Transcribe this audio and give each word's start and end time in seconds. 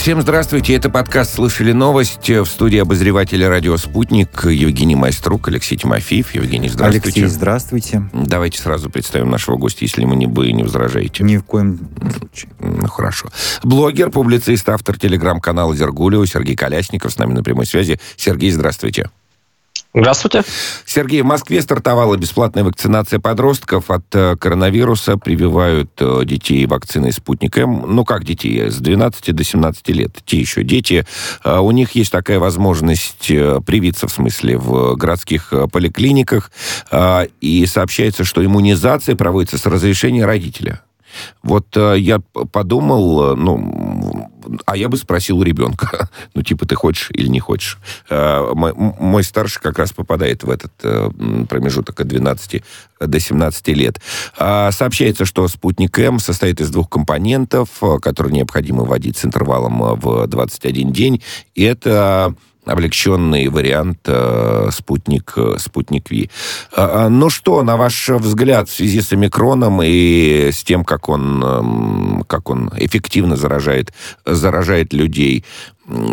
Всем 0.00 0.22
здравствуйте, 0.22 0.72
это 0.72 0.88
подкаст 0.88 1.34
«Слышали 1.34 1.72
новость» 1.72 2.26
в 2.26 2.46
студии 2.46 2.78
обозревателя 2.78 3.50
«Радио 3.50 3.76
Спутник» 3.76 4.46
Евгений 4.46 4.96
Майструк, 4.96 5.48
Алексей 5.48 5.76
Тимофеев. 5.76 6.34
Евгений, 6.34 6.70
здравствуйте. 6.70 7.20
Алексей, 7.20 7.26
здравствуйте. 7.26 8.08
Давайте 8.14 8.62
сразу 8.62 8.88
представим 8.88 9.28
нашего 9.28 9.58
гостя, 9.58 9.80
если 9.82 10.06
мы 10.06 10.16
не, 10.16 10.26
вы 10.26 10.52
не 10.52 10.62
возражаете. 10.62 11.22
Ни 11.22 11.36
в 11.36 11.44
коем 11.44 11.78
случае. 12.18 12.50
Ну, 12.60 12.88
хорошо. 12.88 13.28
Блогер, 13.62 14.08
публицист, 14.08 14.66
автор 14.70 14.98
телеграм-канала 14.98 15.76
«Зергулио» 15.76 16.24
Сергей 16.24 16.56
Колясников 16.56 17.12
с 17.12 17.18
нами 17.18 17.34
на 17.34 17.42
прямой 17.42 17.66
связи. 17.66 18.00
Сергей, 18.16 18.52
здравствуйте. 18.52 19.10
Здравствуйте. 19.92 20.44
Сергей, 20.86 21.22
в 21.22 21.24
Москве 21.24 21.60
стартовала 21.60 22.16
бесплатная 22.16 22.62
вакцинация 22.62 23.18
подростков 23.18 23.90
от 23.90 24.04
э, 24.14 24.36
коронавируса. 24.36 25.16
Прививают 25.16 25.90
э, 25.98 26.20
детей 26.24 26.64
вакциной 26.66 27.12
«Спутник 27.12 27.58
М». 27.58 27.96
Ну, 27.96 28.04
как 28.04 28.22
детей? 28.22 28.70
С 28.70 28.76
12 28.76 29.34
до 29.34 29.42
17 29.42 29.88
лет. 29.88 30.12
Те 30.24 30.38
еще 30.38 30.62
дети. 30.62 31.04
Э, 31.44 31.58
у 31.58 31.72
них 31.72 31.96
есть 31.96 32.12
такая 32.12 32.38
возможность 32.38 33.26
привиться, 33.66 34.06
в 34.06 34.12
смысле, 34.12 34.58
в 34.58 34.94
городских 34.94 35.52
поликлиниках. 35.72 36.52
И 37.40 37.66
сообщается, 37.66 38.24
что 38.24 38.44
иммунизация 38.44 39.16
проводится 39.16 39.58
с 39.58 39.66
разрешения 39.66 40.24
родителя. 40.24 40.82
Вот 41.42 41.76
я 41.76 42.20
подумал, 42.52 43.36
ну, 43.36 43.56
а 44.66 44.76
я 44.76 44.88
бы 44.88 44.96
спросил 44.96 45.38
у 45.38 45.42
ребенка, 45.42 46.08
ну, 46.34 46.42
типа, 46.42 46.66
ты 46.66 46.74
хочешь 46.74 47.08
или 47.12 47.28
не 47.28 47.40
хочешь. 47.40 47.78
Э, 48.08 48.52
мой, 48.54 49.24
старший 49.24 49.60
как 49.62 49.78
раз 49.78 49.92
попадает 49.92 50.42
в 50.44 50.50
этот 50.50 50.72
э, 50.82 51.10
промежуток 51.48 52.00
от 52.00 52.08
12 52.08 52.62
до 53.00 53.20
17 53.20 53.68
лет. 53.68 54.00
А, 54.36 54.70
сообщается, 54.72 55.24
что 55.24 55.46
спутник 55.48 55.98
М 55.98 56.18
состоит 56.18 56.60
из 56.60 56.70
двух 56.70 56.88
компонентов, 56.88 57.68
э, 57.82 57.98
которые 58.00 58.32
необходимо 58.32 58.84
вводить 58.84 59.16
с 59.16 59.24
интервалом 59.24 59.98
в 60.00 60.26
21 60.26 60.92
день. 60.92 61.22
И 61.54 61.62
это 61.62 62.34
облегченный 62.70 63.48
вариант 63.48 64.00
э, 64.06 64.68
спутник, 64.72 65.32
э, 65.36 65.58
спутник 65.58 66.10
Ви. 66.10 66.30
Э, 66.76 67.08
ну 67.08 67.30
что, 67.30 67.62
на 67.62 67.76
ваш 67.76 68.08
взгляд, 68.08 68.68
в 68.68 68.74
связи 68.74 69.00
с 69.00 69.12
омикроном 69.12 69.82
и 69.82 70.50
с 70.52 70.62
тем, 70.62 70.84
как 70.84 71.08
он, 71.08 71.42
э, 71.44 72.24
как 72.26 72.50
он 72.50 72.70
эффективно 72.76 73.36
заражает, 73.36 73.92
заражает 74.24 74.92
людей, 74.92 75.44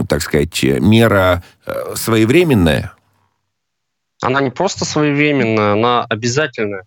так 0.08 0.22
сказать, 0.22 0.64
мера 0.64 1.44
э, 1.66 1.96
своевременная? 1.96 2.94
Она 4.22 4.42
не 4.42 4.50
просто 4.50 4.84
своевременная, 4.84 5.74
она 5.74 6.04
обязательная. 6.10 6.86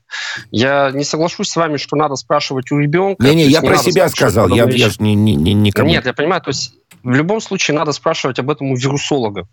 Я 0.51 0.91
не 0.93 1.05
соглашусь 1.05 1.49
с 1.49 1.57
вами, 1.57 1.77
что 1.77 1.95
надо 1.97 2.17
спрашивать 2.17 2.73
у 2.73 2.79
ребенка. 2.79 3.25
Не-не, 3.25 3.45
я 3.45 3.61
не 3.61 3.69
про 3.69 3.77
себя 3.77 4.09
сказал, 4.09 4.49
я, 4.49 4.69
я 4.69 4.89
же 4.89 4.97
не, 4.99 5.15
не, 5.15 5.37
не, 5.37 5.55
никому. 5.55 5.89
Нет, 5.89 6.07
я 6.07 6.12
понимаю, 6.12 6.43
то 6.43 6.49
есть 6.49 6.75
в 7.03 7.11
любом 7.11 7.41
случае 7.41 7.77
надо 7.77 7.93
спрашивать 7.93 8.39
об 8.41 8.51
этом 8.51 8.73
у 8.73 8.77
вирусолога. 8.77 9.47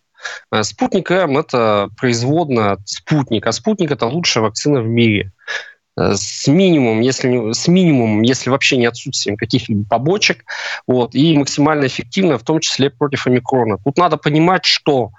Э, 0.52 0.64
спутник 0.64 1.12
М– 1.12 1.38
это 1.40 1.90
производная 1.98 2.74
от 2.74 2.88
спутника, 2.88 3.50
а 3.50 3.52
спутник– 3.54 3.92
это 3.92 4.06
лучшая 4.06 4.44
вакцина 4.44 4.82
в 4.82 4.88
мире 4.88 5.32
э, 5.98 6.14
с 6.16 6.48
минимумом, 6.48 7.02
если, 7.02 7.54
с 7.54 7.68
минимумом, 7.68 8.22
если 8.22 8.50
вообще 8.50 8.78
не 8.78 8.86
отсутствием 8.86 9.38
каких-либо 9.38 9.86
побочек, 9.88 10.46
вот, 10.88 11.16
и 11.16 11.38
максимально 11.38 11.88
эффективно, 11.88 12.38
в 12.38 12.44
том 12.44 12.60
числе 12.60 12.90
против 12.90 13.28
омикрона. 13.28 13.78
Тут 13.84 13.98
надо 13.98 14.18
понимать, 14.18 14.66
что 14.66 15.12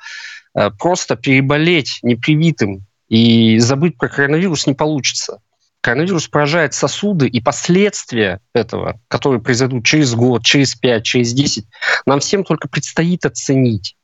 э, 0.55 0.71
просто 0.79 1.17
переболеть 1.17 1.99
непривитым 2.03 2.87
и 3.09 3.59
забыть 3.59 3.97
про 3.97 4.09
коронавирус 4.09 4.67
не 4.67 4.75
получится 4.75 5.41
коронавирус 5.81 6.29
поражает 6.29 6.75
сосуды, 6.75 7.29
и 7.29 7.41
последствия 7.41 8.41
этого, 8.53 9.01
которые 9.09 9.41
произойдут 9.41 9.85
через 9.85 10.15
год, 10.15 10.45
через 10.45 10.75
пять, 10.75 11.05
через 11.05 11.33
десять, 11.33 11.67
нам 12.07 12.21
всем 12.21 12.45
только 12.45 12.69
предстоит 12.69 13.25
оценить. 13.25 13.97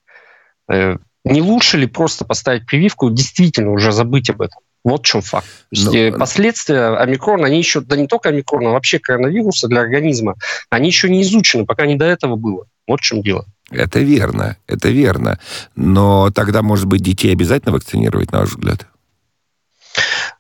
Э, 0.71 0.97
не 1.25 1.41
лучше 1.41 1.79
ли 1.79 1.87
просто 1.87 2.25
поставить 2.25 2.67
прививку, 2.67 3.11
действительно 3.11 3.71
уже 3.71 3.93
забыть 3.93 4.31
об 4.31 4.43
этом? 4.43 4.61
Вот 4.85 5.01
в 5.03 5.07
чем 5.07 5.23
факт. 5.23 5.47
Но... 5.71 5.91
Ну, 5.91 5.97
э, 5.97 6.13
последствия 6.13 6.97
омикрона, 6.97 7.47
они 7.47 7.59
еще, 7.59 7.81
да 7.81 7.97
не 7.97 8.07
только 8.07 8.29
омикрона, 8.29 8.71
а 8.71 8.73
вообще 8.73 8.99
коронавируса 8.99 9.67
для 9.67 9.81
организма, 9.81 10.35
они 10.69 10.89
еще 10.89 11.09
не 11.09 11.23
изучены, 11.23 11.65
пока 11.65 11.87
не 11.87 11.97
до 11.97 12.05
этого 12.05 12.37
было. 12.37 12.67
Вот 12.87 13.01
в 13.01 13.03
чем 13.03 13.23
дело. 13.23 13.47
Это 13.71 14.01
верно, 14.01 14.59
это 14.67 14.91
верно. 14.91 15.39
Но 15.75 16.31
тогда, 16.31 16.61
может 16.61 16.85
быть, 16.85 17.01
детей 17.01 17.33
обязательно 17.33 17.73
вакцинировать, 17.73 18.31
на 18.31 18.41
ваш 18.41 18.51
взгляд? 18.51 18.87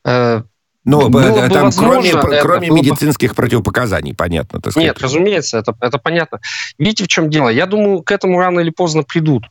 Э, 0.04 0.42
ну, 0.84 1.08
было 1.08 1.48
там, 1.48 1.72
кроме, 1.72 2.10
это, 2.10 2.40
кроме 2.42 2.68
медицинских 2.68 3.30
бы... 3.30 3.36
противопоказаний, 3.36 4.14
понятно, 4.14 4.60
так 4.60 4.72
сказать. 4.72 4.88
Нет, 4.88 5.00
разумеется, 5.00 5.58
это, 5.58 5.74
это 5.80 5.96
понятно. 5.96 6.40
Видите, 6.78 7.04
в 7.04 7.08
чем 7.08 7.30
дело? 7.30 7.48
Я 7.48 7.64
думаю, 7.64 8.02
к 8.02 8.10
этому 8.12 8.38
рано 8.38 8.60
или 8.60 8.70
поздно 8.70 9.02
придут. 9.02 9.44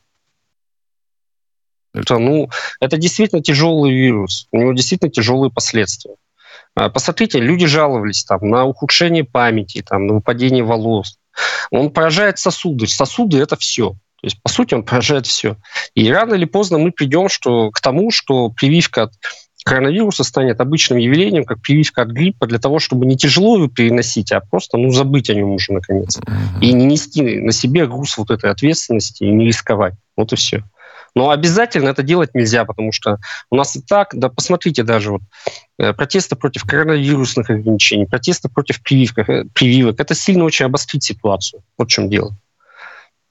Это, 1.94 2.18
ну, 2.18 2.50
это 2.80 2.96
действительно 2.96 3.42
тяжелый 3.42 3.92
вирус, 3.92 4.48
у 4.52 4.58
него 4.58 4.72
действительно 4.72 5.10
тяжелые 5.10 5.50
последствия. 5.50 6.14
А, 6.74 6.90
посмотрите, 6.90 7.38
люди 7.38 7.66
жаловались 7.66 8.24
там, 8.24 8.48
на 8.48 8.64
ухудшение 8.64 9.24
памяти, 9.24 9.84
там, 9.88 10.06
на 10.06 10.14
выпадение 10.14 10.64
волос. 10.64 11.18
Он 11.70 11.90
поражает 11.90 12.38
сосуды. 12.38 12.86
Сосуды– 12.86 13.38
это 13.40 13.56
все. 13.56 13.90
То 13.90 14.26
есть, 14.26 14.42
по 14.42 14.48
сути, 14.48 14.74
он 14.74 14.84
поражает 14.84 15.26
все. 15.26 15.56
И 15.94 16.10
рано 16.10 16.34
или 16.34 16.46
поздно 16.46 16.78
мы 16.78 16.90
придем 16.90 17.28
что, 17.28 17.70
к 17.70 17.80
тому, 17.80 18.10
что 18.10 18.48
прививка 18.48 19.04
от 19.04 19.12
коронавируса 19.64 20.24
станет 20.24 20.60
обычным 20.60 20.98
явлением, 20.98 21.44
как 21.44 21.60
прививка 21.62 22.02
от 22.02 22.08
гриппа, 22.08 22.46
для 22.46 22.58
того, 22.58 22.78
чтобы 22.78 23.06
не 23.06 23.16
тяжело 23.16 23.56
его 23.56 23.68
переносить, 23.68 24.30
а 24.32 24.40
просто 24.40 24.76
ну, 24.76 24.90
забыть 24.90 25.30
о 25.30 25.34
нем 25.34 25.50
уже 25.52 25.72
наконец. 25.72 26.18
И 26.60 26.72
не 26.72 26.86
нести 26.86 27.40
на 27.40 27.52
себе 27.52 27.86
груз 27.86 28.16
вот 28.18 28.30
этой 28.30 28.50
ответственности 28.50 29.24
и 29.24 29.30
не 29.30 29.46
рисковать. 29.46 29.94
Вот 30.16 30.32
и 30.32 30.36
все. 30.36 30.64
Но 31.14 31.30
обязательно 31.30 31.88
это 31.88 32.02
делать 32.02 32.34
нельзя, 32.34 32.64
потому 32.64 32.92
что 32.92 33.18
у 33.50 33.56
нас 33.56 33.76
и 33.76 33.80
так, 33.80 34.10
да 34.12 34.28
посмотрите 34.28 34.82
даже 34.82 35.12
вот 35.12 35.22
э, 35.78 35.92
протесты 35.92 36.34
против 36.34 36.64
коронавирусных 36.64 37.50
ограничений, 37.50 38.06
протесты 38.06 38.48
против 38.48 38.82
прививок, 38.82 39.28
э, 39.28 39.44
прививок, 39.54 40.00
это 40.00 40.14
сильно 40.14 40.44
очень 40.44 40.66
обострит 40.66 41.02
ситуацию. 41.02 41.62
Вот 41.78 41.88
в 41.88 41.90
чем 41.90 42.10
дело. 42.10 42.36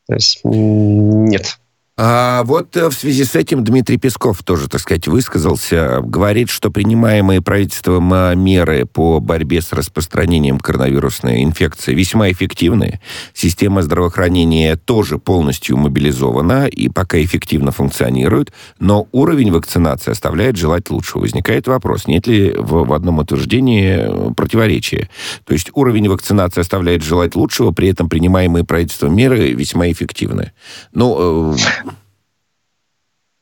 То 0.08 0.14
есть 0.14 0.42
нет. 0.44 1.60
А 1.96 2.44
вот 2.46 2.76
э, 2.76 2.90
в 2.90 2.94
связи 2.94 3.24
с 3.24 3.36
этим 3.36 3.64
Дмитрий 3.64 3.98
Песков 3.98 4.42
тоже, 4.42 4.68
так 4.68 4.82
сказать, 4.82 5.08
высказался. 5.08 6.02
Говорит, 6.02 6.50
что 6.50 6.72
принимаемые 6.72 7.40
правительством 7.40 8.12
а, 8.12 8.34
меры 8.34 8.88
по 8.88 9.20
борьбе 9.20 9.62
с 9.62 9.72
распространением 9.74 10.58
коронавирусной 10.58 11.44
инфекции 11.44 11.94
весьма 11.94 12.32
эффективны. 12.32 13.00
Система 13.36 13.84
здравоохранения 13.84 14.76
тоже 14.76 15.20
полностью 15.20 15.78
мобилизована 15.78 16.66
и 16.66 16.90
пока 16.90 17.22
эффективно 17.22 17.72
функционирует, 17.72 18.52
но 18.80 19.08
уровень 19.12 19.52
вакцинации 19.52 20.10
оставляет 20.10 20.56
желать 20.56 20.90
лучшего. 20.90 21.22
Возникает 21.22 21.68
вопрос, 21.68 22.08
нет 22.08 22.26
ли 22.26 22.56
в, 22.58 22.86
в 22.86 22.94
одном 22.94 23.20
утверждении 23.20 23.98
э, 24.00 24.34
противоречия? 24.34 25.12
То 25.46 25.54
есть 25.54 25.70
уровень 25.76 26.10
вакцинации 26.10 26.62
оставляет 26.62 27.04
желать 27.04 27.36
лучшего, 27.36 27.70
при 27.70 27.90
этом 27.90 28.10
принимаемые 28.10 28.64
правительством 28.64 29.16
меры 29.16 29.54
весьма 29.54 29.92
эффективны. 29.92 30.54
Ну, 30.92 31.54
э, 31.54 31.83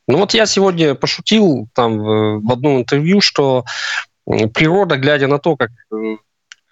ну 0.08 0.18
вот 0.18 0.34
я 0.34 0.46
сегодня 0.46 0.94
пошутил 0.94 1.68
там 1.74 1.98
в 1.98 2.52
одном 2.52 2.78
интервью, 2.78 3.20
что 3.20 3.64
природа, 4.24 4.96
глядя 4.96 5.26
на 5.26 5.38
то, 5.38 5.56
как 5.56 5.70
э, 5.92 6.16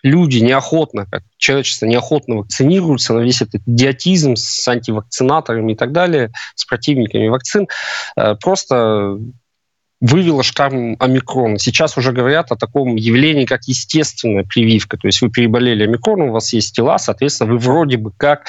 люди 0.03 0.39
неохотно, 0.39 1.07
как 1.07 1.23
человечество 1.37 1.87
неохотно 1.87 2.37
вакцинируются, 2.37 3.15
на 3.15 3.21
весь 3.21 3.43
этот 3.43 3.63
идиотизм 3.67 4.37
с 4.37 4.67
антивакцинаторами 4.69 5.73
и 5.73 5.77
так 5.77 5.93
далее, 5.93 6.31
с 6.55 6.65
противниками 6.65 7.29
вакцин, 7.29 7.69
э, 8.17 8.35
просто 8.37 9.19
вывела 10.01 10.43
штамм 10.43 10.97
омикрон. 10.99 11.59
Сейчас 11.59 11.99
уже 11.99 12.13
говорят 12.13 12.51
о 12.53 12.57
таком 12.57 12.97
явлении, 12.97 13.45
как 13.45 13.65
естественная 13.65 14.45
прививка. 14.45 14.97
То 14.97 15.07
есть 15.07 15.21
вы 15.21 15.29
переболели 15.29 15.85
омикроном, 15.85 16.31
у 16.31 16.33
вас 16.33 16.55
есть 16.55 16.75
тела, 16.75 16.97
соответственно, 16.97 17.53
вы 17.53 17.59
вроде 17.59 17.99
бы 17.99 18.11
как 18.17 18.47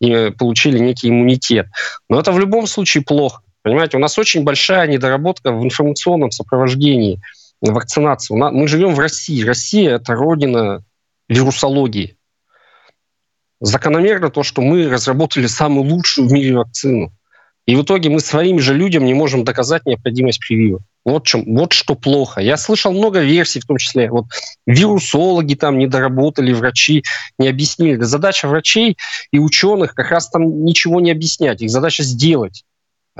э, 0.00 0.30
получили 0.30 0.78
некий 0.78 1.10
иммунитет. 1.10 1.66
Но 2.08 2.18
это 2.18 2.32
в 2.32 2.38
любом 2.38 2.66
случае 2.66 3.04
плохо. 3.04 3.42
Понимаете, 3.62 3.96
у 3.96 4.00
нас 4.00 4.18
очень 4.18 4.42
большая 4.42 4.86
недоработка 4.86 5.52
в 5.52 5.62
информационном 5.62 6.30
сопровождении 6.30 7.20
вакцинации. 7.60 8.34
Мы 8.34 8.66
живем 8.68 8.94
в 8.94 8.98
России. 8.98 9.44
Россия– 9.44 9.96
это 9.96 10.14
родина 10.14 10.82
вирусологии. 11.28 12.16
Закономерно 13.60 14.30
то, 14.30 14.42
что 14.42 14.62
мы 14.62 14.88
разработали 14.88 15.46
самую 15.46 15.84
лучшую 15.84 16.28
в 16.28 16.32
мире 16.32 16.56
вакцину. 16.56 17.12
И 17.66 17.76
в 17.76 17.82
итоге 17.82 18.08
мы 18.08 18.20
своим 18.20 18.58
же 18.58 18.74
людям 18.74 19.04
не 19.04 19.12
можем 19.12 19.44
доказать 19.44 19.84
необходимость 19.84 20.40
прививок. 20.40 20.80
Вот, 21.04 21.26
чем, 21.26 21.44
вот 21.54 21.72
что 21.72 21.94
плохо. 21.94 22.40
Я 22.40 22.56
слышал 22.56 22.92
много 22.92 23.20
версий, 23.20 23.60
в 23.60 23.66
том 23.66 23.76
числе 23.76 24.10
вот 24.10 24.26
вирусологи 24.66 25.54
там 25.54 25.78
не 25.78 25.86
доработали, 25.86 26.52
врачи 26.52 27.04
не 27.38 27.48
объяснили. 27.48 28.02
Задача 28.02 28.48
врачей 28.48 28.96
и 29.30 29.38
ученых 29.38 29.94
как 29.94 30.10
раз 30.10 30.30
там 30.30 30.64
ничего 30.64 31.00
не 31.00 31.10
объяснять. 31.10 31.60
Их 31.60 31.70
задача 31.70 32.02
сделать. 32.02 32.64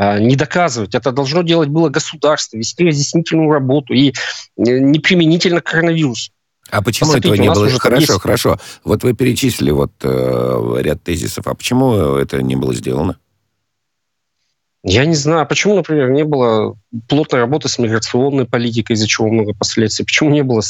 А, 0.02 0.18
не 0.18 0.34
доказывать. 0.34 0.94
Это 0.94 1.12
должно 1.12 1.42
делать 1.42 1.68
было 1.68 1.90
государство, 1.90 2.56
вести 2.56 2.86
разъяснительную 2.86 3.50
работу 3.50 3.92
и 3.92 4.08
э, 4.08 4.12
не 4.56 4.98
применительно 4.98 5.60
к 5.60 5.64
коронавирусу. 5.64 6.30
А 6.70 6.80
почему 6.80 7.10
Посмотрите, 7.10 7.34
этого 7.34 7.42
не 7.42 7.54
было? 7.54 7.78
Хорошо, 7.78 8.12
есть... 8.14 8.22
хорошо. 8.22 8.58
Вот 8.82 9.02
вы 9.02 9.12
перечислили 9.12 9.70
вот 9.72 9.92
э, 10.02 10.76
ряд 10.78 11.02
тезисов. 11.02 11.46
А 11.46 11.54
почему 11.54 12.16
это 12.16 12.40
не 12.40 12.56
было 12.56 12.74
сделано? 12.74 13.18
Я 14.82 15.04
не 15.04 15.16
знаю, 15.16 15.46
почему, 15.46 15.74
например, 15.74 16.08
не 16.08 16.24
было 16.24 16.78
плотной 17.06 17.40
работы 17.40 17.68
с 17.68 17.78
миграционной 17.78 18.46
политикой, 18.46 18.92
из-за 18.92 19.06
чего 19.06 19.28
много 19.28 19.52
последствий. 19.52 20.06
Почему 20.06 20.30
не 20.30 20.42
было 20.42 20.62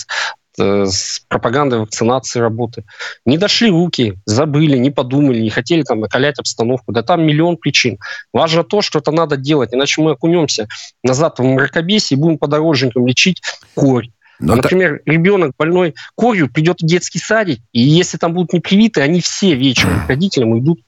с, 0.61 0.62
э, 0.62 0.87
с 0.87 1.23
пропагандой 1.29 1.81
вакцинации 1.81 2.41
работы. 2.41 2.85
Не 3.25 3.39
дошли 3.39 3.71
руки, 3.71 4.15
забыли, 4.27 4.77
не 4.77 4.91
подумали, 4.91 5.41
не 5.41 5.51
хотели 5.51 5.83
там 5.83 6.01
накалять 6.01 6.39
обстановку. 6.39 6.93
Да 6.93 7.03
там 7.03 7.27
миллион 7.27 7.57
причин. 7.57 7.99
Важно 8.33 8.65
то, 8.65 8.83
что 8.83 8.99
это 8.99 9.11
надо 9.11 9.37
делать, 9.37 9.71
иначе 9.73 10.03
мы 10.03 10.12
окунемся 10.12 10.69
назад 11.03 11.39
в 11.39 11.43
мракобесие 11.43 12.19
и 12.19 12.21
будем 12.21 12.39
подорожникам 12.39 13.07
лечить 13.07 13.43
корь. 13.75 14.09
Но 14.39 14.57
Например, 14.57 14.95
это... 14.95 15.11
ребенок 15.11 15.53
больной 15.59 15.95
корью 16.15 16.51
придет 16.51 16.81
в 16.81 16.87
детский 16.87 17.19
садик, 17.19 17.61
и 17.73 17.81
если 17.81 18.17
там 18.17 18.33
будут 18.33 18.53
не 18.53 18.61
привиты, 18.61 19.03
они 19.03 19.21
все 19.21 19.55
вечером 19.55 20.06
к 20.06 20.09
родителям 20.09 20.59
идут 20.59 20.81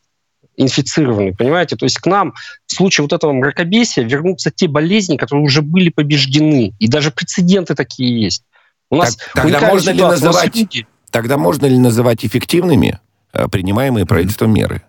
инфицированы, 0.56 1.34
понимаете? 1.34 1.76
То 1.76 1.84
есть 1.86 1.98
к 1.98 2.06
нам 2.06 2.34
в 2.66 2.72
случае 2.72 3.04
вот 3.04 3.12
этого 3.12 3.32
мракобесия 3.32 4.04
вернутся 4.04 4.50
те 4.50 4.68
болезни, 4.68 5.16
которые 5.16 5.44
уже 5.44 5.62
были 5.62 5.88
побеждены. 5.88 6.72
И 6.78 6.88
даже 6.88 7.10
прецеденты 7.10 7.74
такие 7.74 8.22
есть. 8.22 8.44
У 8.92 8.96
нас 8.96 9.16
так, 9.16 9.44
тогда 9.44 9.60
можно 9.68 9.90
ли 9.90 10.02
называть, 10.02 10.54
люди... 10.54 10.86
тогда 11.10 11.38
можно 11.38 11.64
ли 11.64 11.78
называть 11.78 12.26
эффективными 12.26 13.00
э, 13.32 13.48
принимаемые 13.48 14.04
правительством 14.04 14.50
mm-hmm. 14.50 14.54
меры? 14.54 14.82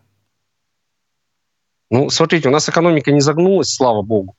Ну, 1.90 2.10
смотрите, 2.10 2.50
у 2.50 2.52
нас 2.52 2.68
экономика 2.68 3.14
не 3.14 3.22
загнулась, 3.22 3.74
слава 3.74 4.02
богу. 4.02 4.36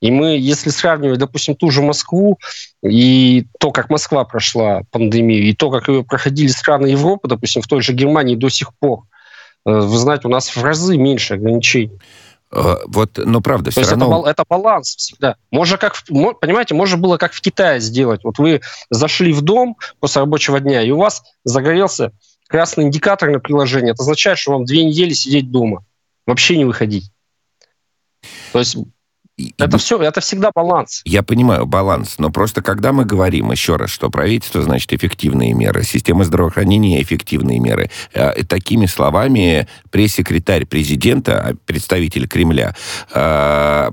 И 0.00 0.12
мы, 0.12 0.38
если 0.38 0.70
сравнивать, 0.70 1.18
допустим, 1.18 1.56
ту 1.56 1.72
же 1.72 1.82
Москву 1.82 2.38
и 2.84 3.46
то, 3.58 3.72
как 3.72 3.90
Москва 3.90 4.24
прошла 4.24 4.82
пандемию, 4.92 5.42
и 5.42 5.54
то, 5.54 5.72
как 5.72 5.88
ее 5.88 6.04
проходили 6.04 6.46
страны 6.46 6.86
Европы, 6.86 7.26
допустим, 7.26 7.62
в 7.62 7.66
той 7.66 7.82
же 7.82 7.94
Германии 7.94 8.36
до 8.36 8.48
сих 8.48 8.72
пор, 8.78 9.00
э, 9.66 9.72
вы 9.72 9.98
знаете, 9.98 10.28
у 10.28 10.30
нас 10.30 10.54
в 10.54 10.62
разы 10.62 10.96
меньше 10.96 11.34
ограничений. 11.34 11.98
Э, 12.54 12.76
вот, 12.86 13.10
но 13.16 13.40
правда, 13.40 13.72
То 13.72 13.82
все 13.82 13.90
равно... 13.90 14.20
Это, 14.20 14.30
это 14.30 14.44
баланс 14.48 14.94
всегда. 14.96 15.36
Можно 15.50 15.76
как, 15.76 15.94
понимаете, 16.06 16.74
можно 16.74 16.96
было 16.96 17.16
как 17.16 17.32
в 17.32 17.40
Китае 17.40 17.80
сделать. 17.80 18.22
Вот 18.24 18.38
вы 18.38 18.60
зашли 18.90 19.32
в 19.32 19.42
дом 19.42 19.76
после 20.00 20.20
рабочего 20.20 20.60
дня, 20.60 20.82
и 20.82 20.90
у 20.90 20.98
вас 20.98 21.22
загорелся 21.44 22.12
красный 22.48 22.84
индикатор 22.84 23.30
на 23.30 23.40
приложении. 23.40 23.90
Это 23.90 24.02
означает, 24.02 24.38
что 24.38 24.52
вам 24.52 24.64
две 24.64 24.84
недели 24.84 25.12
сидеть 25.12 25.50
дома, 25.50 25.84
вообще 26.26 26.56
не 26.56 26.64
выходить. 26.64 27.10
То 28.52 28.60
есть 28.60 28.76
это 29.58 29.78
все, 29.78 30.00
это 30.00 30.20
всегда 30.20 30.50
баланс. 30.54 31.02
Я 31.04 31.24
понимаю, 31.24 31.66
баланс. 31.66 32.16
Но 32.18 32.30
просто 32.30 32.62
когда 32.62 32.92
мы 32.92 33.04
говорим 33.04 33.50
еще 33.50 33.76
раз, 33.76 33.90
что 33.90 34.08
правительство, 34.08 34.62
значит, 34.62 34.92
эффективные 34.92 35.54
меры, 35.54 35.82
система 35.82 36.24
здравоохранения 36.24 37.02
эффективные 37.02 37.58
меры, 37.58 37.90
э, 38.12 38.44
такими 38.44 38.86
словами 38.86 39.66
пресс-секретарь 39.90 40.66
президента, 40.66 41.40
а, 41.40 41.54
представитель 41.66 42.28
Кремля, 42.28 42.76
э, 43.12 43.90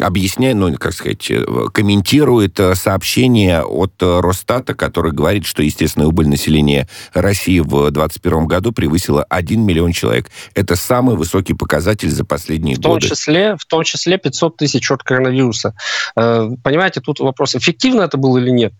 объясняет, 0.00 0.56
ну, 0.56 0.74
как 0.74 0.92
сказать, 0.92 1.30
э, 1.30 1.44
комментирует 1.72 2.58
сообщение 2.74 3.62
от 3.62 3.94
Росстата, 4.00 4.74
который 4.74 5.12
говорит, 5.12 5.46
что 5.46 5.62
естественная 5.62 6.08
убыль 6.08 6.28
населения 6.28 6.88
России 7.12 7.60
в 7.60 7.90
2021 7.90 8.46
году 8.46 8.72
превысила 8.72 9.22
1 9.22 9.64
миллион 9.64 9.92
человек. 9.92 10.30
Это 10.54 10.74
самый 10.74 11.16
высокий 11.16 11.54
показатель 11.54 12.10
за 12.10 12.24
последние 12.24 12.76
в 12.76 12.80
том 12.80 12.94
годы. 12.94 13.08
Числе, 13.08 13.56
в 13.56 13.66
том 13.66 13.84
числе 13.84 14.18
500 14.18 14.56
тысяч 14.56 14.63
от 14.66 15.02
коронавируса. 15.02 15.74
Э, 16.16 16.48
понимаете, 16.62 17.00
тут 17.00 17.20
вопрос, 17.20 17.54
эффективно 17.54 18.02
это 18.02 18.16
было 18.16 18.38
или 18.38 18.50
нет. 18.50 18.72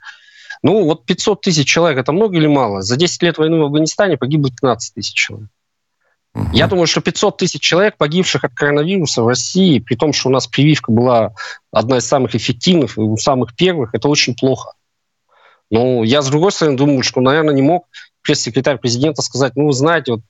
Ну, 0.63 0.85
вот 0.85 1.05
500 1.05 1.43
тысяч 1.43 1.69
человек, 1.69 1.99
это 1.99 2.13
много 2.13 2.37
или 2.37 2.47
мало? 2.47 2.83
За 2.83 2.97
10 2.97 3.23
лет 3.23 3.39
войны 3.39 3.59
в 3.59 3.65
Афганистане 3.65 4.17
погибло 4.17 4.51
15 4.51 4.95
тысяч 4.95 5.15
человек. 5.15 5.51
Угу. 6.35 6.49
Я 6.53 6.67
думаю, 6.67 6.87
что 6.87 7.01
500 7.01 7.37
тысяч 7.37 7.61
человек, 7.61 7.97
погибших 7.97 8.45
от 8.45 8.55
коронавируса 8.55 9.23
в 9.23 9.29
России, 9.29 9.79
при 9.79 9.95
том, 9.95 10.13
что 10.13 10.29
у 10.29 10.33
нас 10.33 10.47
прививка 10.47 10.91
была 10.91 11.35
одна 11.71 11.99
из 11.99 12.07
самых 12.07 12.35
эффективных, 12.35 12.97
у 12.97 13.17
самых 13.17 13.55
первых, 13.55 13.95
это 13.95 14.09
очень 14.09 14.35
плохо. 14.35 14.73
Но 15.71 16.05
я, 16.05 16.23
с 16.23 16.29
другой 16.29 16.53
стороны, 16.53 16.77
думаю, 16.77 17.03
что, 17.03 17.21
наверное, 17.21 17.55
не 17.55 17.63
мог 17.63 17.87
пресс-секретарь 18.23 18.79
президента 18.79 19.23
сказать, 19.23 19.55
ну, 19.57 19.67
вы 19.67 19.73
знаете, 19.73 20.13
вот, 20.13 20.21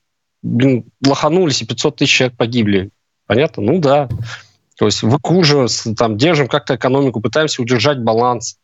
блин, 0.42 0.84
лоханулись, 1.06 1.62
и 1.62 1.66
500 1.66 1.96
тысяч 1.96 2.12
человек 2.12 2.36
погибли. 2.36 2.90
Понятно? 3.26 3.62
Ну 3.62 3.78
да. 3.78 4.08
То 4.76 4.86
есть 4.86 5.02
выкруживаем, 5.02 5.68
там, 5.96 6.16
держим 6.16 6.48
как-то 6.48 6.76
экономику, 6.76 7.20
пытаемся 7.20 7.62
удержать 7.62 7.98
баланс. 7.98 8.58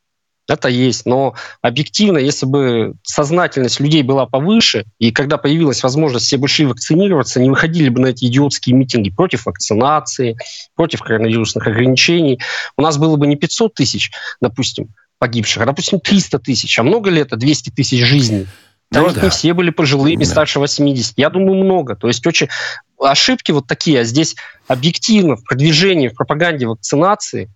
Это 0.48 0.68
есть. 0.68 1.06
Но 1.06 1.34
объективно, 1.62 2.18
если 2.18 2.44
бы 2.44 2.94
сознательность 3.02 3.78
людей 3.78 4.02
была 4.02 4.26
повыше, 4.26 4.84
и 4.98 5.12
когда 5.12 5.38
появилась 5.38 5.82
возможность 5.82 6.26
все 6.26 6.38
большие 6.38 6.66
вакцинироваться, 6.66 7.40
не 7.40 7.50
выходили 7.50 7.88
бы 7.88 8.00
на 8.00 8.06
эти 8.08 8.24
идиотские 8.24 8.74
митинги 8.74 9.10
против 9.10 9.46
вакцинации, 9.46 10.36
против 10.74 11.02
коронавирусных 11.02 11.66
ограничений, 11.66 12.40
у 12.76 12.82
нас 12.82 12.98
было 12.98 13.16
бы 13.16 13.28
не 13.28 13.36
500 13.36 13.74
тысяч, 13.74 14.10
допустим, 14.40 14.88
погибших, 15.20 15.62
а, 15.62 15.66
допустим, 15.66 16.00
300 16.00 16.40
тысяч. 16.40 16.76
А 16.78 16.82
много 16.82 17.10
ли 17.10 17.20
это 17.20 17.36
200 17.36 17.70
тысяч 17.70 18.04
жизней? 18.04 18.48
Да, 18.90 19.02
ну, 19.02 19.12
да. 19.12 19.22
не 19.22 19.30
все 19.30 19.54
были 19.54 19.70
пожилыми, 19.70 20.24
да. 20.24 20.30
старше 20.30 20.58
80. 20.58 21.14
Я 21.16 21.30
думаю, 21.30 21.62
много. 21.62 21.94
То 21.94 22.08
есть 22.08 22.26
очень 22.26 22.48
ошибки 23.00 23.52
вот 23.52 23.66
такие, 23.66 24.00
а 24.00 24.04
здесь 24.04 24.36
объективно 24.66 25.36
в 25.36 25.44
продвижении, 25.44 26.08
в 26.08 26.14
пропаганде 26.14 26.66
вакцинации 26.66 27.50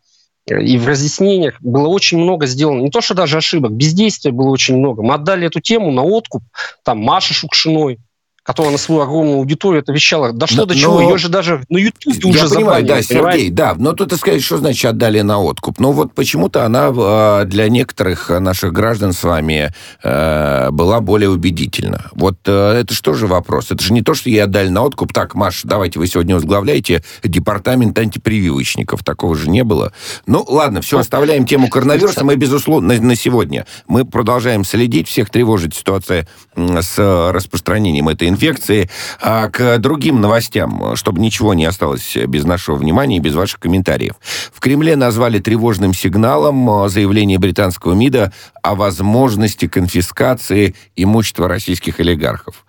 э, 0.48 0.62
и 0.62 0.78
в 0.78 0.86
разъяснениях 0.86 1.60
было 1.60 1.88
очень 1.88 2.18
много 2.18 2.46
сделано. 2.46 2.80
Не 2.80 2.90
то, 2.90 3.00
что 3.00 3.14
даже 3.14 3.36
ошибок, 3.36 3.72
бездействия 3.72 4.32
было 4.32 4.48
очень 4.48 4.76
много. 4.76 5.02
Мы 5.02 5.14
отдали 5.14 5.46
эту 5.46 5.60
тему 5.60 5.90
на 5.90 6.02
откуп 6.02 6.42
там 6.82 6.98
Маше 6.98 7.34
Шукшиной, 7.34 7.98
которая 8.44 8.72
на 8.72 8.78
свою 8.78 9.00
огромную 9.00 9.38
аудиторию 9.38 9.82
это 9.82 9.92
вещала. 9.92 10.34
Что 10.46 10.58
но, 10.58 10.66
до 10.66 10.76
чего, 10.76 11.00
ее 11.00 11.16
же 11.16 11.28
даже 11.30 11.64
на 11.70 11.78
Ютубе 11.78 12.28
уже 12.28 12.48
понимаю, 12.48 12.86
забанили, 12.86 12.88
да, 12.88 13.02
Сергей, 13.02 13.50
да, 13.50 13.74
но 13.76 13.92
тут, 13.92 14.10
так 14.10 14.18
сказать, 14.18 14.42
что 14.42 14.58
значит 14.58 14.84
отдали 14.84 15.22
на 15.22 15.40
откуп? 15.40 15.80
Ну 15.80 15.92
вот 15.92 16.12
почему-то 16.12 16.66
она 16.66 16.92
э, 16.94 17.44
для 17.46 17.70
некоторых 17.70 18.28
наших 18.28 18.72
граждан 18.72 19.14
с 19.14 19.24
вами 19.24 19.72
э, 20.02 20.70
была 20.70 21.00
более 21.00 21.30
убедительна. 21.30 22.10
Вот 22.12 22.36
э, 22.44 22.80
это 22.80 22.92
что 22.92 23.14
же 23.14 23.26
вопрос? 23.26 23.70
Это 23.70 23.82
же 23.82 23.94
не 23.94 24.02
то, 24.02 24.12
что 24.12 24.28
ей 24.28 24.42
отдали 24.42 24.68
на 24.68 24.82
откуп. 24.82 25.14
Так, 25.14 25.34
Маш, 25.34 25.62
давайте 25.64 25.98
вы 25.98 26.06
сегодня 26.06 26.34
возглавляете 26.34 27.02
департамент 27.22 27.98
антипрививочников. 27.98 29.02
Такого 29.02 29.36
же 29.36 29.48
не 29.48 29.64
было. 29.64 29.92
Ну, 30.26 30.44
ладно, 30.46 30.82
все, 30.82 30.98
оставляем 30.98 31.46
тему 31.46 31.68
коронавируса. 31.68 32.24
Мы, 32.24 32.36
безусловно, 32.36 32.94
на, 32.94 33.00
на 33.00 33.16
сегодня. 33.16 33.64
Мы 33.88 34.04
продолжаем 34.04 34.64
следить, 34.64 35.08
всех 35.08 35.30
тревожит 35.30 35.74
ситуация 35.74 36.28
с 36.54 36.98
распространением 37.32 38.10
этой 38.10 38.28
инфекции. 38.34 38.88
А 39.20 39.48
к 39.48 39.78
другим 39.78 40.20
новостям, 40.20 40.96
чтобы 40.96 41.20
ничего 41.20 41.54
не 41.54 41.64
осталось 41.64 42.16
без 42.26 42.44
нашего 42.44 42.76
внимания 42.76 43.16
и 43.16 43.20
без 43.20 43.34
ваших 43.34 43.60
комментариев. 43.60 44.14
В 44.52 44.60
Кремле 44.60 44.96
назвали 44.96 45.38
тревожным 45.38 45.94
сигналом 45.94 46.88
заявление 46.88 47.38
британского 47.38 47.94
МИДа 47.94 48.32
о 48.62 48.74
возможности 48.74 49.68
конфискации 49.68 50.74
имущества 50.96 51.48
российских 51.48 52.00
олигархов. 52.00 52.64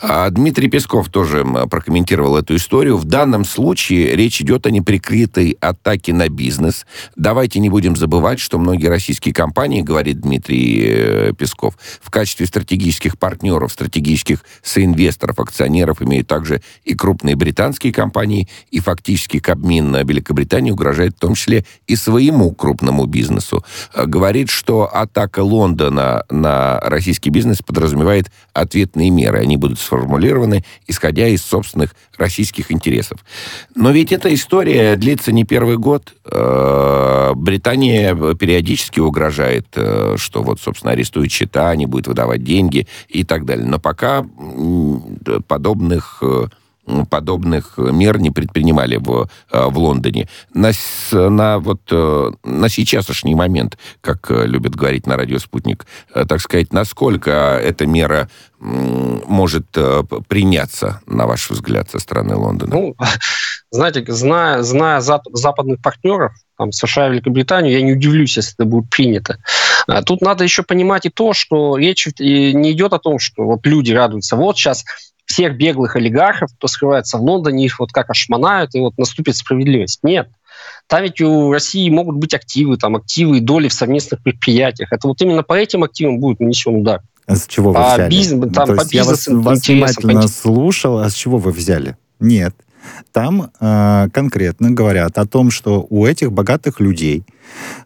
А 0.00 0.30
Дмитрий 0.30 0.68
Песков 0.68 1.08
тоже 1.08 1.44
прокомментировал 1.70 2.36
эту 2.36 2.56
историю. 2.56 2.96
В 2.96 3.04
данном 3.04 3.44
случае 3.44 4.14
речь 4.16 4.40
идет 4.40 4.66
о 4.66 4.70
неприкрытой 4.70 5.56
атаке 5.60 6.12
на 6.12 6.28
бизнес. 6.28 6.86
Давайте 7.16 7.58
не 7.58 7.68
будем 7.68 7.96
забывать, 7.96 8.40
что 8.40 8.58
многие 8.58 8.86
российские 8.86 9.34
компании, 9.34 9.82
говорит 9.82 10.20
Дмитрий 10.20 10.84
э, 10.86 11.32
Песков, 11.36 11.74
в 12.00 12.10
качестве 12.10 12.46
стратегических 12.46 13.18
партнеров, 13.18 13.72
стратегических 13.72 14.44
соинвесторов 14.62 15.09
инвесторов, 15.10 15.40
акционеров 15.40 16.02
имеют 16.02 16.28
также 16.28 16.62
и 16.84 16.94
крупные 16.94 17.34
британские 17.34 17.92
компании, 17.92 18.48
и 18.70 18.80
фактически 18.80 19.40
Кабмин 19.40 19.90
на 19.90 20.02
Великобритании 20.04 20.70
угрожает 20.70 21.16
в 21.16 21.20
том 21.20 21.34
числе 21.34 21.64
и 21.86 21.96
своему 21.96 22.52
крупному 22.52 23.06
бизнесу. 23.06 23.64
Э, 23.92 24.06
говорит, 24.06 24.50
что 24.50 24.88
атака 24.92 25.40
Лондона 25.40 26.24
на 26.30 26.78
российский 26.80 27.30
бизнес 27.30 27.58
подразумевает 27.58 28.30
ответные 28.52 29.10
меры. 29.10 29.40
Они 29.40 29.56
будут 29.56 29.78
сформулированы, 29.80 30.64
исходя 30.86 31.26
из 31.26 31.42
собственных 31.42 31.94
российских 32.16 32.70
интересов. 32.70 33.18
Но 33.74 33.90
ведь 33.90 34.12
эта 34.12 34.32
история 34.32 34.96
длится 34.96 35.32
не 35.32 35.44
первый 35.44 35.76
год. 35.76 36.12
Э, 36.24 37.32
Британия 37.34 38.14
периодически 38.34 39.00
угрожает, 39.00 39.66
э, 39.74 40.16
что 40.18 40.42
вот, 40.42 40.60
собственно, 40.60 40.92
арестует 40.92 41.32
счета, 41.32 41.74
не 41.74 41.86
будет 41.86 42.06
выдавать 42.06 42.44
деньги 42.44 42.86
и 43.08 43.24
так 43.24 43.44
далее. 43.44 43.66
Но 43.66 43.78
пока 43.78 44.24
подобных 45.46 46.22
э, 46.22 46.46
подобных 47.08 47.74
мер 47.78 48.18
не 48.18 48.30
предпринимали 48.30 48.96
в, 48.96 49.28
э, 49.52 49.64
в 49.66 49.78
Лондоне. 49.78 50.28
На, 50.54 50.72
на, 51.12 51.58
вот, 51.58 51.82
э, 51.90 52.30
на 52.42 52.68
сейчасшний 52.68 53.34
момент, 53.34 53.78
как 54.00 54.30
любят 54.30 54.74
говорить 54.74 55.06
на 55.06 55.16
радио 55.16 55.38
«Спутник», 55.38 55.86
так 56.12 56.40
сказать, 56.40 56.72
насколько 56.72 57.30
эта 57.30 57.86
мера 57.86 58.28
может 58.58 59.70
приняться, 60.28 61.00
на 61.06 61.26
ваш 61.26 61.50
взгляд, 61.50 61.90
со 61.90 61.98
стороны 61.98 62.34
Лондона? 62.34 62.74
Ну, 62.74 62.96
знаете, 63.70 64.04
зная, 64.08 64.62
зная 64.62 65.00
западных 65.00 65.80
партнеров, 65.80 66.32
там, 66.58 66.72
США 66.72 67.08
и 67.08 67.12
Великобританию, 67.12 67.72
я 67.72 67.82
не 67.82 67.92
удивлюсь, 67.92 68.36
если 68.36 68.54
это 68.54 68.64
будет 68.64 68.90
принято. 68.90 69.38
А 69.98 70.02
тут 70.02 70.20
надо 70.20 70.44
еще 70.44 70.62
понимать 70.62 71.06
и 71.06 71.10
то, 71.10 71.32
что 71.32 71.76
речь 71.76 72.06
не 72.18 72.72
идет 72.72 72.92
о 72.92 72.98
том, 72.98 73.18
что 73.18 73.44
вот 73.44 73.66
люди 73.66 73.92
радуются. 73.92 74.36
Вот 74.36 74.56
сейчас 74.56 74.84
всех 75.26 75.56
беглых 75.56 75.96
олигархов, 75.96 76.50
кто 76.56 76.66
скрывается 76.66 77.18
в 77.18 77.22
Лондоне, 77.22 77.64
их 77.64 77.78
вот 77.78 77.92
как 77.92 78.10
ошмонают, 78.10 78.74
и 78.74 78.80
вот 78.80 78.98
наступит 78.98 79.36
справедливость. 79.36 80.00
Нет. 80.02 80.28
Там 80.88 81.04
ведь 81.04 81.20
у 81.20 81.52
России 81.52 81.88
могут 81.88 82.16
быть 82.16 82.34
активы, 82.34 82.76
там 82.76 82.96
активы 82.96 83.38
и 83.38 83.40
доли 83.40 83.68
в 83.68 83.72
совместных 83.72 84.22
предприятиях. 84.22 84.92
Это 84.92 85.06
вот 85.08 85.20
именно 85.22 85.42
по 85.42 85.54
этим 85.54 85.84
активам 85.84 86.18
будет 86.18 86.40
нанесен 86.40 86.74
удар. 86.76 87.00
А 87.26 87.36
с 87.36 87.46
чего 87.46 87.68
вы 87.70 87.74
По 87.76 87.94
взяли? 87.94 88.10
бизнес- 88.10 88.44
Ну, 88.46 88.50
там, 88.52 88.66
то 88.66 88.74
по 88.74 88.80
есть 88.80 88.92
я 88.92 89.04
вас, 89.04 89.28
бизнес 89.28 89.44
вас 89.44 89.68
внимательно 89.68 90.22
по- 90.22 90.28
слушал, 90.28 90.98
а 90.98 91.08
с 91.08 91.14
чего 91.14 91.38
вы 91.38 91.52
взяли? 91.52 91.96
Нет. 92.18 92.54
Там 93.12 93.50
э, 93.60 94.08
конкретно 94.12 94.70
говорят 94.70 95.18
о 95.18 95.26
том, 95.26 95.50
что 95.50 95.86
у 95.90 96.06
этих 96.06 96.32
богатых 96.32 96.80
людей, 96.80 97.24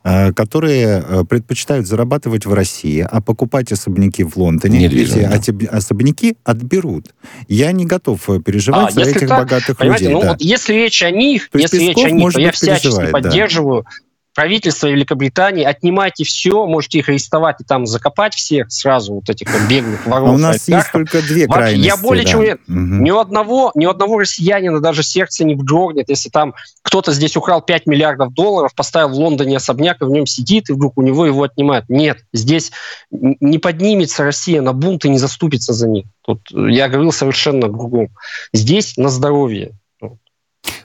э, 0.02 0.32
которые 0.32 1.04
э, 1.06 1.24
предпочитают 1.24 1.86
зарабатывать 1.86 2.46
в 2.46 2.52
России, 2.52 3.06
а 3.08 3.20
покупать 3.20 3.72
особняки 3.72 4.24
в 4.24 4.36
Лондоне, 4.36 4.80
Недвижимость, 4.80 5.48
эти 5.48 5.50
да. 5.50 5.70
особняки 5.78 6.36
отберут. 6.44 7.14
Я 7.48 7.72
не 7.72 7.86
готов 7.86 8.28
э, 8.28 8.40
переживать 8.40 8.90
А, 8.90 8.92
за 8.92 9.10
этих 9.10 9.28
так, 9.28 9.40
богатых 9.40 9.80
людей. 9.82 10.08
ну 10.08 10.20
да. 10.20 10.30
вот 10.32 10.40
если 10.40 10.74
речь 10.74 11.02
о 11.02 11.10
них, 11.10 11.48
То 11.50 11.58
если 11.58 11.78
Песков, 11.78 12.04
речь 12.04 12.12
о 12.12 12.14
них, 12.14 12.32
то 12.32 12.40
я 12.40 12.52
всячески 12.52 13.04
да. 13.06 13.10
поддерживаю 13.10 13.86
правительство 14.34 14.88
Великобритании, 14.88 15.64
отнимайте 15.64 16.24
все, 16.24 16.66
можете 16.66 16.98
их 16.98 17.08
арестовать 17.08 17.60
и 17.60 17.64
там 17.64 17.86
закопать 17.86 18.34
всех 18.34 18.72
сразу, 18.72 19.14
вот 19.14 19.30
этих 19.30 19.52
вот 19.52 19.68
беглых 19.68 20.06
воров. 20.06 20.30
А 20.30 20.32
у 20.32 20.38
нас 20.38 20.68
есть 20.68 20.92
только 20.92 21.22
две 21.22 21.46
Вообще, 21.46 21.60
крайности. 21.60 21.86
я 21.86 21.96
более 21.96 22.24
да. 22.24 22.30
чем 22.30 22.40
уверен, 22.40 22.58
Мгм. 22.66 23.04
Ни 23.04 23.10
у 23.10 23.18
одного, 23.18 23.72
ни 23.74 23.84
одного 23.84 24.18
россиянина 24.18 24.80
даже 24.80 25.02
сердце 25.02 25.44
не 25.44 25.54
вдрогнет, 25.54 26.08
если 26.08 26.28
там 26.28 26.54
кто-то 26.82 27.12
здесь 27.12 27.36
украл 27.36 27.62
5 27.62 27.86
миллиардов 27.86 28.32
долларов, 28.34 28.74
поставил 28.74 29.10
в 29.10 29.14
Лондоне 29.14 29.56
особняк, 29.56 30.02
и 30.02 30.04
в 30.04 30.10
нем 30.10 30.26
сидит, 30.26 30.70
и 30.70 30.72
вдруг 30.72 30.98
у 30.98 31.02
него 31.02 31.26
его 31.26 31.42
отнимают. 31.42 31.88
Нет, 31.88 32.18
здесь 32.32 32.72
не 33.10 33.58
поднимется 33.58 34.24
Россия 34.24 34.60
на 34.60 34.72
бунт 34.72 35.04
и 35.04 35.08
не 35.08 35.18
заступится 35.18 35.72
за 35.72 35.88
них. 35.88 36.06
Тут 36.24 36.40
э, 36.52 36.70
я 36.70 36.88
говорил 36.88 37.12
совершенно 37.12 37.68
другом. 37.68 38.08
Здесь 38.52 38.96
на 38.96 39.08
здоровье. 39.08 39.72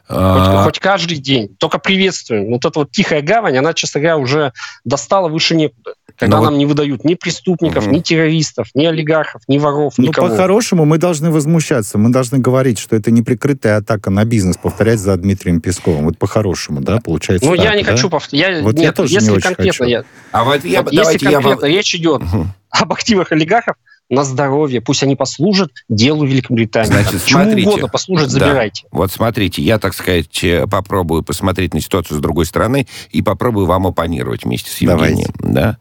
Хоть, 0.09 0.17
А, 0.17 0.63
хоть 0.63 0.79
каждый 0.79 1.17
день. 1.17 1.55
Только 1.59 1.77
приветствуем. 1.77 2.47
Вот 2.49 2.65
эта 2.65 2.79
вот 2.79 2.91
тихая 2.91 3.21
гавань, 3.21 3.55
она, 3.57 3.75
честно 3.75 3.99
говоря, 4.01 4.17
уже 4.17 4.53
достала 4.83 5.27
выше 5.29 5.55
некуда. 5.55 5.93
Когда 6.17 6.37
Ну 6.37 6.43
вот- 6.43 6.49
нам 6.49 6.57
не 6.57 6.65
выдают 6.65 7.05
ни 7.05 7.13
преступников, 7.13 7.85
Мгм. 7.85 7.93
ни 7.95 7.99
террористов, 7.99 8.69
ни 8.73 8.85
олигархов, 8.85 9.43
ни 9.47 9.59
воров, 9.59 9.93
Ну, 9.97 10.07
никого. 10.07 10.29
по-хорошему, 10.29 10.83
мы 10.85 10.97
должны 10.97 11.29
возмущаться. 11.29 11.99
Мы 11.99 12.09
должны 12.09 12.39
говорить, 12.39 12.79
что 12.79 12.95
это 12.95 13.11
неприкрытая 13.11 13.77
атака 13.77 14.09
на 14.09 14.25
бизнес, 14.25 14.57
повторять 14.57 14.99
за 14.99 15.15
Дмитрием 15.15 15.61
Песковым. 15.61 16.05
Вот 16.05 16.17
по-хорошему, 16.17 16.81
да, 16.81 16.97
получается 17.03 17.47
Ну, 17.47 17.53
я 17.53 17.65
так, 17.65 17.75
не 17.77 17.83
да? 17.83 17.91
хочу 17.91 18.09
повторять. 18.09 18.63
Вот 18.63 18.75
я 18.77 18.85
Нет, 18.85 18.95
тоже 18.95 19.09
не 19.11 19.15
если 19.15 19.31
очень 19.31 19.41
конкретно, 19.43 19.71
хочу. 19.73 19.83
я, 19.85 20.03
а 20.31 20.43
вот 20.43 20.65
я, 20.65 20.81
вот 20.81 20.91
если 20.91 21.03
давайте 21.03 21.25
я 21.27 21.31
конкретно 21.33 21.65
речь 21.67 21.93
идет 21.95 22.21
Мгм. 22.23 22.51
об 22.71 22.91
активах 22.93 23.31
олигархов, 23.31 23.75
на 24.09 24.23
здоровье. 24.23 24.81
Пусть 24.81 25.03
они 25.03 25.15
послужат 25.15 25.71
делу 25.87 26.25
Великобритании. 26.25 26.87
Значит, 26.91 27.23
Чему 27.25 27.43
смотрите. 27.43 27.67
угодно 27.69 27.87
послужат, 27.87 28.27
Да. 28.33 28.39
забирайте. 28.39 28.85
Вот 28.91 29.11
смотрите, 29.11 29.61
я, 29.61 29.77
так 29.77 29.93
сказать, 29.93 30.43
э, 30.43 30.65
попробую 30.67 31.23
посмотреть 31.23 31.73
на 31.75 31.81
ситуацию 31.81 32.17
с 32.17 32.21
другой 32.21 32.45
стороны 32.45 32.87
и 33.11 33.21
попробую 33.21 33.67
вам 33.67 33.85
оппонировать 33.87 34.45
вместе 34.45 34.71
с 34.71 34.79
Давайте. 34.85 35.21
Евгением. 35.21 35.53
Да? 35.53 35.77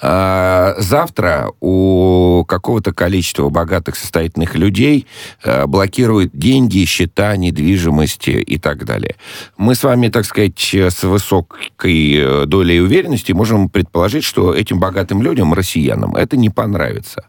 А, 0.00 0.74
завтра 0.78 1.50
у 1.60 2.44
какого-то 2.46 2.92
количества 2.92 3.48
богатых 3.48 3.96
состоятельных 3.96 4.54
людей 4.54 5.06
э, 5.42 5.66
блокируют 5.66 6.32
деньги, 6.34 6.84
счета, 6.84 7.36
недвижимость 7.36 8.28
и 8.28 8.58
так 8.58 8.84
далее. 8.84 9.16
Мы 9.56 9.74
с 9.74 9.82
вами, 9.82 10.08
так 10.08 10.26
сказать, 10.26 10.74
э, 10.74 10.90
с 10.90 11.02
высокой 11.04 12.46
долей 12.46 12.80
уверенности 12.80 13.32
можем 13.32 13.70
предположить, 13.70 14.24
что 14.24 14.54
этим 14.54 14.78
богатым 14.78 15.22
людям, 15.22 15.54
россиянам, 15.54 16.14
это 16.16 16.36
не 16.36 16.50
понравится. 16.50 17.24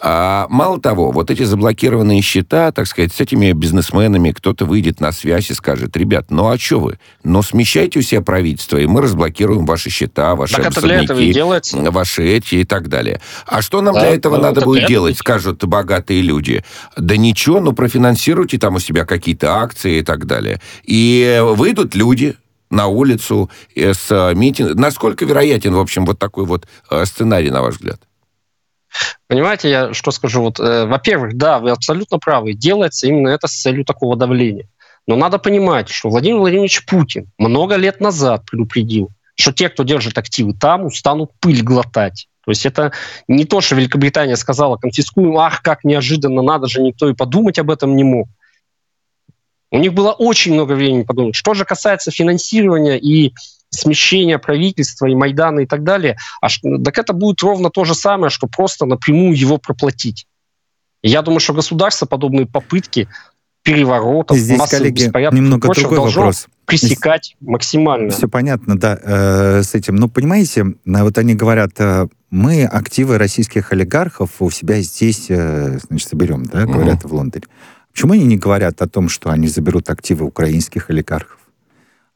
А, 0.00 0.46
мало 0.48 0.80
того, 0.80 1.10
вот 1.10 1.30
эти 1.30 1.42
заблокированные 1.42 2.20
счета, 2.22 2.72
так 2.72 2.86
сказать, 2.86 3.12
с 3.12 3.20
этими 3.20 3.52
бизнесменами 3.52 4.32
кто-то 4.32 4.64
выйдет 4.64 5.00
на 5.00 5.12
связь 5.12 5.50
и 5.50 5.54
скажет, 5.54 5.96
ребят, 5.96 6.26
ну 6.30 6.48
а 6.48 6.58
что 6.58 6.80
вы? 6.80 6.98
Ну 7.24 7.42
смещайте 7.42 7.98
у 7.98 8.02
себя 8.02 8.20
правительство, 8.20 8.76
и 8.76 8.86
мы 8.86 9.02
разблокируем 9.02 9.66
ваши 9.66 9.90
счета, 9.90 10.34
ваши 10.34 10.54
Так 10.54 10.66
это 10.66 10.80
для 10.80 11.02
этого 11.02 11.18
и 11.18 11.30
особняки, 11.30 11.32
делается. 11.32 11.90
ваши 11.90 12.24
эти 12.24 12.56
и 12.56 12.64
так 12.64 12.88
далее. 12.88 13.20
А 13.46 13.62
что 13.62 13.80
нам 13.80 13.94
Да, 13.94 14.00
для 14.00 14.10
этого 14.10 14.36
ну, 14.36 14.42
надо 14.42 14.62
будет 14.62 14.80
для 14.80 14.88
делать, 14.88 15.18
скажут 15.18 15.64
богатые 15.64 16.22
люди? 16.22 16.64
Да 16.96 17.16
ничего, 17.16 17.60
ну 17.60 17.72
профинансируйте 17.72 18.58
там 18.58 18.76
у 18.76 18.78
себя 18.78 19.04
какие-то 19.04 19.56
акции 19.56 19.98
и 19.98 20.02
так 20.02 20.26
далее. 20.26 20.60
И 20.84 21.40
выйдут 21.42 21.94
люди 21.94 22.36
на 22.70 22.86
улицу 22.86 23.50
э, 23.74 23.94
с 23.94 24.10
э, 24.10 24.34
митингом. 24.34 24.76
Насколько 24.76 25.24
вероятен, 25.24 25.74
в 25.74 25.78
общем, 25.78 26.04
вот 26.04 26.18
такой 26.18 26.44
вот 26.44 26.66
э, 26.90 27.04
сценарий, 27.04 27.50
на 27.50 27.62
ваш 27.62 27.74
взгляд? 27.74 28.00
Понимаете, 29.26 29.70
я 29.70 29.94
что 29.94 30.10
скажу? 30.10 30.42
Вот, 30.42 30.60
э, 30.60 30.86
во-первых, 30.86 31.36
да, 31.36 31.58
вы 31.58 31.70
абсолютно 31.70 32.18
правы. 32.18 32.52
Делается 32.54 33.06
именно 33.06 33.28
это 33.28 33.48
с 33.48 33.52
целью 33.52 33.84
такого 33.84 34.16
давления. 34.16 34.68
Но 35.06 35.16
надо 35.16 35.38
понимать, 35.38 35.88
что 35.88 36.08
Владимир 36.08 36.38
Владимирович 36.38 36.84
Путин 36.84 37.30
много 37.38 37.76
лет 37.76 38.00
назад 38.00 38.44
предупредил, 38.50 39.10
что 39.36 39.52
те, 39.52 39.68
кто 39.68 39.84
держит 39.84 40.18
активы 40.18 40.52
там, 40.54 40.84
устанут 40.86 41.30
пыль 41.40 41.62
глотать. 41.62 42.28
То 42.44 42.50
есть 42.50 42.64
это 42.64 42.92
не 43.26 43.44
то, 43.44 43.60
что 43.60 43.74
Великобритания 43.74 44.36
сказала, 44.36 44.76
конфискуем, 44.76 45.36
ах, 45.36 45.62
как 45.62 45.84
неожиданно, 45.84 46.42
надо 46.42 46.68
же, 46.68 46.80
никто 46.80 47.08
и 47.08 47.14
подумать 47.14 47.58
об 47.58 47.70
этом 47.70 47.96
не 47.96 48.04
мог. 48.04 48.28
У 49.72 49.78
них 49.78 49.92
было 49.92 50.12
очень 50.12 50.54
много 50.54 50.72
времени 50.72 51.02
подумать. 51.02 51.34
Что 51.34 51.54
же 51.54 51.64
касается 51.64 52.12
финансирования 52.12 52.98
и 52.98 53.34
смещения 53.70 54.38
правительства 54.38 55.06
и 55.06 55.14
Майдана 55.14 55.60
и 55.60 55.66
так 55.66 55.82
далее, 55.82 56.16
а 56.40 56.48
так 56.84 56.98
это 56.98 57.12
будет 57.12 57.42
ровно 57.42 57.70
то 57.70 57.84
же 57.84 57.94
самое, 57.94 58.30
что 58.30 58.46
просто 58.46 58.86
напрямую 58.86 59.36
его 59.36 59.58
проплатить. 59.58 60.26
И 61.02 61.08
я 61.08 61.22
думаю, 61.22 61.40
что 61.40 61.52
государство 61.52 62.06
подобные 62.06 62.46
попытки 62.46 63.08
переворотов, 63.62 64.36
Здесь, 64.36 64.58
массовых 64.58 64.82
коллеги, 64.82 65.04
беспорядков 65.04 65.38
и 65.38 65.42
немного 65.42 65.66
прочего 65.66 65.90
другой 65.90 66.12
вопрос. 66.12 66.46
пресекать 66.66 67.36
максимально. 67.40 68.10
Все 68.10 68.28
понятно, 68.28 68.78
да, 68.78 68.98
э, 69.02 69.62
с 69.64 69.74
этим. 69.74 69.96
Но 69.96 70.08
понимаете, 70.08 70.60
э, 70.60 71.02
вот 71.02 71.18
они 71.18 71.34
говорят, 71.34 71.72
э, 71.78 72.06
мы 72.30 72.64
активы 72.64 73.18
российских 73.18 73.72
олигархов 73.72 74.30
у 74.40 74.50
себя 74.50 74.80
здесь, 74.80 75.26
э, 75.30 75.78
значит, 75.88 76.08
соберем, 76.08 76.44
да, 76.44 76.64
говорят 76.64 77.02
в 77.04 77.12
Лондоне. 77.12 77.44
Почему 77.92 78.12
они 78.12 78.24
не 78.24 78.36
говорят 78.36 78.80
о 78.82 78.88
том, 78.88 79.08
что 79.08 79.30
они 79.30 79.48
заберут 79.48 79.90
активы 79.90 80.26
украинских 80.26 80.90
олигархов? 80.90 81.38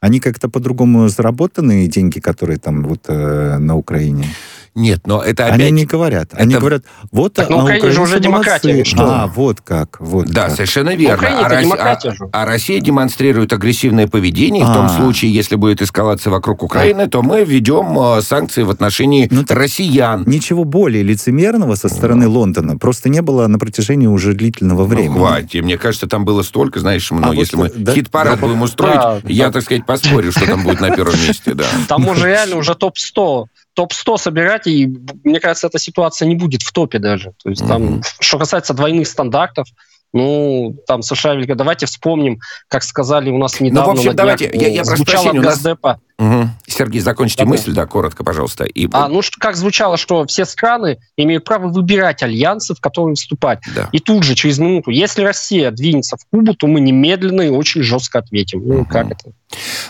Они 0.01 0.19
как-то 0.19 0.49
по-другому 0.49 1.07
заработанные 1.09 1.87
деньги, 1.87 2.19
которые 2.19 2.57
там 2.57 2.83
вот 2.83 3.05
э, 3.07 3.57
на 3.59 3.77
Украине. 3.77 4.25
Нет, 4.73 5.05
но 5.05 5.21
это 5.21 5.45
Они 5.47 5.55
опять... 5.63 5.71
не 5.73 5.85
говорят. 5.85 6.29
Они 6.33 6.53
это- 6.53 6.61
говорят, 6.61 6.83
вот 7.11 7.33
Так 7.33 7.49
на 7.49 7.57
а 7.59 7.63
Украине 7.63 7.91
же 7.91 8.01
уже 8.01 8.19
демократия, 8.21 8.83
что? 8.85 9.03
А, 9.03 9.27
вот 9.27 9.59
как, 9.61 9.99
вот 9.99 10.27
Да, 10.27 10.45
как. 10.45 10.55
совершенно 10.55 10.95
верно. 10.95 11.27
А, 11.45 11.49
Рос- 11.49 11.73
а- 11.77 11.97
а 12.31 12.45
Россия 12.45 12.79
демонстрирует 12.79 13.51
агрессивное 13.51 14.07
поведение. 14.07 14.61
И 14.63 14.65
в 14.65 14.73
том 14.73 14.85
А. 14.85 14.89
случае, 14.89 15.33
если 15.33 15.55
будет 15.55 15.81
эскалация 15.81 16.31
вокруг 16.31 16.63
Украины, 16.63 17.07
то 17.09 17.21
мы 17.21 17.43
введем 17.43 17.97
э, 17.99 18.21
санкции 18.21 18.63
в 18.63 18.69
отношении 18.69 19.27
Ну, 19.29 19.43
россиян. 19.49 20.23
Ничего 20.25 20.63
более 20.63 21.03
лицемерного 21.03 21.75
со 21.75 21.89
стороны 21.89 22.27
Лондона 22.27 22.77
просто 22.77 23.09
не 23.09 23.21
было 23.21 23.47
на 23.47 23.59
протяжении 23.59 24.07
уже 24.07 24.33
длительного 24.33 24.85
времени. 24.85 25.09
Ну, 25.09 25.25
хватит. 25.25 25.63
Мне 25.63 25.77
кажется, 25.77 26.07
там 26.07 26.23
было 26.23 26.43
столько, 26.43 26.79
знаешь, 26.79 27.09
ну, 27.11 27.19
А 27.23 27.27
вот, 27.27 27.35
если 27.35 27.57
мы 27.57 27.69
да, 27.75 27.93
хит-парад 27.93 28.39
да, 28.39 28.47
будем 28.47 28.61
устроить, 28.61 28.95
да, 28.95 29.19
я, 29.25 29.47
да. 29.47 29.51
так 29.53 29.63
сказать, 29.63 29.85
поспорю, 29.85 30.31
что 30.31 30.45
там 30.45 30.63
будет 30.63 30.79
на 30.79 30.91
первом 30.95 31.15
месте, 31.21 31.53
да. 31.53 31.65
Там 31.89 32.03
можно 32.03 32.25
реально 32.25 32.55
уже 32.55 32.73
топ-100 32.75 33.45
топ-100 33.73 34.17
собирать, 34.17 34.67
и 34.67 34.87
мне 35.23 35.39
кажется, 35.39 35.67
эта 35.67 35.79
ситуация 35.79 36.27
не 36.27 36.35
будет 36.35 36.61
в 36.61 36.71
топе 36.71 36.99
даже. 36.99 37.33
То 37.43 37.49
есть 37.49 37.65
там, 37.67 37.83
Мгм. 37.83 38.03
что 38.19 38.37
касается 38.37 38.73
двойных 38.73 39.07
стандартов, 39.07 39.67
ну, 40.13 40.75
там 40.87 41.03
США, 41.03 41.35
Великая, 41.35 41.55
давайте 41.55 41.85
вспомним, 41.85 42.39
как 42.67 42.83
сказали 42.83 43.29
у 43.29 43.37
нас 43.37 43.61
недавно 43.61 43.93
Ну, 43.93 43.99
общем, 43.99 44.09
на 44.09 44.13
днях, 44.13 44.15
давайте, 44.17 44.51
я- 44.53 44.67
я 44.67 44.81
прошу 44.83 44.97
звучало 44.97 45.21
прощения, 45.23 45.39
у 45.39 45.43
нас- 45.43 45.55
Газдепа, 45.55 45.99
Мгм. 46.19 46.49
Сергей, 46.67 46.99
закончите 46.99 47.43
Да-да. 47.43 47.49
мысль, 47.49 47.71
да, 47.73 47.85
коротко, 47.85 48.23
пожалуйста. 48.25 48.65
И... 48.65 48.89
а, 48.91 49.07
ну, 49.07 49.21
что- 49.21 49.39
как 49.39 49.55
звучало, 49.55 49.95
что 49.95 50.25
все 50.25 50.43
страны 50.43 50.97
имеют 51.15 51.45
право 51.45 51.67
выбирать 51.69 52.23
альянсы, 52.23 52.75
в 52.75 52.81
которые 52.81 53.15
вступать. 53.15 53.59
Да. 53.73 53.87
И 53.93 53.99
тут 53.99 54.23
же, 54.23 54.35
через 54.35 54.59
минуту, 54.59 54.91
если 54.91 55.23
Россия 55.23 55.71
двинется 55.71 56.17
в 56.17 56.25
Кубу, 56.29 56.55
то 56.55 56.67
мы 56.67 56.81
немедленно 56.81 57.43
и 57.43 57.49
очень 57.49 57.81
жестко 57.81 58.19
ответим. 58.19 58.61
Ну, 58.67 58.73
Мгм. 58.79 58.85
как 58.87 59.11
это? 59.11 59.31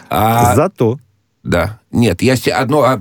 А, 0.10 0.54
Зато 0.56 1.00
Да. 1.44 1.80
Нет, 1.92 2.22
я 2.22 2.34
одно... 2.58 2.84
а, 2.84 2.98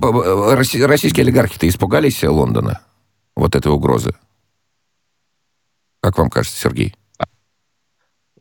Российские 0.56 1.23
олигархи-то 1.25 1.68
испугались 1.68 2.23
Лондона? 2.23 2.80
Вот 3.37 3.54
этой 3.54 3.70
угрозы? 3.70 4.14
Как 6.00 6.16
вам 6.18 6.30
кажется, 6.30 6.59
Сергей? 6.59 6.94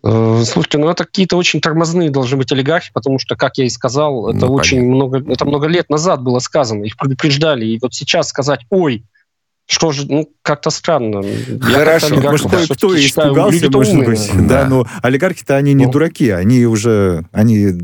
Э, 0.02 0.44
Слушайте, 0.46 0.78
ну 0.78 0.90
это 0.90 1.06
какие-то 1.06 1.36
очень 1.36 1.60
тормозные 1.60 2.10
должны 2.10 2.38
быть 2.38 2.52
олигархи, 2.52 2.92
потому 2.94 3.20
что, 3.20 3.36
как 3.36 3.58
я 3.58 3.66
и 3.66 3.70
сказал, 3.70 4.30
это 4.30 4.46
Ну, 4.46 4.54
очень 4.54 4.78
понятно. 4.78 4.96
много, 4.96 5.34
это 5.34 5.46
много 5.46 5.68
лет 5.68 5.90
назад 5.90 6.22
было 6.22 6.40
сказано, 6.40 6.86
их 6.86 6.96
предупреждали, 6.98 7.66
и 7.66 7.80
вот 7.82 7.94
сейчас 7.94 8.30
сказать, 8.30 8.62
ой, 8.70 9.04
Что 9.70 9.92
же, 9.92 10.08
ну, 10.10 10.28
как-то 10.42 10.72
странно. 10.72 11.22
Хорошо. 11.62 12.16
Я 12.16 12.32
может, 12.32 12.50
кое-кто 12.50 12.96
и 12.96 13.06
испугался, 13.06 13.70
может 13.70 13.94
умные, 13.94 14.10
быть. 14.10 14.32
Да. 14.34 14.64
да, 14.64 14.66
но 14.68 14.88
олигархи-то 15.04 15.58
они 15.58 15.76
не 15.76 15.86
ну. 15.86 15.92
дураки, 15.92 16.32
они 16.32 16.66
уже, 16.66 17.24
они, 17.32 17.78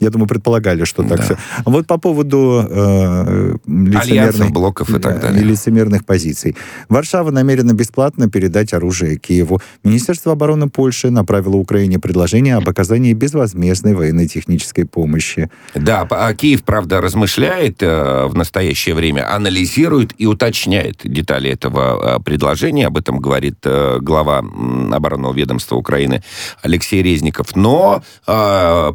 я 0.00 0.10
думаю, 0.10 0.26
предполагали, 0.26 0.82
что 0.82 1.04
так 1.04 1.18
да. 1.18 1.22
все. 1.22 1.38
Вот 1.64 1.86
по 1.86 1.98
поводу 1.98 2.66
э, 2.68 3.54
лицемерных, 3.68 4.50
блоков 4.50 4.90
и 4.90 4.98
так 4.98 5.20
далее. 5.20 5.44
лицемерных 5.44 6.04
позиций. 6.04 6.56
Варшава 6.88 7.30
намерена 7.30 7.72
бесплатно 7.72 8.28
передать 8.28 8.72
оружие 8.72 9.16
Киеву. 9.16 9.60
Министерство 9.84 10.32
обороны 10.32 10.68
Польши 10.68 11.12
направило 11.12 11.54
Украине 11.54 12.00
предложение 12.00 12.56
об 12.56 12.68
оказании 12.68 13.12
безвозмездной 13.12 13.94
военно-технической 13.94 14.86
помощи. 14.86 15.50
Да, 15.76 16.04
а 16.10 16.34
Киев, 16.34 16.64
правда, 16.64 17.00
размышляет 17.00 17.80
э, 17.80 18.26
в 18.26 18.34
настоящее 18.34 18.96
время, 18.96 19.32
анализирует 19.32 20.12
и 20.18 20.26
уточняет 20.26 20.95
знает 20.96 21.00
детали 21.04 21.50
этого 21.50 22.14
а, 22.14 22.20
предложения, 22.20 22.86
об 22.86 22.96
этом 22.96 23.18
говорит 23.18 23.56
э, 23.64 23.98
глава 24.00 24.38
оборонного 24.38 25.32
ведомства 25.34 25.76
Украины 25.76 26.22
Алексей 26.62 27.02
Резников, 27.02 27.56
но 27.56 28.02
э, 28.26 28.92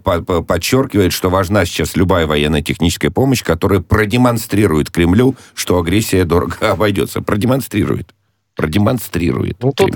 подчеркивает, 0.48 1.14
что 1.14 1.30
важна 1.30 1.66
сейчас 1.66 1.96
любая 1.96 2.28
военно-техническая 2.28 3.12
помощь, 3.12 3.44
которая 3.44 3.82
продемонстрирует 3.82 4.90
Кремлю, 4.90 5.36
что 5.54 5.80
агрессия 5.80 6.26
дорого 6.26 6.56
обойдется. 6.72 7.22
Продемонстрирует. 7.22 8.14
Продемонстрирует. 8.56 9.58
Ну, 9.62 9.72
тут, 9.72 9.92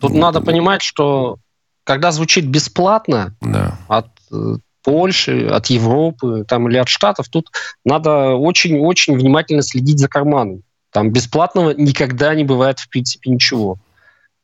тут 0.00 0.14
надо 0.14 0.40
понимать, 0.40 0.82
что 0.82 1.38
когда 1.84 2.12
звучит 2.12 2.46
бесплатно 2.46 3.36
да. 3.40 3.78
от 3.88 4.06
э, 4.32 4.56
Польши, 4.82 5.46
от 5.46 5.66
Европы 5.66 6.44
там, 6.46 6.68
или 6.68 6.76
от 6.76 6.88
Штатов, 6.88 7.28
тут 7.28 7.50
надо 7.84 8.34
очень-очень 8.34 9.16
внимательно 9.16 9.62
следить 9.62 9.98
за 9.98 10.08
карманом. 10.08 10.62
Там 10.94 11.10
бесплатного 11.10 11.74
никогда 11.76 12.32
не 12.36 12.44
бывает, 12.44 12.78
в 12.78 12.88
принципе, 12.88 13.28
ничего. 13.28 13.78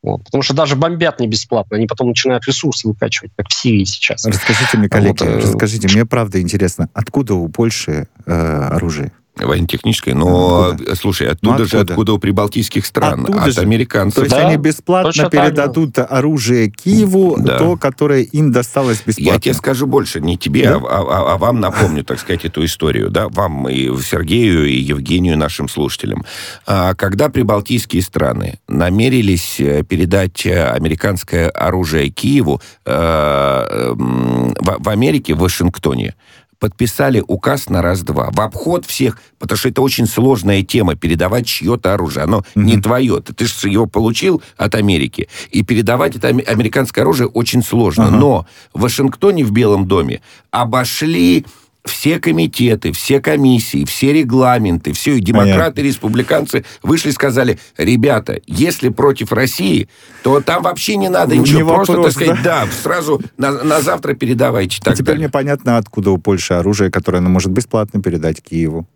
Вот. 0.02 0.24
Потому 0.24 0.42
что 0.42 0.52
даже 0.52 0.74
бомбят 0.74 1.20
не 1.20 1.28
бесплатно, 1.28 1.76
они 1.76 1.86
потом 1.86 2.08
начинают 2.08 2.44
ресурсы 2.48 2.88
выкачивать, 2.88 3.30
как 3.36 3.48
в 3.48 3.54
Сирии 3.54 3.84
сейчас. 3.84 4.26
Расскажите 4.26 4.76
мне, 4.76 4.88
коллеги, 4.88 5.10
вот, 5.10 5.22
э, 5.22 5.38
расскажите, 5.38 5.86
мне 5.86 6.04
правда 6.04 6.40
интересно, 6.40 6.88
откуда 6.92 7.34
у 7.34 7.48
Польши 7.48 8.08
э, 8.26 8.32
оружие? 8.32 9.12
Военно-технической, 9.36 10.14
но, 10.14 10.70
откуда? 10.70 10.96
слушай, 10.96 11.28
оттуда, 11.28 11.46
ну, 11.46 11.52
откуда? 11.52 11.68
же, 11.68 11.78
откуда 11.80 12.12
у 12.12 12.18
прибалтийских 12.18 12.84
стран, 12.84 13.22
оттуда 13.22 13.44
от 13.44 13.54
же. 13.54 13.60
американцев. 13.60 14.16
То 14.16 14.22
есть 14.22 14.36
да? 14.36 14.46
они 14.46 14.56
бесплатно 14.56 15.12
Точно 15.12 15.30
передадут 15.30 15.94
так, 15.94 16.10
оружие 16.10 16.70
Киеву, 16.70 17.36
да. 17.38 17.58
то, 17.58 17.76
которое 17.76 18.22
им 18.22 18.52
досталось 18.52 19.02
бесплатно. 19.04 19.34
Я 19.34 19.40
тебе 19.40 19.54
скажу 19.54 19.86
больше, 19.86 20.20
не 20.20 20.36
тебе, 20.36 20.64
да? 20.64 20.76
а, 20.76 21.00
а, 21.00 21.34
а 21.34 21.38
вам 21.38 21.60
напомню, 21.60 22.04
так 22.04 22.18
сказать, 22.18 22.44
эту 22.44 22.64
историю, 22.64 23.10
да, 23.10 23.28
вам 23.28 23.68
и 23.68 23.88
Сергею, 24.02 24.66
и 24.66 24.74
Евгению, 24.74 25.38
нашим 25.38 25.68
слушателям. 25.68 26.24
А, 26.66 26.94
когда 26.94 27.28
прибалтийские 27.28 28.02
страны 28.02 28.58
намерились 28.68 29.60
э, 29.60 29.82
передать 29.82 30.44
э, 30.46 30.70
американское 30.70 31.48
оружие 31.50 32.10
Киеву 32.10 32.60
э, 32.84 32.92
эм, 32.92 34.54
в 34.58 34.88
Америке, 34.88 35.34
в 35.34 35.38
Вашингтоне, 35.38 36.14
подписали 36.60 37.24
указ 37.26 37.68
на 37.68 37.82
раз-два. 37.82 38.30
В 38.30 38.40
обход 38.40 38.86
всех, 38.86 39.18
потому 39.38 39.58
что 39.58 39.70
это 39.70 39.82
очень 39.82 40.06
сложная 40.06 40.62
тема, 40.62 40.94
передавать 40.94 41.46
чье-то 41.46 41.94
оружие. 41.94 42.24
Оно 42.24 42.38
mm-hmm. 42.38 42.62
не 42.62 42.80
твое. 42.80 43.20
Ты, 43.20 43.32
ты 43.32 43.46
же 43.46 43.68
его 43.68 43.86
получил 43.86 44.42
от 44.56 44.74
Америки. 44.74 45.28
И 45.50 45.64
передавать 45.64 46.14
это 46.16 46.28
американское 46.28 47.02
оружие 47.02 47.26
очень 47.28 47.62
сложно. 47.62 48.04
Uh-huh. 48.04 48.18
Но 48.18 48.46
в 48.74 48.82
Вашингтоне, 48.82 49.44
в 49.44 49.52
Белом 49.52 49.88
доме, 49.88 50.20
обошли 50.50 51.46
все 51.84 52.18
комитеты, 52.18 52.92
все 52.92 53.20
комиссии, 53.20 53.84
все 53.84 54.12
регламенты, 54.12 54.92
все 54.92 55.16
и 55.16 55.20
демократы, 55.20 55.56
Понятно. 55.58 55.80
и 55.80 55.84
республиканцы 55.84 56.64
вышли 56.82 57.10
и 57.10 57.12
сказали, 57.12 57.58
ребята, 57.76 58.40
если 58.46 58.88
против 58.88 59.32
России, 59.32 59.88
то 60.22 60.40
там 60.40 60.62
вообще 60.62 60.96
не 60.96 61.08
надо 61.08 61.34
ну, 61.34 61.42
ничего, 61.42 61.60
не 61.60 61.66
просто, 61.66 61.92
вопрос, 61.92 62.14
так 62.14 62.22
сказать, 62.22 62.42
да, 62.42 62.64
да 62.64 62.72
сразу 62.72 63.20
на, 63.36 63.62
на 63.62 63.80
завтра 63.80 64.14
передавайте. 64.14 64.80
Так 64.82 64.94
теперь 64.94 65.06
далее. 65.06 65.20
мне 65.20 65.28
понятно, 65.30 65.76
откуда 65.76 66.10
у 66.10 66.18
Польши 66.18 66.54
оружие, 66.54 66.90
которое 66.90 67.18
она 67.18 67.28
может 67.28 67.50
бесплатно 67.50 68.02
передать 68.02 68.42
Киеву. 68.42 68.86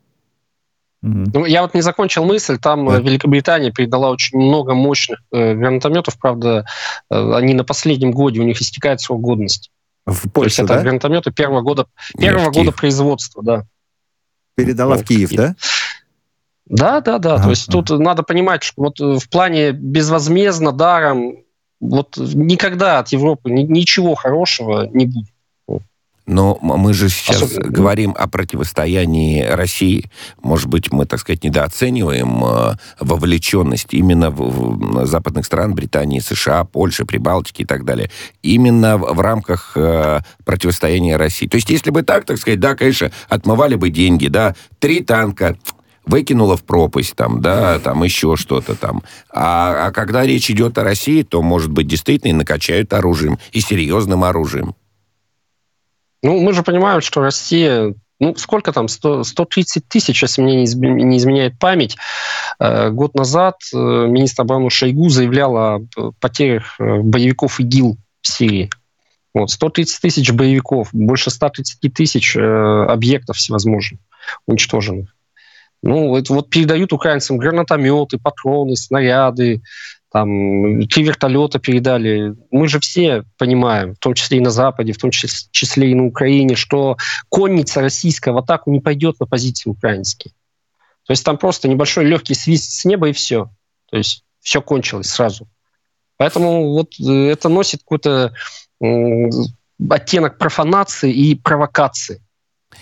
Ну, 1.07 1.45
я 1.45 1.61
вот 1.61 1.75
не 1.75 1.83
закончил 1.83 2.25
мысль. 2.25 2.57
Там 2.59 2.87
да. 2.87 2.99
Великобритания 2.99 3.71
передала 3.71 4.11
очень 4.11 4.39
много 4.39 4.73
мощных 4.73 5.21
э, 5.33 5.55
гранатометов. 5.55 6.19
Правда, 6.19 6.65
э, 7.11 7.33
они 7.35 7.53
на 7.53 7.63
последнем 7.63 8.11
годе, 8.11 8.41
у 8.41 8.45
них 8.45 8.59
истекает 8.59 9.03
срок 9.03 9.21
годности. 9.21 9.71
В 10.07 10.31
Польшу, 10.31 10.33
То 10.33 10.45
есть 10.45 10.69
да? 10.69 10.75
это 10.75 10.83
гранатометы 10.83 11.33
первого 11.33 11.63
года, 11.63 11.87
первого 12.19 12.51
года 12.51 12.73
производства, 12.73 13.43
да. 13.43 13.67
Передала 14.55 14.97
в 14.97 15.05
Киев, 15.05 15.31
да? 15.33 15.57
Да, 16.67 17.01
да, 17.01 17.19
да. 17.19 17.35
Ага. 17.35 17.45
То 17.45 17.51
есть 17.51 17.67
тут 17.71 17.91
надо 17.91 18.23
понимать, 18.23 18.63
что 18.63 18.83
вот 18.83 19.01
в 19.01 19.29
плане 19.29 19.73
безвозмездно, 19.73 20.73
даром, 20.73 21.45
вот 21.81 22.17
никогда 22.17 22.99
от 22.99 23.09
Европы 23.09 23.51
ничего 23.51 24.15
хорошего 24.15 24.87
не 24.87 25.07
будет. 25.07 25.34
Но 26.27 26.59
мы 26.63 26.95
же 26.95 27.11
сейчас 27.11 27.43
Особенно... 27.43 27.71
говорим 27.71 28.15
о 28.19 28.27
противостоянии 28.29 29.43
России. 29.43 30.11
Может 30.43 30.69
быть, 30.69 30.91
мы, 30.91 31.05
так 31.05 31.21
сказать, 31.21 31.45
недооцениваем 31.45 32.43
э, 32.45 32.77
вовлеченность 32.99 33.93
именно 33.93 34.31
в, 34.31 35.05
западных 35.05 35.45
стран, 35.45 35.75
Британии, 35.75 36.21
США, 36.21 36.65
Польши, 36.65 37.05
Прибалтики 37.05 37.63
и 37.63 37.65
так 37.67 37.85
далее, 37.85 38.11
именно 38.43 38.97
в, 38.97 39.15
в 39.15 39.21
рамках 39.21 39.73
э, 39.77 40.21
противостояния 40.45 41.17
России. 41.17 41.47
То 41.47 41.57
есть, 41.57 41.69
если 41.69 41.91
бы 41.91 42.03
так, 42.03 42.25
так 42.25 42.39
сказать, 42.39 42.61
да, 42.61 42.75
конечно, 42.75 43.11
отмывали 43.29 43.75
бы 43.75 43.91
деньги, 43.91 44.29
да, 44.29 44.55
три 44.79 45.01
танка, 45.01 45.59
выкинула 46.07 46.57
в 46.57 46.65
пропасть, 46.65 47.15
там, 47.17 47.43
да, 47.43 47.79
там 47.79 48.03
еще 48.03 48.37
что-то 48.37 48.75
там. 48.75 49.03
А, 49.31 49.89
а 49.89 49.93
когда 49.93 50.25
речь 50.25 50.51
идет 50.51 50.79
о 50.79 50.85
России, 50.85 51.23
то, 51.23 51.43
может 51.43 51.71
быть, 51.71 51.87
действительно 51.87 52.31
и 52.31 52.35
накачают 52.35 52.93
оружием, 52.93 53.39
и 53.53 53.61
серьезным 53.61 54.25
оружием. 54.25 54.75
Ну, 56.25 56.41
мы 56.41 56.55
же 56.55 56.63
понимаем, 56.63 57.03
что 57.03 57.21
Россия 57.21 57.95
ну, 58.19 58.35
сколько 58.37 58.73
там, 58.73 58.89
100, 58.89 59.25
130 59.25 59.87
тысяч, 59.89 60.23
если 60.23 60.41
мне 60.41 60.57
не 60.57 61.19
изменяет 61.19 61.59
память. 61.59 61.97
Э, 62.59 62.89
год 62.91 63.15
назад 63.15 63.57
э, 63.75 63.77
министр 63.77 64.43
обороны 64.43 64.71
Шойгу 64.71 65.11
заявлял 65.11 65.57
о 65.57 65.81
потерях 66.21 66.77
э, 66.79 67.01
боевиков 67.01 67.61
ИГИЛ 67.61 67.99
в 68.23 68.27
Сирии. 68.27 68.71
Вот, 69.35 69.51
130 69.51 70.01
тысяч 70.01 70.33
боевиков, 70.33 70.89
больше 70.93 71.31
130 71.31 71.93
тысяч 71.93 72.37
объектов 72.37 73.37
всевозможных 73.37 74.01
уничтоженных. 74.47 75.15
Ну, 75.83 76.17
это 76.17 76.33
вот 76.33 76.49
передают 76.49 76.95
украинцам 76.95 77.37
гранатометы, 77.37 78.17
патроны, 78.17 78.75
снаряды, 78.75 79.61
там 80.15 80.87
три 80.87 81.03
вертолета 81.03 81.59
передали. 81.59 82.37
Мы 82.53 82.69
же 82.69 82.79
все 82.79 83.25
понимаем, 83.37 83.97
в 83.97 83.99
том 83.99 84.15
числе 84.15 84.39
и 84.39 84.41
на 84.41 84.51
Западе, 84.51 84.93
в 84.93 84.97
том 84.97 85.11
числе 85.11 85.91
и 85.91 85.95
на 85.97 86.07
Украине, 86.07 86.55
что 86.55 86.97
конница 87.29 87.81
российская 87.81 88.31
в 88.31 88.39
атаку 88.39 88.71
не 88.71 88.79
пойдет 88.79 89.19
на 89.19 89.27
позиции 89.27 89.69
украинские. 89.69 90.33
То 91.05 91.11
есть 91.11 91.25
там 91.25 91.37
просто 91.37 91.67
небольшой 91.67 92.05
легкий 92.05 92.35
свист 92.35 92.71
с 92.71 92.85
неба 92.85 93.09
и 93.09 93.13
все. 93.13 93.51
То 93.91 93.97
есть 93.97 94.23
все 94.39 94.63
кончилось 94.63 95.09
сразу. 95.09 95.49
Поэтому 96.17 96.75
вот 96.75 96.95
э, 97.01 97.31
это 97.31 97.49
носит 97.49 97.81
какой-то 97.81 98.33
оттенок 99.91 100.39
профанации 100.39 101.13
и 101.13 101.35
провокации. 101.35 102.23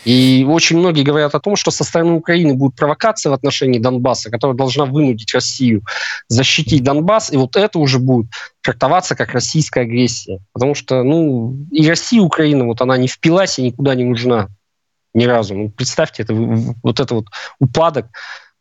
И 0.04 0.44
очень 0.48 0.78
многие 0.78 1.02
говорят 1.02 1.34
о 1.34 1.40
том, 1.40 1.56
что 1.56 1.70
со 1.70 1.84
стороны 1.84 2.12
Украины 2.12 2.54
будет 2.54 2.74
провокация 2.74 3.30
в 3.30 3.34
отношении 3.34 3.78
Донбасса, 3.78 4.30
которая 4.30 4.56
должна 4.56 4.84
вынудить 4.84 5.32
Россию 5.34 5.82
защитить 6.28 6.82
Донбасс, 6.82 7.32
и 7.32 7.36
вот 7.36 7.56
это 7.56 7.78
уже 7.78 7.98
будет 7.98 8.30
трактоваться 8.62 9.14
как 9.14 9.32
российская 9.32 9.82
агрессия. 9.82 10.40
Потому 10.52 10.74
что, 10.74 11.02
ну, 11.02 11.56
и 11.70 11.88
Россия, 11.88 12.20
и 12.20 12.24
Украина, 12.24 12.66
вот 12.66 12.80
она 12.80 12.96
не 12.96 13.08
впилась 13.08 13.58
и 13.58 13.62
никуда 13.62 13.94
не 13.94 14.04
нужна 14.04 14.48
ни 15.14 15.24
разу. 15.24 15.54
Ну, 15.54 15.70
представьте, 15.70 16.22
это, 16.22 16.34
вот 16.34 17.00
это 17.00 17.14
вот 17.14 17.26
упадок 17.58 18.06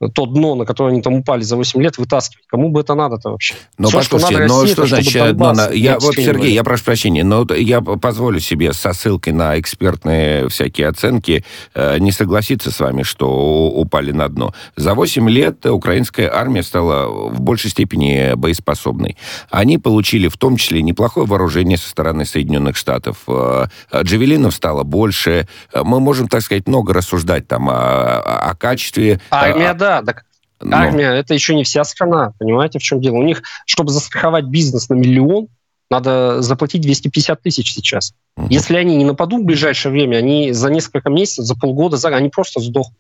то 0.10 0.26
дно, 0.26 0.56
на 0.56 0.66
которое 0.66 0.92
они 0.92 1.02
там 1.02 1.14
упали 1.14 1.42
за 1.44 1.56
8 1.56 1.82
лет, 1.82 1.98
вытаскивать. 1.98 2.46
Кому 2.48 2.70
бы 2.70 2.82
это 2.82 2.96
надо-то 2.96 3.32
вообще? 3.32 3.54
Но 3.78 3.90
Все, 3.90 3.98
послушайте, 3.98 4.48
что 4.48 4.48
но 4.48 4.68
что 4.68 4.86
значит, 4.88 5.38
но, 5.38 5.54
на, 5.54 5.70
я, 5.70 6.00
вот, 6.00 6.16
Сергей, 6.16 6.54
я 6.54 6.64
прошу 6.64 6.86
прощения, 6.86 7.24
но 7.24 7.46
я 7.54 7.82
позволю 7.82 8.40
себе 8.40 8.74
со 8.74 8.94
ссылкой 8.94 9.34
на 9.34 9.60
экспертные 9.60 10.50
всякие 10.50 10.88
оценки 10.88 11.44
э, 11.74 12.00
не 12.00 12.12
согласиться 12.12 12.72
с 12.72 12.80
вами, 12.80 13.04
что 13.04 13.70
упали 13.70 14.12
на 14.12 14.28
дно. 14.28 14.54
За 14.76 14.94
8 14.94 15.30
лет 15.30 15.66
украинская 15.66 16.34
армия 16.34 16.64
стала 16.64 17.08
в 17.30 17.42
большей 17.42 17.70
степени 17.70 18.34
боеспособной. 18.36 19.18
Они 19.50 19.78
получили 19.78 20.28
в 20.28 20.38
том 20.38 20.58
числе 20.58 20.82
неплохое 20.82 21.28
вооружение 21.28 21.78
со 21.78 21.90
стороны 21.90 22.26
Соединенных 22.26 22.76
Штатов. 22.76 23.18
Э, 23.28 23.68
джавелинов 23.94 24.54
стало 24.56 24.84
больше. 24.84 25.48
Мы 25.74 26.00
можем, 26.00 26.28
так 26.28 26.42
сказать, 26.42 26.68
много 26.68 26.94
рассуждать 26.94 27.48
там 27.48 27.70
о, 27.70 28.50
о 28.50 28.56
качестве. 28.56 29.20
Армия, 29.30 29.74
да, 29.74 29.90
да, 29.91 30.01
так 30.01 30.25
но... 30.62 30.77
армия 30.77 31.13
это 31.13 31.34
еще 31.34 31.56
не 31.56 31.63
вся 31.63 31.84
страна, 31.84 32.34
понимаете, 32.38 32.80
в 32.80 32.84
чем 32.84 33.01
дело? 33.01 33.15
У 33.15 33.23
них, 33.23 33.41
чтобы 33.65 33.91
застраховать 33.91 34.45
бизнес 34.45 34.89
на 34.89 34.93
миллион, 34.93 35.47
надо 35.89 36.41
заплатить 36.41 36.82
250 36.82 37.41
тысяч 37.41 37.73
сейчас. 37.73 38.13
Угу. 38.38 38.47
Если 38.49 38.77
они 38.77 38.95
не 38.95 39.06
нападут 39.06 39.41
в 39.41 39.45
ближайшее 39.45 39.91
время, 39.91 40.17
они 40.17 40.54
за 40.54 40.69
несколько 40.69 41.10
месяцев, 41.10 41.45
за 41.45 41.56
полгода, 41.56 41.97
за... 41.97 42.10
они 42.10 42.30
просто 42.30 42.62
сдохнут. 42.62 42.97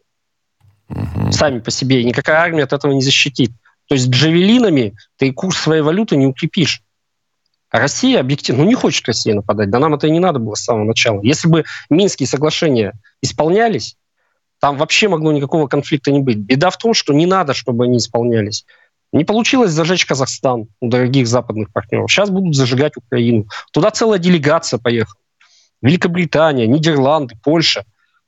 Угу. 0.89 1.31
Сами 1.31 1.59
по 1.59 1.71
себе. 1.71 2.01
И 2.01 2.05
никакая 2.05 2.37
армия 2.37 2.63
от 2.63 2.73
этого 2.73 2.91
не 2.91 3.01
защитит. 3.01 3.51
То 3.87 3.95
есть 3.95 4.09
джавелинами 4.09 4.95
ты 5.17 5.31
курс 5.31 5.57
своей 5.57 5.81
валюты 5.81 6.17
не 6.17 6.25
укрепишь. 6.25 6.81
А 7.69 7.79
Россия 7.79 8.19
объективно, 8.19 8.63
ну 8.63 8.69
не 8.69 8.75
хочет 8.75 9.07
Россия 9.07 9.33
нападать, 9.33 9.69
да 9.69 9.79
нам 9.79 9.93
это 9.93 10.07
и 10.07 10.11
не 10.11 10.19
надо 10.19 10.39
было 10.39 10.55
с 10.55 10.63
самого 10.63 10.83
начала. 10.83 11.21
Если 11.23 11.47
бы 11.47 11.63
Минские 11.89 12.27
соглашения 12.27 12.93
исполнялись, 13.21 13.95
там 14.61 14.77
вообще 14.77 15.09
могло 15.09 15.31
никакого 15.31 15.67
конфликта 15.67 16.11
не 16.11 16.19
быть. 16.19 16.37
Беда 16.37 16.69
в 16.69 16.77
том, 16.77 16.93
что 16.93 17.13
не 17.13 17.25
надо, 17.25 17.55
чтобы 17.55 17.85
они 17.85 17.97
исполнялись. 17.97 18.63
Не 19.11 19.25
получилось 19.25 19.71
зажечь 19.71 20.05
Казахстан 20.05 20.67
у 20.79 20.87
дорогих 20.87 21.27
западных 21.27 21.73
партнеров. 21.73 22.11
Сейчас 22.11 22.29
будут 22.29 22.55
зажигать 22.55 22.95
Украину. 22.95 23.47
Туда 23.73 23.89
целая 23.89 24.19
делегация 24.19 24.77
поехала. 24.77 25.19
Великобритания, 25.81 26.67
Нидерланды, 26.67 27.35
Польша. 27.43 27.85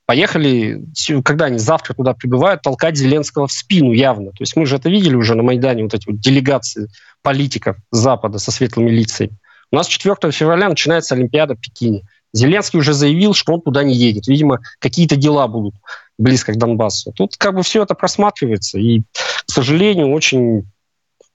Поехали, 0.07 0.83
когда 1.23 1.45
они 1.45 1.59
завтра 1.59 1.93
туда 1.93 2.13
прибывают, 2.15 2.63
толкать 2.63 2.97
Зеленского 2.97 3.47
в 3.47 3.51
спину 3.53 3.93
явно. 3.93 4.31
То 4.31 4.41
есть 4.41 4.55
мы 4.55 4.65
же 4.65 4.75
это 4.75 4.89
видели 4.89 5.15
уже 5.15 5.35
на 5.35 5.43
Майдане, 5.43 5.83
вот 5.83 5.93
эти 5.93 6.07
вот 6.07 6.19
делегации 6.19 6.89
политиков 7.21 7.77
Запада 7.91 8.39
со 8.39 8.51
светлыми 8.51 8.89
лицами. 8.89 9.37
У 9.71 9.75
нас 9.75 9.87
4 9.87 10.31
февраля 10.31 10.67
начинается 10.67 11.13
Олимпиада 11.13 11.55
в 11.55 11.61
Пекине. 11.61 12.01
Зеленский 12.33 12.79
уже 12.79 12.93
заявил, 12.93 13.35
что 13.35 13.53
он 13.53 13.61
туда 13.61 13.83
не 13.83 13.93
едет. 13.93 14.27
Видимо, 14.27 14.59
какие-то 14.79 15.15
дела 15.15 15.47
будут 15.47 15.75
близко 16.17 16.53
к 16.53 16.57
Донбассу. 16.57 17.11
Тут 17.11 17.35
как 17.37 17.55
бы 17.55 17.63
все 17.63 17.83
это 17.83 17.95
просматривается, 17.95 18.79
и, 18.79 19.01
к 19.01 19.51
сожалению, 19.51 20.11
очень 20.11 20.69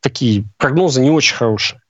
такие 0.01 0.45
прогнозы 0.57 1.01
не 1.01 1.11
очень 1.11 1.37
хорошие. 1.37 1.81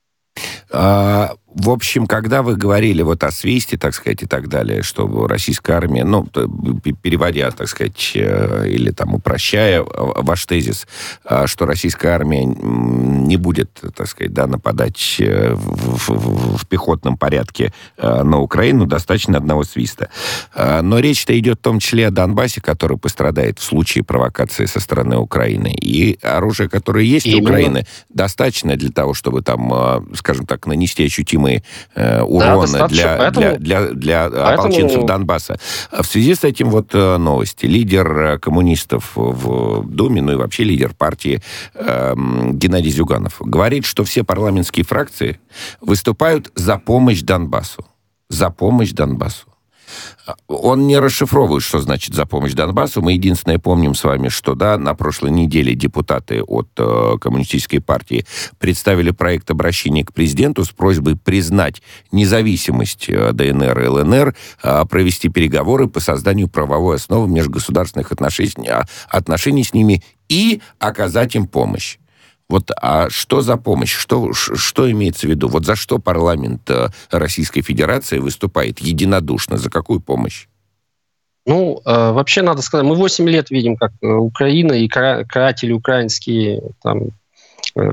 А, 0.71 1.35
в 1.59 1.71
общем, 1.71 2.07
когда 2.07 2.43
вы 2.43 2.55
говорили 2.55 3.03
вот 3.03 3.25
о 3.25 3.33
свисте, 3.33 3.77
так 3.77 3.93
сказать, 3.93 4.23
и 4.23 4.27
так 4.27 4.49
далее, 4.49 4.83
что 4.83 5.27
российская 5.27 5.73
армия, 5.73 6.05
ну, 6.05 6.25
переводя, 6.25 7.51
так 7.51 7.69
сказать, 7.69 8.13
э, 8.15 8.69
или 8.69 8.93
там 8.93 9.15
упрощая 9.15 9.83
ваш 9.83 10.47
тезис, 10.47 10.87
а, 11.25 11.49
что 11.49 11.67
российская 11.67 12.11
армия 12.11 12.45
не 12.45 13.37
будет, 13.37 13.71
так 13.97 14.07
сказать, 14.07 14.33
да, 14.33 14.47
нападать 14.47 15.17
э, 15.19 15.53
в, 15.55 16.11
в, 16.11 16.59
в 16.59 16.67
пехотном 16.69 17.19
порядке 17.19 17.73
э, 17.97 18.23
на 18.23 18.39
Украину, 18.39 18.87
достаточно 18.87 19.37
одного 19.37 19.65
свиста. 19.65 20.11
Но 20.55 21.01
речь-то 21.01 21.37
идет 21.37 21.59
в 21.59 21.63
том 21.63 21.81
числе 21.81 22.07
о 22.07 22.11
Донбассе, 22.11 22.61
который 22.61 22.99
пострадает 22.99 23.59
в 23.59 23.65
случае 23.65 24.05
провокации 24.05 24.67
со 24.67 24.79
стороны 24.79 25.17
Украины. 25.17 25.75
И 25.75 26.19
оружие, 26.23 26.69
которое 26.69 27.05
есть 27.05 27.27
Именно. 27.27 27.41
у 27.41 27.43
Украины, 27.43 27.87
достаточно 28.09 28.77
для 28.77 28.91
того, 28.91 29.13
чтобы 29.15 29.43
там, 29.43 30.07
скажем 30.15 30.47
так, 30.47 30.67
нанести 30.67 31.05
ощутимый 31.05 31.48
ощутимый 31.49 31.65
э, 31.95 32.23
урон 32.23 32.71
да, 32.73 32.89
для, 32.89 33.17
поэтому, 33.17 33.59
для, 33.59 33.81
для, 33.89 33.95
для 33.95 34.31
поэтому... 34.31 34.53
ополченцев 34.53 35.05
Донбасса. 35.05 35.59
В 35.91 36.05
связи 36.05 36.35
с 36.35 36.45
этим 36.45 36.71
вот 36.71 36.91
э, 36.93 37.17
новости. 37.17 37.67
Лидер 37.67 38.19
э, 38.19 38.39
коммунистов 38.39 39.13
в 39.15 39.85
Думе, 39.87 40.23
ну 40.23 40.33
и 40.33 40.37
вообще 40.37 40.65
лидер 40.65 40.95
партии 40.95 41.43
э, 41.75 42.15
Геннадий 42.53 42.91
Зюганов 42.91 43.37
говорит, 43.41 43.85
что 43.85 44.05
все 44.05 44.25
парламентские 44.25 44.85
фракции 44.85 45.41
выступают 45.81 46.51
за 46.55 46.79
помощь 46.79 47.23
Донбассу. 47.23 47.85
За 48.29 48.51
помощь 48.51 48.93
Донбассу. 48.93 49.47
Он 50.47 50.87
не 50.87 50.99
расшифровывает, 50.99 51.63
что 51.63 51.81
значит 51.81 52.15
за 52.15 52.27
помощь 52.27 52.53
Донбассу. 52.53 53.03
Мы 53.03 53.13
единственное 53.13 53.59
помним 53.59 53.95
с 53.95 54.05
вами, 54.05 54.29
что 54.29 54.55
да, 54.55 54.79
на 54.79 54.95
прошлой 54.95 55.31
неделе 55.31 55.75
депутаты 55.75 56.43
от 56.43 56.69
э, 56.77 57.15
Коммунистической 57.21 57.81
партии 57.81 58.27
представили 58.59 59.11
проект 59.11 59.51
обращения 59.51 60.05
к 60.05 60.13
президенту 60.13 60.65
с 60.65 60.71
просьбой 60.71 61.17
признать 61.17 61.83
независимость 62.13 63.09
э, 63.09 63.33
ДНР 63.33 63.81
и 63.81 63.87
ЛНР, 63.87 64.35
э, 64.63 64.85
провести 64.87 65.29
переговоры 65.29 65.89
по 65.89 66.01
созданию 66.01 66.49
правовой 66.49 66.97
основы 66.97 67.29
межгосударственных 67.29 68.13
отношений, 68.13 68.69
а, 68.69 68.87
отношений 69.09 69.65
с 69.65 69.73
ними 69.73 70.03
и 70.29 70.61
оказать 70.79 71.35
им 71.35 71.47
помощь. 71.47 71.99
Вот 72.49 72.71
а 72.81 73.11
что 73.11 73.43
за 73.43 73.57
помощь? 73.57 73.95
Что, 73.95 74.33
что 74.33 74.91
имеется 74.91 75.27
в 75.27 75.31
виду? 75.31 75.49
Вот 75.49 75.67
за 75.67 75.77
что 75.77 75.99
парламент 75.99 76.69
э, 76.71 76.89
Российской 77.11 77.61
Федерации 77.61 78.19
выступает 78.19 78.79
единодушно? 78.79 79.59
За 79.59 79.69
какую 79.69 80.01
помощь? 80.01 80.47
Ну, 81.45 81.83
э, 81.85 82.13
вообще 82.13 82.41
надо 82.41 82.63
сказать, 82.63 82.87
мы 82.87 82.95
8 82.95 83.29
лет 83.29 83.51
видим, 83.51 83.77
как 83.77 83.93
э, 84.01 84.07
Украина 84.07 84.73
и 84.73 84.89
каратели 84.89 85.73
украинские 85.73 86.63
там, 86.83 87.09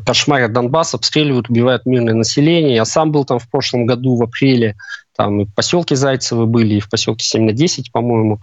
кошмарят 0.06 0.54
Донбасс, 0.54 0.94
обстреливают, 0.94 1.50
убивают 1.50 1.86
мирное 1.86 2.14
население. 2.14 2.76
Я 2.76 2.86
сам 2.86 3.12
был 3.12 3.26
там 3.26 3.40
в 3.40 3.50
прошлом 3.50 3.86
году, 3.86 4.16
в 4.16 4.24
апреле, 4.24 4.76
там 5.18 5.42
и 5.42 5.46
в 5.46 5.54
поселке 5.54 5.96
Зайцевы 5.96 6.46
были, 6.46 6.76
и 6.76 6.80
в 6.80 6.90
поселке 6.90 7.26
7 7.26 7.44
на 7.44 7.52
10, 7.52 7.92
по-моему. 7.92 8.40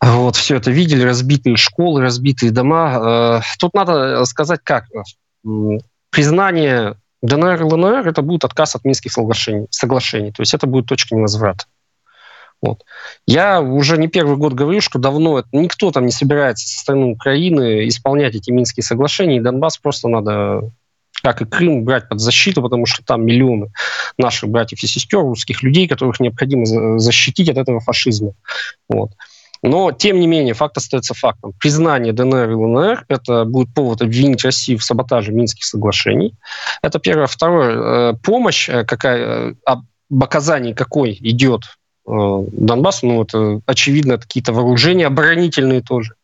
Вот, 0.00 0.36
все 0.36 0.56
это 0.56 0.70
видели, 0.70 1.02
разбитые 1.02 1.56
школы, 1.56 2.00
разбитые 2.00 2.52
дома. 2.52 3.40
Э, 3.42 3.56
тут 3.58 3.74
надо 3.74 4.24
сказать 4.24 4.60
как. 4.64 4.84
Признание 6.10 6.96
ДНР 7.22 7.60
и 7.60 7.64
ЛНР– 7.64 8.08
это 8.08 8.22
будет 8.22 8.44
отказ 8.44 8.74
от 8.74 8.84
Минских 8.84 9.12
соглашений, 9.12 9.66
соглашений. 9.70 10.32
То 10.32 10.40
есть 10.42 10.54
это 10.54 10.66
будет 10.66 10.86
точка 10.86 11.14
невозврата. 11.14 11.64
Вот. 12.62 12.84
Я 13.26 13.60
уже 13.60 13.96
не 13.96 14.08
первый 14.08 14.36
год 14.36 14.52
говорю, 14.52 14.80
что 14.80 14.98
давно 14.98 15.44
никто 15.52 15.90
там 15.92 16.06
не 16.06 16.12
собирается 16.12 16.66
со 16.68 16.80
стороны 16.80 17.06
Украины 17.12 17.88
исполнять 17.88 18.34
эти 18.34 18.50
Минские 18.50 18.84
соглашения, 18.84 19.38
и 19.38 19.40
Донбасс 19.40 19.78
просто 19.78 20.08
надо, 20.08 20.70
как 21.22 21.40
и 21.40 21.46
Крым, 21.46 21.84
брать 21.84 22.08
под 22.08 22.20
защиту, 22.20 22.60
потому 22.62 22.84
что 22.84 23.02
там 23.02 23.24
миллионы 23.24 23.72
наших 24.18 24.50
братьев 24.50 24.82
и 24.82 24.86
сестер, 24.86 25.20
русских 25.20 25.62
людей, 25.62 25.88
которых 25.88 26.20
необходимо 26.20 26.98
защитить 26.98 27.48
от 27.48 27.56
этого 27.56 27.80
фашизма. 27.80 28.32
Вот. 28.88 29.12
Но, 29.62 29.92
тем 29.92 30.20
не 30.20 30.26
менее, 30.26 30.54
факт 30.54 30.76
остается 30.78 31.12
фактом. 31.12 31.52
Признание 31.60 32.12
ДНР 32.12 32.50
и 32.50 32.54
ЛНР– 32.54 33.04
это 33.08 33.44
будет 33.44 33.74
повод 33.74 34.00
обвинить 34.00 34.42
Россию 34.44 34.78
в 34.78 34.84
саботаже 34.84 35.32
Минских 35.32 35.64
соглашений. 35.64 36.34
Это 36.82 36.98
первое. 36.98 37.26
Второе. 37.26 38.12
Э, 38.12 38.14
помощь, 38.22 38.68
э, 38.70 38.84
какая, 38.84 39.18
э, 39.18 39.54
об 39.66 39.84
оказании 40.22 40.72
какой 40.72 41.16
идет 41.20 41.62
Донбассу, 42.06 43.06
ну, 43.06 43.22
это, 43.22 43.60
очевидно, 43.66 44.18
какие-то 44.18 44.52
вооружения 44.52 45.06
оборонительные 45.06 45.80
тоже. 45.80 46.14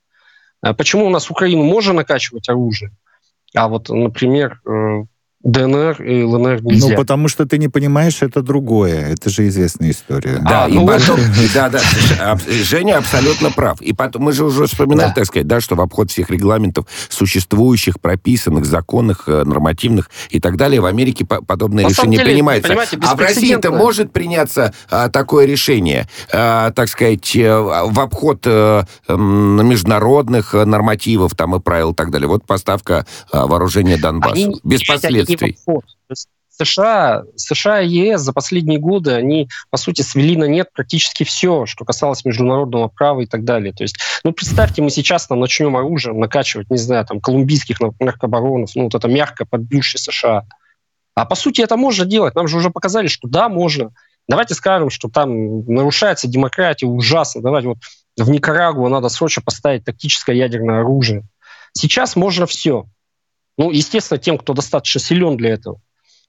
Почему 0.77 1.07
у 1.07 1.11
нас 1.11 1.31
Украину 1.31 1.63
можно 1.63 1.93
накачивать 1.93 2.49
оружие, 2.49 2.91
а 3.55 3.69
вот, 3.69 3.89
например, 3.89 4.61
ДНР 5.47 6.03
и 6.03 6.25
ЛНР 6.25 6.63
нельзя. 6.65 6.89
Ну, 6.91 6.97
потому 6.97 7.29
что 7.29 7.47
ты 7.47 7.59
не 7.59 7.69
понимаешь, 7.69 8.21
это 8.21 8.43
другое. 8.43 9.13
Это 9.13 9.31
же 9.31 9.47
известная 9.47 9.93
история. 9.93 10.39
Да, 10.41 10.65
а, 10.65 10.69
и 10.69 10.75
ну, 10.75 10.87
потом, 10.87 11.21
да, 11.55 11.69
да, 11.69 11.81
Женя 12.49 12.99
абсолютно 12.99 13.53
прав. 13.53 13.81
И 13.81 13.93
потом, 13.93 14.23
мы 14.23 14.33
же 14.33 14.45
уже 14.45 14.67
вспоминали, 14.67 15.09
да. 15.09 15.15
так 15.15 15.27
сказать, 15.27 15.47
да, 15.47 15.61
что 15.61 15.77
в 15.77 15.81
обход 15.81 16.11
всех 16.11 16.31
регламентов, 16.31 16.87
существующих, 17.09 18.01
прописанных, 18.01 18.65
законных, 18.65 19.25
э, 19.29 19.45
нормативных 19.45 20.11
и 20.31 20.41
так 20.41 20.57
далее, 20.57 20.81
в 20.81 20.87
Америке 20.87 21.25
подобное 21.25 21.85
На 21.85 21.91
решение 21.91 22.19
деле, 22.19 22.33
принимается. 22.33 22.75
А 23.03 23.15
в 23.15 23.21
России-то 23.21 23.71
может 23.71 24.13
приняться 24.13 24.75
а, 24.91 25.09
такое 25.09 25.47
решение, 25.47 26.09
а, 26.33 26.73
так 26.73 26.89
сказать, 26.89 27.37
э, 27.37 27.61
в 27.61 28.01
обход 28.01 28.43
а, 28.47 28.85
международных 29.09 30.55
нормативов 30.55 31.37
там 31.37 31.55
и 31.55 31.61
правил 31.61 31.93
и 31.93 31.95
так 31.95 32.11
далее. 32.11 32.27
Вот 32.27 32.45
поставка 32.45 33.07
а, 33.31 33.47
вооружения 33.47 33.97
Донбассу. 33.97 34.35
Они, 34.35 34.61
без 34.65 34.83
последствий 34.83 35.36
действий. 35.37 35.81
США, 36.57 37.25
США 37.37 37.83
и 37.83 37.89
ЕС 37.89 38.23
за 38.23 38.33
последние 38.33 38.79
годы, 38.79 39.13
они, 39.13 39.49
по 39.71 39.77
сути, 39.77 40.03
свели 40.03 40.37
на 40.37 40.45
нет 40.45 40.69
практически 40.73 41.25
все, 41.25 41.67
что 41.67 41.85
касалось 41.85 42.25
международного 42.25 42.89
права 42.89 43.21
и 43.21 43.27
так 43.27 43.45
далее. 43.45 43.73
То 43.73 43.85
есть, 43.85 43.97
ну, 44.25 44.33
представьте, 44.33 44.81
мы 44.81 44.91
сейчас 44.91 45.27
там 45.27 45.41
начнем 45.41 45.77
оружием 45.77 46.19
накачивать, 46.19 46.71
не 46.71 46.79
знаю, 46.79 47.05
там, 47.05 47.21
колумбийских 47.21 47.79
наркобаронов, 48.01 48.71
ну, 48.75 48.85
вот 48.85 48.95
это 48.95 49.09
мягко 49.09 49.45
подбившие 49.45 50.01
США. 50.01 50.45
А 51.15 51.25
по 51.25 51.35
сути 51.35 51.61
это 51.61 51.77
можно 51.77 52.05
делать. 52.05 52.35
Нам 52.35 52.49
же 52.49 52.59
уже 52.59 52.71
показали, 52.71 53.09
что 53.09 53.29
да, 53.29 53.49
можно. 53.49 53.91
Давайте 54.29 54.55
скажем, 54.55 54.91
что 54.91 55.09
там 55.09 55.65
нарушается 55.67 56.29
демократия 56.29 56.87
ужасно. 56.87 57.43
Давайте 57.43 57.69
вот 57.69 57.79
в 58.17 58.31
Никарагуа 58.31 58.89
надо 58.89 59.09
срочно 59.09 59.43
поставить 59.43 59.85
тактическое 59.85 60.37
ядерное 60.37 60.81
оружие. 60.81 61.23
Сейчас 61.73 62.17
можно 62.17 62.47
все. 62.47 62.87
Ну, 63.57 63.71
естественно, 63.71 64.19
тем, 64.19 64.39
кто 64.39 64.53
достаточно 64.53 65.01
силен 65.01 65.37
для 65.37 65.51
этого. 65.51 65.81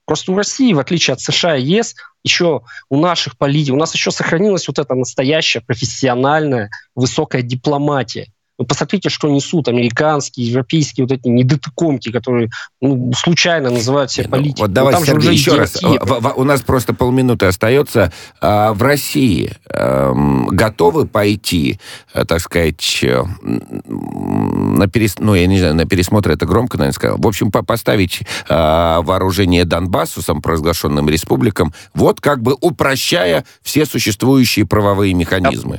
Просто 0.04 0.32
у 0.32 0.36
России, 0.36 0.72
в 0.72 0.78
отличие 0.78 1.12
от 1.12 1.20
США 1.20 1.56
и 1.56 1.62
ЕС, 1.62 1.94
еще 2.24 2.62
у 2.88 2.98
наших 2.98 3.36
политиков, 3.36 3.74
у 3.74 3.78
нас 3.78 3.92
еще 3.92 4.10
сохранилась 4.10 4.66
вот 4.66 4.78
эта 4.78 4.94
настоящая 4.94 5.60
профессиональная 5.60 6.70
высокая 6.94 7.42
дипломатия. 7.42 8.32
Вы 8.58 8.66
посмотрите, 8.66 9.08
что 9.08 9.28
несут 9.28 9.68
американские, 9.68 10.48
европейские 10.48 11.06
вот 11.06 11.12
эти 11.12 11.28
недотыкомки, 11.28 12.10
которые 12.10 12.50
ну, 12.80 13.12
случайно 13.14 13.70
называют 13.70 14.10
себя 14.10 14.28
политиками. 14.28 14.62
Вот 14.62 14.72
давайте, 14.72 15.04
Сергей, 15.04 15.32
еще 15.32 15.54
раз. 15.54 15.80
У 15.82 16.44
нас 16.44 16.62
просто 16.62 16.92
полминуты 16.92 17.46
остается. 17.46 18.12
А, 18.40 18.74
в 18.74 18.82
России 18.82 19.52
эм, 19.70 20.48
готовы 20.48 21.06
пойти, 21.06 21.78
э, 22.12 22.24
так 22.24 22.40
сказать, 22.40 22.98
э, 23.04 23.22
на 23.44 24.88
перес... 24.88 25.20
ну, 25.20 25.36
я 25.36 25.46
не 25.46 25.60
знаю, 25.60 25.76
на 25.76 25.86
пересмотр 25.86 26.32
это 26.32 26.44
громко, 26.44 26.78
наверное, 26.78 26.94
сказал. 26.94 27.18
В 27.18 27.26
общем, 27.28 27.52
поставить 27.52 28.22
а, 28.48 29.02
вооружение 29.02 29.64
Донбассу, 29.66 30.20
самопровозглашенным 30.20 31.08
республикам, 31.08 31.72
вот 31.94 32.20
как 32.20 32.42
бы 32.42 32.56
упрощая 32.60 33.44
все 33.62 33.86
существующие 33.86 34.66
правовые 34.66 35.14
механизмы. 35.14 35.78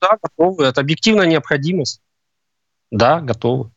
Да, 0.00 0.18
готовы. 0.22 0.64
Это 0.64 0.80
объективная 0.80 1.26
необходимость. 1.26 2.00
Да, 2.90 3.20
готовы. 3.20 3.70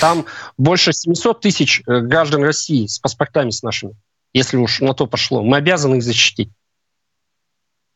Там 0.00 0.26
больше 0.56 0.92
700 0.92 1.40
тысяч 1.40 1.82
э, 1.86 2.00
граждан 2.00 2.44
России 2.44 2.86
с 2.86 2.98
паспортами 2.98 3.50
с 3.50 3.62
нашими, 3.62 3.94
если 4.32 4.56
уж 4.56 4.80
на 4.80 4.94
то 4.94 5.06
пошло. 5.06 5.42
Мы 5.42 5.56
обязаны 5.56 5.96
их 5.96 6.02
защитить. 6.02 6.50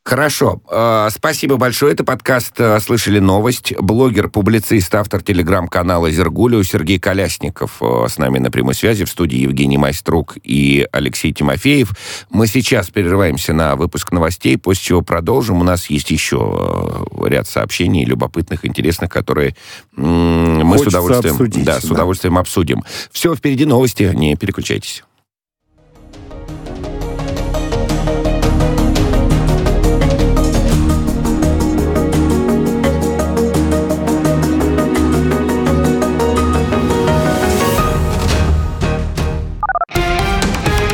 Хорошо. 0.07 0.61
Э, 0.71 1.09
спасибо 1.11 1.57
большое. 1.57 1.91
Это 1.91 2.05
подкаст 2.05 2.53
э, 2.59 2.79
«Слышали 2.79 3.19
новость». 3.19 3.73
Блогер, 3.77 4.29
публицист, 4.29 4.95
автор 4.95 5.21
телеграм-канала 5.21 6.09
«Зергулио» 6.09 6.63
Сергей 6.63 6.97
Колясников 6.97 7.81
э, 7.81 8.05
с 8.07 8.17
нами 8.17 8.37
на 8.39 8.49
прямой 8.49 8.73
связи. 8.73 9.03
В 9.03 9.09
студии 9.09 9.39
Евгений 9.39 9.77
Майструк 9.77 10.37
и 10.45 10.87
Алексей 10.93 11.33
Тимофеев. 11.33 11.91
Мы 12.29 12.47
сейчас 12.47 12.89
перерываемся 12.89 13.51
на 13.51 13.75
выпуск 13.75 14.13
новостей, 14.13 14.57
после 14.57 14.81
чего 14.81 15.01
продолжим. 15.01 15.59
У 15.59 15.65
нас 15.65 15.89
есть 15.89 16.09
еще 16.09 17.05
ряд 17.25 17.45
сообщений 17.49 18.05
любопытных, 18.05 18.65
интересных, 18.65 19.09
которые 19.09 19.57
мы 19.97 20.77
с 20.77 20.87
удовольствием, 20.87 21.33
обсудить, 21.33 21.65
да, 21.65 21.81
с 21.81 21.91
удовольствием 21.91 22.35
да. 22.35 22.39
обсудим. 22.39 22.85
Все, 23.11 23.35
впереди 23.35 23.65
новости. 23.65 24.09
Не 24.15 24.37
переключайтесь. 24.37 25.03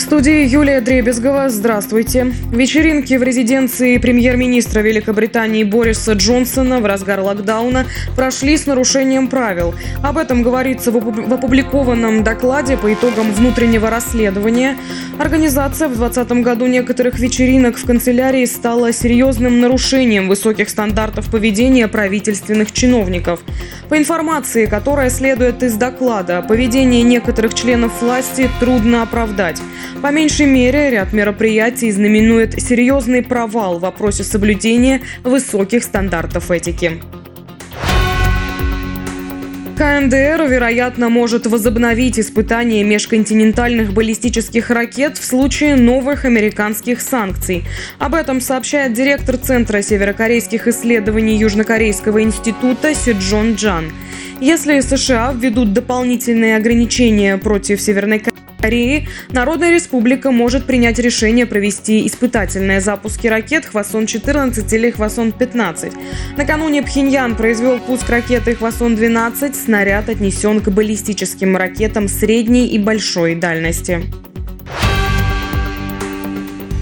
студии 0.00 0.46
Юлия 0.46 0.80
Дребезгова. 0.80 1.48
Здравствуйте. 1.48 2.32
Вечеринки 2.52 3.14
в 3.14 3.22
резиденции 3.22 3.96
премьер-министра 3.98 4.80
Великобритании 4.80 5.64
Бориса 5.64 6.12
Джонсона 6.12 6.80
в 6.80 6.86
разгар 6.86 7.20
локдауна 7.20 7.86
прошли 8.14 8.56
с 8.56 8.66
нарушением 8.66 9.28
правил. 9.28 9.74
Об 10.02 10.18
этом 10.18 10.42
говорится 10.42 10.90
в 10.90 10.96
опубликованном 11.32 12.24
докладе 12.24 12.76
по 12.76 12.92
итогам 12.92 13.32
внутреннего 13.32 13.88
расследования. 13.88 14.76
Организация 15.18 15.88
в 15.88 15.96
2020 15.96 16.42
году 16.42 16.66
некоторых 16.66 17.18
вечеринок 17.18 17.78
в 17.78 17.86
канцелярии 17.86 18.44
стала 18.44 18.92
серьезным 18.92 19.60
нарушением 19.60 20.28
высоких 20.28 20.68
стандартов 20.68 21.30
поведения 21.30 21.88
правительственных 21.88 22.72
чиновников. 22.72 23.40
По 23.88 23.96
информации, 23.96 24.66
которая 24.66 25.10
следует 25.10 25.62
из 25.62 25.74
доклада, 25.74 26.42
поведение 26.42 27.02
некоторых 27.02 27.54
членов 27.54 28.02
власти 28.02 28.50
трудно 28.60 29.02
оправдать. 29.02 29.62
По 30.02 30.10
меньшей 30.12 30.46
мере, 30.46 30.90
ряд 30.90 31.12
мероприятий 31.12 31.90
знаменует 31.90 32.60
серьезный 32.60 33.22
провал 33.22 33.78
в 33.78 33.82
вопросе 33.82 34.24
соблюдения 34.24 35.00
высоких 35.24 35.82
стандартов 35.82 36.50
этики. 36.50 37.00
КНДР, 39.76 40.46
вероятно, 40.48 41.10
может 41.10 41.46
возобновить 41.46 42.18
испытания 42.18 42.82
межконтинентальных 42.82 43.92
баллистических 43.92 44.70
ракет 44.70 45.18
в 45.18 45.24
случае 45.24 45.76
новых 45.76 46.24
американских 46.24 47.02
санкций. 47.02 47.62
Об 47.98 48.14
этом 48.14 48.40
сообщает 48.40 48.94
директор 48.94 49.36
Центра 49.36 49.82
северокорейских 49.82 50.66
исследований 50.66 51.36
Южнокорейского 51.36 52.22
института 52.22 52.94
Сиджон 52.94 53.54
Джан. 53.54 53.92
Если 54.40 54.80
США 54.80 55.34
введут 55.36 55.74
дополнительные 55.74 56.56
ограничения 56.56 57.36
против 57.36 57.78
Северной 57.80 58.20
Кореи, 58.20 58.45
Кореи, 58.66 59.06
Народная 59.30 59.70
Республика 59.70 60.32
может 60.32 60.66
принять 60.66 60.98
решение 60.98 61.46
провести 61.46 62.04
испытательные 62.04 62.80
запуски 62.80 63.28
ракет 63.28 63.64
«Хвасон-14» 63.64 64.74
или 64.74 64.90
«Хвасон-15». 64.90 65.92
Накануне 66.36 66.82
Пхеньян 66.82 67.36
произвел 67.36 67.78
пуск 67.78 68.10
ракеты 68.10 68.56
«Хвасон-12». 68.56 69.54
Снаряд 69.54 70.08
отнесен 70.08 70.60
к 70.60 70.68
баллистическим 70.70 71.56
ракетам 71.56 72.08
средней 72.08 72.66
и 72.66 72.80
большой 72.80 73.36
дальности. 73.36 74.02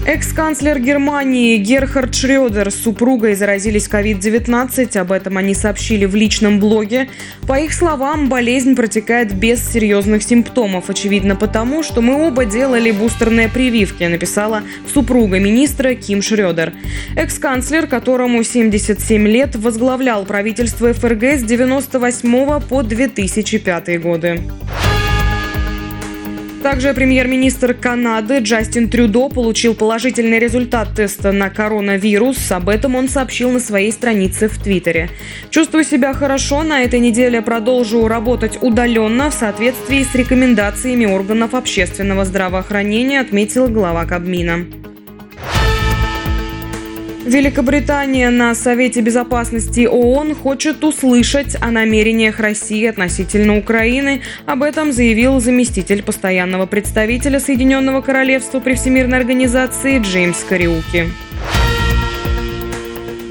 Экс-канцлер 0.07 0.77
Германии 0.77 1.57
Герхард 1.57 2.13
Шрёдер 2.13 2.69
с 2.69 2.75
супругой 2.75 3.33
заразились 3.33 3.89
COVID-19. 3.89 4.97
Об 4.99 5.11
этом 5.11 5.37
они 5.37 5.55
сообщили 5.55 6.05
в 6.05 6.13
личном 6.13 6.59
блоге. 6.59 7.09
По 7.47 7.59
их 7.59 7.73
словам, 7.73 8.29
болезнь 8.29 8.75
протекает 8.75 9.33
без 9.33 9.67
серьезных 9.67 10.21
симптомов. 10.21 10.91
Очевидно 10.91 11.35
потому, 11.35 11.81
что 11.81 12.01
мы 12.01 12.27
оба 12.27 12.45
делали 12.45 12.91
бустерные 12.91 13.49
прививки, 13.49 14.03
написала 14.03 14.61
супруга 14.93 15.39
министра 15.39 15.95
Ким 15.95 16.21
Шрёдер. 16.21 16.73
Экс-канцлер, 17.15 17.87
которому 17.87 18.43
77 18.43 19.27
лет, 19.27 19.55
возглавлял 19.55 20.23
правительство 20.25 20.93
ФРГ 20.93 21.23
с 21.39 21.43
98 21.43 22.61
по 22.61 22.83
2005 22.83 24.01
годы. 24.03 24.39
Также 26.65 26.95
премьер-министр 26.95 27.75
Канады 27.75 28.39
Джастин 28.39 28.89
Трюдо 28.89 29.29
получил 29.29 29.75
положительный 29.75 30.39
результат 30.39 30.95
теста 30.95 31.31
на 31.31 31.51
коронавирус. 31.51 32.51
Об 32.51 32.69
этом 32.69 32.95
он 32.95 33.07
сообщил 33.07 33.51
на 33.51 33.59
своей 33.59 33.91
странице 33.91 34.47
в 34.47 34.57
Твиттере. 34.57 35.11
«Чувствую 35.51 35.83
себя 35.83 36.15
хорошо. 36.15 36.63
На 36.63 36.81
этой 36.81 36.99
неделе 36.99 37.43
продолжу 37.43 38.07
работать 38.07 38.57
удаленно 38.63 39.29
в 39.29 39.35
соответствии 39.35 40.01
с 40.01 40.15
рекомендациями 40.15 41.05
органов 41.05 41.53
общественного 41.53 42.25
здравоохранения», 42.25 43.19
отметил 43.19 43.67
глава 43.67 44.05
Кабмина. 44.05 44.65
Великобритания 47.25 48.29
на 48.29 48.53
Совете 48.53 49.01
Безопасности 49.01 49.87
ООН 49.87 50.35
хочет 50.35 50.83
услышать 50.83 51.57
о 51.59 51.71
намерениях 51.71 52.39
России 52.39 52.85
относительно 52.85 53.57
Украины. 53.57 54.21
Об 54.45 54.61
этом 54.61 54.91
заявил 54.91 55.39
заместитель 55.39 56.03
постоянного 56.03 56.67
представителя 56.67 57.39
Соединенного 57.39 58.01
Королевства 58.01 58.59
при 58.59 58.75
Всемирной 58.75 59.17
организации 59.17 59.97
Джеймс 59.97 60.43
Кариуки. 60.43 61.09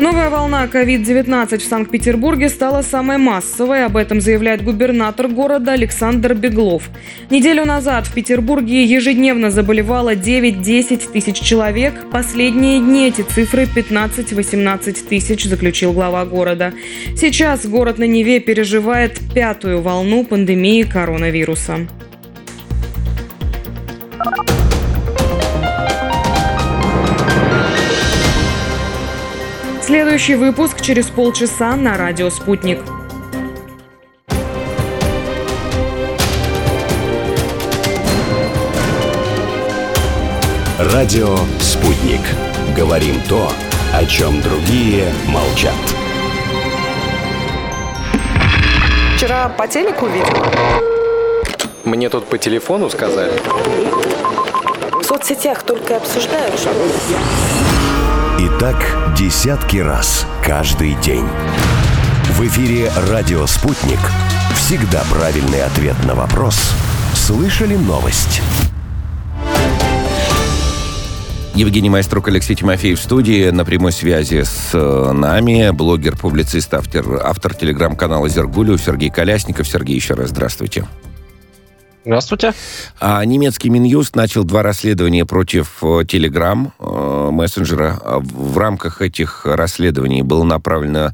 Новая 0.04 0.28
волна 0.28 0.66
COVID-19 0.66 1.56
в 1.56 1.64
Санкт-Петербурге 1.64 2.50
стала 2.50 2.82
самой 2.82 3.16
массовой. 3.16 3.86
Об 3.86 3.96
этом 3.96 4.20
заявляет 4.20 4.62
губернатор 4.62 5.28
города 5.28 5.72
Александр 5.72 6.34
Беглов. 6.34 6.90
Неделю 7.30 7.64
назад 7.64 8.06
в 8.06 8.12
Петербурге 8.12 8.84
ежедневно 8.84 9.50
заболевало 9.50 10.14
9-10 10.14 11.10
тысяч 11.10 11.40
человек. 11.40 11.94
Последние 12.12 12.80
дни 12.80 13.08
эти 13.08 13.22
цифры 13.22 13.62
15-18 13.64 15.08
тысяч, 15.08 15.44
заключил 15.44 15.94
глава 15.94 16.26
города. 16.26 16.74
Сейчас 17.16 17.64
город 17.64 17.96
на 17.96 18.04
Неве 18.04 18.40
переживает 18.40 19.18
пятую 19.34 19.80
волну 19.80 20.26
пандемии 20.26 20.82
коронавируса. 20.82 21.88
Следующий 29.86 30.34
выпуск 30.34 30.80
через 30.80 31.08
полчаса 31.08 31.76
на 31.76 31.98
радио 31.98 32.30
«Спутник». 32.30 32.78
Радио 40.78 41.36
«Спутник». 41.60 42.22
Говорим 42.74 43.20
то, 43.28 43.52
о 43.92 44.06
чем 44.06 44.40
другие 44.40 45.12
молчат. 45.26 45.74
Вчера 49.18 49.50
по 49.50 49.68
телеку 49.68 50.06
видела. 50.06 50.46
Мне 51.84 52.08
тут 52.08 52.24
по 52.24 52.38
телефону 52.38 52.88
сказали. 52.88 53.32
В 54.98 55.02
соцсетях 55.02 55.62
только 55.62 55.98
обсуждают, 55.98 56.58
что... 56.58 56.70
Так 58.64 59.14
десятки 59.14 59.76
раз 59.76 60.26
каждый 60.42 60.94
день. 61.02 61.26
В 62.30 62.40
эфире 62.46 62.90
«Радио 63.10 63.44
Спутник». 63.44 63.98
Всегда 64.56 65.02
правильный 65.12 65.62
ответ 65.62 65.94
на 66.06 66.14
вопрос. 66.14 66.72
Слышали 67.12 67.76
новость? 67.76 68.40
Евгений 71.54 71.90
Майструк, 71.90 72.28
Алексей 72.28 72.54
Тимофеев 72.54 72.98
в 72.98 73.02
студии. 73.02 73.50
На 73.50 73.66
прямой 73.66 73.92
связи 73.92 74.44
с 74.44 74.70
э, 74.72 75.12
нами 75.12 75.70
блогер, 75.70 76.16
публицист, 76.16 76.72
автор, 76.72 77.20
автор 77.22 77.54
телеграм-канала 77.54 78.30
«Зергулю» 78.30 78.78
Сергей 78.78 79.10
Колясников. 79.10 79.68
Сергей, 79.68 79.96
еще 79.96 80.14
раз 80.14 80.30
здравствуйте. 80.30 80.86
Здравствуйте. 82.04 82.52
А 83.00 83.24
немецкий 83.24 83.70
Минюст 83.70 84.14
начал 84.14 84.44
два 84.44 84.62
расследования 84.62 85.24
против 85.24 85.82
Telegram 85.82 86.70
э, 86.78 86.84
э, 86.84 87.30
мессенджера. 87.30 87.98
А 88.02 88.18
в 88.18 88.58
рамках 88.58 89.00
этих 89.00 89.46
расследований 89.46 90.22
было 90.22 90.44
направлено 90.44 90.98
э, 90.98 91.12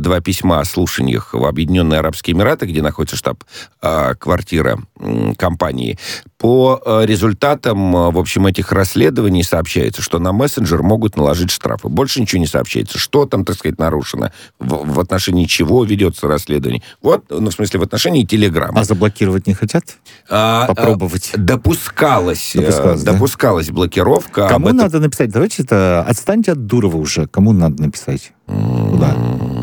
два 0.00 0.20
письма 0.20 0.60
о 0.60 0.64
слушаниях 0.64 1.34
в 1.34 1.44
Объединенные 1.44 2.00
Арабские 2.00 2.34
Эмираты, 2.36 2.66
где 2.66 2.82
находится 2.82 3.16
штаб-квартира 3.16 4.78
м, 4.98 5.34
компании. 5.34 5.98
По 6.38 6.80
э, 6.84 7.04
результатам, 7.06 7.94
э, 7.96 8.10
в 8.10 8.18
общем, 8.18 8.46
этих 8.46 8.72
расследований 8.72 9.42
сообщается, 9.42 10.00
что 10.02 10.18
на 10.18 10.32
мессенджер 10.32 10.82
могут 10.82 11.16
наложить 11.16 11.50
штрафы. 11.50 11.88
Больше 11.88 12.20
ничего 12.20 12.40
не 12.40 12.46
сообщается. 12.46 12.98
Что 12.98 13.26
там, 13.26 13.44
так 13.44 13.56
сказать, 13.56 13.78
нарушено? 13.78 14.32
В, 14.58 14.92
в 14.94 15.00
отношении 15.00 15.44
чего 15.44 15.84
ведется 15.84 16.28
расследование? 16.28 16.82
Вот, 17.02 17.24
ну, 17.30 17.50
в 17.50 17.52
смысле, 17.52 17.80
в 17.80 17.82
отношении 17.82 18.24
Телеграма. 18.24 18.80
А 18.80 18.84
заблокировать 18.84 19.46
не 19.46 19.54
хотят? 19.54 19.84
А, 20.30 20.66
Попробовать. 20.66 21.30
а, 21.34 21.38
допускалась, 21.38 22.54
э, 22.56 22.60
Допускалось, 22.60 23.02
да? 23.02 23.12
допускалась 23.12 23.70
блокировка. 23.70 24.48
Кому 24.48 24.68
этом- 24.68 24.76
надо 24.78 25.00
написать? 25.00 25.30
Давайте 25.30 25.62
это... 25.62 26.02
Отстаньте 26.08 26.52
от 26.52 26.66
Дурова 26.66 26.96
уже. 26.96 27.26
Кому 27.26 27.52
надо 27.52 27.82
написать? 27.82 28.32
Куда? 28.46 29.14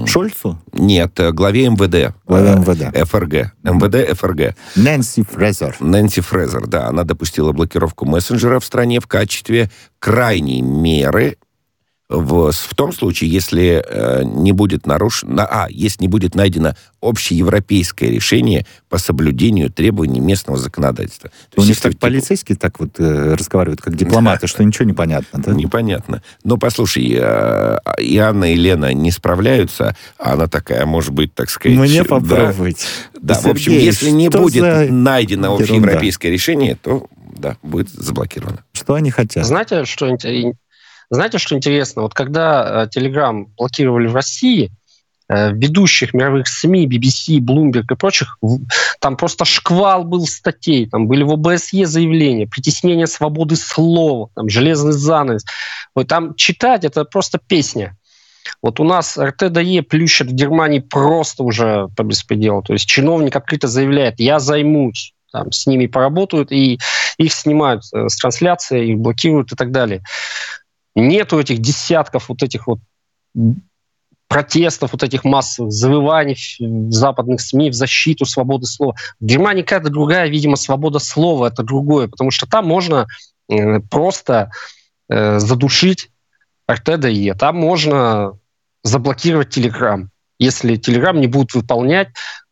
Шольцу? 0.08 0.60
Нет, 0.74 1.20
э, 1.20 1.32
главе 1.32 1.70
МВД. 1.70 2.14
Главе 2.26 2.50
Э, 2.50 2.56
МВД. 2.58 3.08
ФРГ. 3.10 3.54
МВД, 3.64 4.18
ФРГ. 4.20 4.56
Нэнси 4.76 5.24
Фрезер. 5.24 5.76
Нэнси 5.80 6.22
Фрезер, 6.22 6.68
да, 6.68 6.88
она 6.88 7.04
допустила 7.04 7.52
блокировку 7.52 8.06
мессенджера 8.06 8.60
в 8.60 8.66
стране 8.66 9.00
в 9.00 9.08
качестве 9.08 9.70
крайней 10.00 10.62
меры 10.62 11.38
в, 12.10 12.52
в 12.52 12.76
том 12.76 12.94
случае, 12.94 13.30
если 13.30 13.84
э, 13.86 14.24
не 14.24 14.54
будет 14.54 14.86
нарушено, 14.86 15.46
а, 15.50 15.68
если 15.70 16.04
не 16.04 16.08
будет 16.08 16.36
найдено 16.36 16.74
общеевропейское 17.02 18.10
решение 18.10 18.66
по 18.88 18.98
соблюдению 18.98 19.70
требований 19.70 20.22
местного 20.22 20.58
законодательства. 20.58 21.30
То 21.54 21.62
У 21.62 21.66
есть, 21.66 21.70
них 21.70 21.82
так 21.82 21.92
типа- 21.94 22.08
полицейские 22.08 22.58
так 22.58 22.80
вот 22.80 22.98
э, 23.00 23.36
разговаривают, 23.36 23.82
как 23.82 23.96
дипломаты, 23.96 24.48
что 24.48 24.64
ничего 24.64 24.86
не 24.86 24.94
понятно, 24.94 25.42
да? 25.42 25.52
Непонятно. 25.52 26.24
Но 26.46 26.58
послушай, 26.58 27.14
э, 27.20 27.78
и 28.00 28.18
Анна, 28.18 28.54
и 28.54 28.56
Лена 28.56 28.94
не 28.94 29.12
справляются, 29.12 29.96
а 30.18 30.34
она 30.34 30.48
такая, 30.48 30.86
может 30.86 31.12
быть, 31.12 31.34
так 31.34 31.50
сказать... 31.50 31.78
Мне 31.78 32.04
да, 32.04 32.08
попробовать. 32.08 32.88
Да, 33.20 33.34
в 33.34 33.48
общем, 33.48 33.74
Сергей, 33.74 33.86
если 33.86 34.12
не 34.12 34.30
будет 34.30 34.64
за 34.64 34.88
найдено 34.94 35.56
общеевропейское 35.56 36.32
решение, 36.32 36.76
то 36.82 37.08
да, 37.38 37.58
будет 37.62 37.90
заблокировано. 37.90 38.64
Что 38.72 38.94
они 38.94 39.12
хотят? 39.12 39.46
Знаете, 39.46 39.86
что, 39.86 40.16
знаете, 41.10 41.38
что 41.38 41.56
интересно? 41.56 42.04
Вот 42.04 42.14
когда 42.14 42.84
э, 42.84 43.00
Telegram 43.00 43.46
блокировали 43.58 44.08
в 44.08 44.16
России, 44.16 44.72
э, 45.30 45.52
ведущих 45.54 46.14
мировых 46.14 46.48
СМИ, 46.48 46.88
BBC, 46.88 47.40
Bloomberg 47.40 47.86
и 47.92 47.96
прочих, 47.96 48.38
там 49.00 49.16
просто 49.16 49.46
шквал 49.46 50.04
был 50.04 50.26
статей, 50.28 50.88
там 50.88 51.08
были 51.08 51.24
в 51.24 51.32
ОБСЕ 51.32 51.86
заявления, 51.86 52.48
притеснение 52.48 53.08
свободы 53.08 53.56
слова, 53.56 54.30
там 54.36 54.50
железный 54.50 54.94
занавес. 54.94 55.46
Вот 55.96 56.08
там 56.08 56.36
читать 56.36 56.84
это 56.84 57.06
просто 57.06 57.40
песня. 57.40 57.96
Вот 58.62 58.80
у 58.80 58.84
нас 58.84 59.18
РТДЕ 59.18 59.84
плющат 59.84 60.28
в 60.28 60.34
Германии 60.34 60.80
просто 60.80 61.44
уже 61.44 61.88
по 61.96 62.04
беспределу. 62.04 62.64
То 62.64 62.74
есть 62.74 62.88
чиновник 62.88 63.36
открыто 63.36 63.68
заявляет, 63.68 64.20
я 64.20 64.40
займусь. 64.40 65.14
Там, 65.32 65.52
с 65.52 65.68
ними 65.68 65.88
поработают, 65.88 66.54
и 66.54 66.80
их 67.18 67.34
снимают 67.34 67.84
э, 67.94 68.08
с 68.08 68.16
трансляции, 68.16 68.92
их 68.92 68.98
блокируют 68.98 69.52
и 69.52 69.56
так 69.56 69.72
далее. 69.72 70.02
Нету 70.96 71.40
этих 71.40 71.60
десятков 71.60 72.30
вот 72.30 72.44
этих 72.44 72.68
вот 72.68 72.80
протестов, 74.28 74.92
вот 74.92 75.04
этих 75.04 75.24
массовых 75.24 75.72
завываний 75.72 76.38
в 76.60 76.92
западных 76.92 77.42
СМИ 77.42 77.70
в 77.70 77.74
защиту 77.74 78.26
свободы 78.26 78.66
слова. 78.66 78.96
В 79.20 79.26
Германии 79.26 79.62
какая-то 79.62 79.90
другая, 79.90 80.28
видимо, 80.28 80.58
свобода 80.58 81.00
слова, 81.00 81.48
это 81.48 81.64
другое, 81.64 82.08
потому 82.08 82.32
что 82.32 82.46
там 82.46 82.68
можно 82.68 83.08
э, 83.50 83.80
просто 83.80 84.52
э, 85.10 85.40
задушить 85.40 86.10
РТДЕ, 86.70 87.36
там 87.36 87.56
можно 87.56 88.34
заблокировать 88.84 89.50
Телеграм, 89.50 90.10
если 90.40 90.76
Телеграм 90.76 91.20
не 91.20 91.28
будет 91.28 91.54
выполнять 91.54 92.10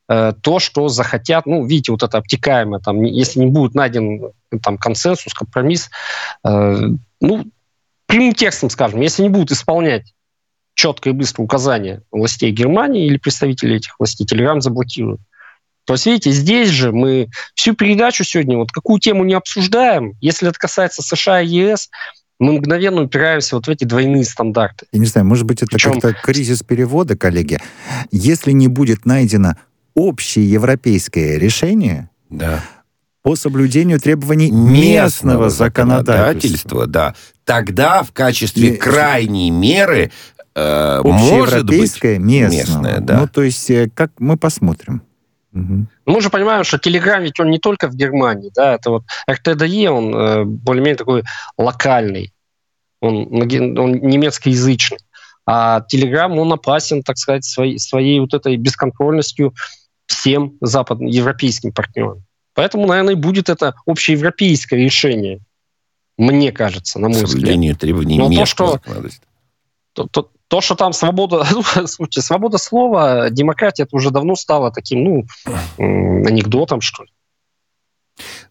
э, 0.08 0.34
то, 0.42 0.60
что 0.60 0.88
захотят, 0.88 1.46
ну, 1.46 1.66
видите, 1.66 1.92
вот 1.92 2.04
это 2.04 2.18
обтекаемое, 2.18 2.80
там, 2.80 3.04
если 3.04 3.42
не 3.42 3.48
будет 3.48 3.76
найден 3.76 4.32
э, 4.52 4.60
там 4.64 4.78
консенсус, 4.78 5.34
компромисс, 5.34 5.90
э, 6.46 6.88
ну, 7.20 7.46
прямым 8.08 8.34
текстом 8.34 8.70
скажем, 8.70 9.02
если 9.02 9.24
не 9.24 9.30
будут 9.30 9.52
исполнять 9.52 10.14
четко 10.74 11.10
и 11.10 11.14
быстро 11.14 11.44
указания 11.44 12.02
властей 12.12 12.52
Германии 12.52 13.06
или 13.08 13.18
представителей 13.18 13.78
этих 13.78 13.98
властей, 14.00 14.26
Телеграм 14.26 14.62
заблокируют. 14.62 15.22
То 15.86 15.94
есть, 15.94 16.06
видите, 16.08 16.32
здесь 16.32 16.70
же 16.70 16.92
мы 16.92 17.30
всю 17.54 17.76
передачу 17.76 18.24
сегодня, 18.24 18.58
вот 18.58 18.72
какую 18.72 19.00
тему 19.00 19.24
не 19.24 19.36
обсуждаем, 19.36 20.14
если 20.20 20.50
это 20.50 20.58
касается 20.58 21.02
США 21.04 21.42
и 21.42 21.48
ЕС, 21.48 21.90
мы 22.40 22.54
мгновенно 22.54 23.04
упираемся 23.04 23.56
вот 23.56 23.68
в 23.68 23.70
эти 23.70 23.86
двойные 23.86 24.26
стандарты. 24.26 24.88
Я 24.92 25.00
не 25.00 25.06
знаю, 25.06 25.26
может 25.26 25.46
быть, 25.46 25.62
это 25.62 25.72
Причем- 25.72 26.02
как-то 26.02 26.14
кризис 26.14 26.64
перевода, 26.64 27.16
коллеги. 27.16 27.60
Если 28.12 28.52
не 28.52 28.68
будет 28.68 29.06
найдено 29.06 29.56
общее 29.94 30.50
европейское 30.50 31.38
решение 31.38 32.10
Да. 32.30 32.62
По 33.26 33.36
соблюдению 33.36 34.00
требований 34.00 34.52
местного 34.52 35.50
законодательства, 35.50 36.06
законодательства, 36.14 36.86
да, 36.86 37.16
тогда 37.44 38.04
в 38.04 38.12
качестве 38.12 38.70
Не- 38.70 38.78
крайней 38.78 39.50
меры 39.50 40.12
э, 40.54 41.02
может 41.04 41.66
быть 41.66 41.74
общеевропейское 41.74 42.20
местное. 42.20 42.60
местное, 42.60 43.00
да. 43.00 43.22
Ну, 43.22 43.28
то 43.28 43.42
есть, 43.42 43.68
э, 43.72 43.90
как 43.92 44.12
мы 44.20 44.38
посмотрим. 44.38 45.02
Мгм. 45.54 45.90
Мы 46.06 46.22
же 46.22 46.30
понимаем, 46.30 46.64
что 46.64 46.78
Телеграм 46.78 47.24
ведь 47.24 47.40
он 47.40 47.50
не 47.50 47.58
только 47.58 47.88
в 47.88 47.96
Германии, 47.96 48.52
да, 48.54 48.76
это 48.76 48.92
вот 48.92 49.04
РТДЕ, 49.28 49.90
он 49.90 50.16
э, 50.16 50.44
более-менее 50.44 50.98
такой 50.98 51.24
локальный, 51.58 52.32
он, 53.02 53.28
он 53.34 53.92
немецкоязычный. 53.92 55.00
А 55.48 55.82
Телеграм, 55.82 56.38
он 56.38 56.54
опасен, 56.54 57.02
так 57.02 57.18
сказать, 57.18 57.44
своей, 57.44 57.80
своей 57.80 58.20
вот 58.20 58.36
этой 58.36 58.56
бесконтрольностью 58.58 59.56
всем 60.06 60.54
западноевропейским 60.62 61.72
партнерам. 61.72 62.24
Поэтому, 62.56 62.88
наверное, 62.88 63.14
и 63.14 63.18
будет 63.18 63.50
это 63.50 63.76
общеевропейское 63.86 64.80
решение, 64.80 65.40
мне 66.18 66.52
кажется, 66.52 66.98
на 67.00 67.10
мой 67.10 67.18
взгляд. 67.26 67.44
требований 67.76 68.18
Но 68.18 68.26
то, 68.40 68.46
что- 68.46 68.66
то, 69.94 70.08
то- 70.08 70.32
то, 70.48 70.62
что 70.62 70.76
там 70.76 70.94
свобода, 70.94 71.44
слушайте, 71.88 72.22
свобода 72.22 72.58
слова, 72.58 73.30
демократия, 73.30 73.84
это 73.84 73.96
уже 73.96 74.10
давно 74.12 74.36
стало 74.36 74.72
таким, 74.72 75.04
ну, 75.04 75.26
анекдотом, 75.78 76.82
что 76.82 77.04
ли. 77.04 77.10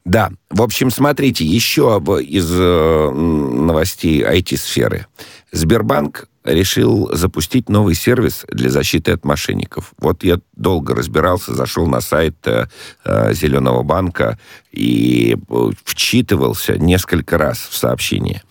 Да, 0.04 0.30
в 0.50 0.62
общем, 0.62 0.90
смотрите, 0.90 1.44
еще 1.44 2.02
из 2.22 2.50
э, 2.50 3.10
новостей 3.10 4.22
IT-сферы. 4.22 5.06
Сбербанк 5.52 6.28
решил 6.44 7.10
запустить 7.14 7.68
новый 7.68 7.94
сервис 7.94 8.44
для 8.50 8.70
защиты 8.70 9.12
от 9.12 9.24
мошенников. 9.24 9.94
Вот 9.98 10.22
я 10.24 10.38
долго 10.54 10.94
разбирался, 10.94 11.54
зашел 11.54 11.86
на 11.86 12.00
сайт 12.00 12.36
э, 12.46 12.66
э, 13.04 13.32
Зеленого 13.32 13.82
банка 13.82 14.38
и 14.70 15.36
э, 15.36 15.70
вчитывался 15.84 16.78
несколько 16.78 17.38
раз 17.38 17.58
в 17.70 17.76
сообщение. 17.76 18.42